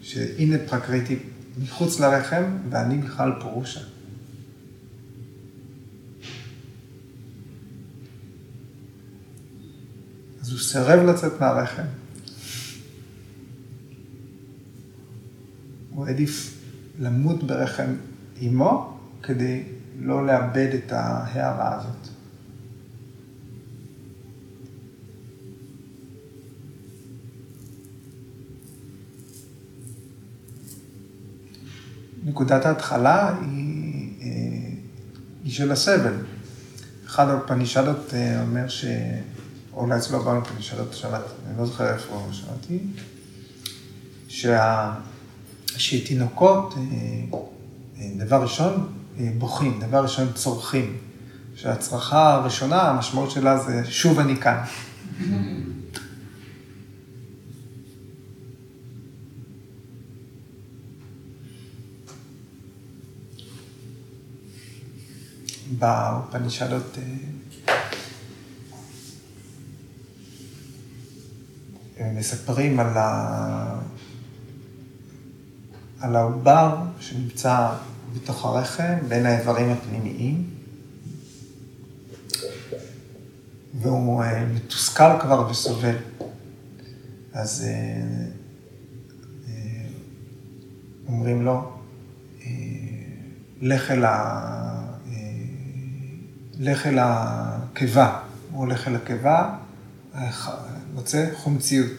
שהנה 0.01 0.57
פרקריטי 0.67 1.19
מחוץ 1.63 1.99
לרחם 1.99 2.43
ואני 2.69 2.97
בכלל 2.97 3.31
פרושה. 3.39 3.79
אז 10.41 10.51
הוא 10.51 10.59
סירב 10.59 10.99
לצאת 10.99 11.39
מהרחם. 11.39 11.83
הוא 15.89 16.07
העדיף 16.07 16.57
למות 16.99 17.43
ברחם 17.43 17.93
אימו 18.41 18.97
כדי 19.23 19.63
לא 19.99 20.27
לאבד 20.27 20.67
את 20.73 20.91
ההערה 20.91 21.75
הזאת. 21.75 22.09
נקודת 32.23 32.65
ההתחלה 32.65 33.35
היא, 33.41 34.11
אה, 34.21 34.27
היא 35.43 35.51
של 35.51 35.71
הסבל. 35.71 36.13
אחד 37.05 37.29
הפנישדות 37.29 38.13
אה, 38.13 38.41
אומר 38.41 38.67
ש... 38.67 38.85
אולי 39.73 39.97
אצלו 39.97 40.25
גם 40.25 40.43
פנישדות 40.43 40.93
שמעתי, 40.93 41.33
אני 41.47 41.57
לא 41.57 41.65
זוכר 41.65 41.93
איפה 41.93 42.27
שמעתי, 42.31 42.79
שה... 44.27 44.93
שתינוקות, 45.77 46.73
אה, 46.77 47.37
דבר 48.17 48.41
ראשון, 48.41 48.93
בוכים, 49.37 49.79
דבר 49.79 50.03
ראשון 50.03 50.33
צורכים. 50.33 50.97
שהצרכה 51.61 52.33
הראשונה, 52.33 52.81
המשמעות 52.81 53.31
שלה 53.31 53.57
זה 53.57 53.85
שוב 53.85 54.19
אני 54.19 54.35
כאן. 54.35 54.63
באופנישדות 65.79 66.97
אה, 71.99 72.11
מספרים 72.15 72.79
על, 72.79 72.97
ה... 72.97 73.79
על 75.99 76.15
העובר 76.15 76.77
שנמצא 76.99 77.69
בתוך 78.15 78.45
הרחם, 78.45 78.95
בין 79.07 79.25
האיברים 79.25 79.69
הפנימיים, 79.69 80.49
והוא 83.81 84.23
אה, 84.23 84.45
מתוסכל 84.45 85.19
כבר 85.21 85.47
וסובל. 85.51 85.95
אז 87.33 87.65
אה, 87.67 88.25
אומרים 91.07 91.41
לו, 91.41 91.71
לך 93.61 93.91
אל 93.91 94.05
ה... 94.05 94.59
לך 96.59 96.87
אל 96.87 96.97
הקיבה. 97.01 98.19
הוא 98.51 98.59
הולך 98.59 98.87
אל 98.87 98.95
הקיבה, 98.95 99.55
מוצא 100.93 101.29
חומציות. 101.35 101.91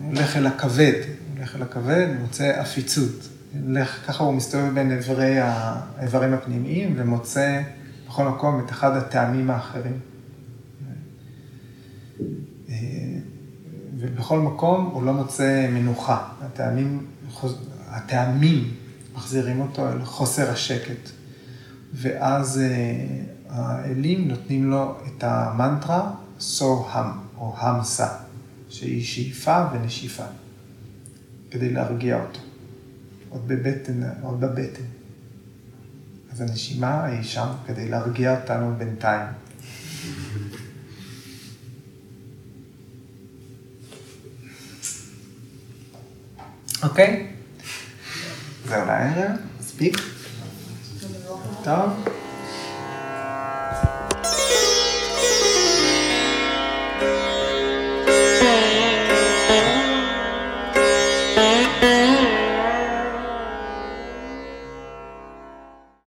הוא 0.00 0.08
הולך 0.08 0.36
אל 0.36 0.46
הכבד, 0.46 0.92
הוא 0.92 1.38
הולך 1.38 1.56
אל 1.56 1.62
הכבד, 1.62 2.06
מוצא 2.20 2.60
עפיצות. 2.60 3.28
ככה 4.06 4.24
הוא 4.24 4.34
מסתובב 4.34 4.74
בין 4.74 4.92
איברי 4.92 5.38
האיברים 5.40 6.34
הפנימיים 6.34 6.94
ומוצא 6.96 7.62
בכל 8.08 8.24
מקום 8.24 8.64
את 8.64 8.70
אחד 8.70 8.96
הטעמים 8.96 9.50
האחרים. 9.50 9.98
ובכל 13.98 14.38
מקום 14.38 14.90
הוא 14.92 15.02
לא 15.02 15.12
מוצא 15.12 15.68
מנוחה. 15.72 16.28
הטעמים, 16.40 17.06
הטעמים 17.88 18.70
מחזירים 19.14 19.60
אותו 19.60 19.88
אל 19.88 20.04
חוסר 20.04 20.50
השקט. 20.50 21.10
ואז 21.92 22.58
אה, 22.58 23.06
האלים 23.48 24.28
נותנים 24.28 24.70
לו 24.70 24.94
את 25.06 25.24
המנטרה 25.24 26.10
סו-הם, 26.40 27.06
או 27.36 27.54
המסה, 27.58 28.08
שהיא 28.68 29.04
שאיפה 29.04 29.64
ונשיפה, 29.72 30.24
כדי 31.50 31.70
להרגיע 31.70 32.22
אותו. 32.22 32.40
עוד 33.34 33.48
בבטן, 33.48 34.00
עוד 34.22 34.40
בבטן. 34.40 34.84
אז 36.32 36.40
הנשימה 36.40 37.04
היא 37.04 37.22
שם 37.22 37.48
כדי 37.66 37.88
להרגיע 37.88 38.40
אותנו 38.40 38.74
בינתיים. 38.78 39.28
אוקיי? 46.82 47.26
זהו 48.68 48.86
לערב, 48.86 49.36
מספיק? 49.60 49.96
טוב. 51.64 52.13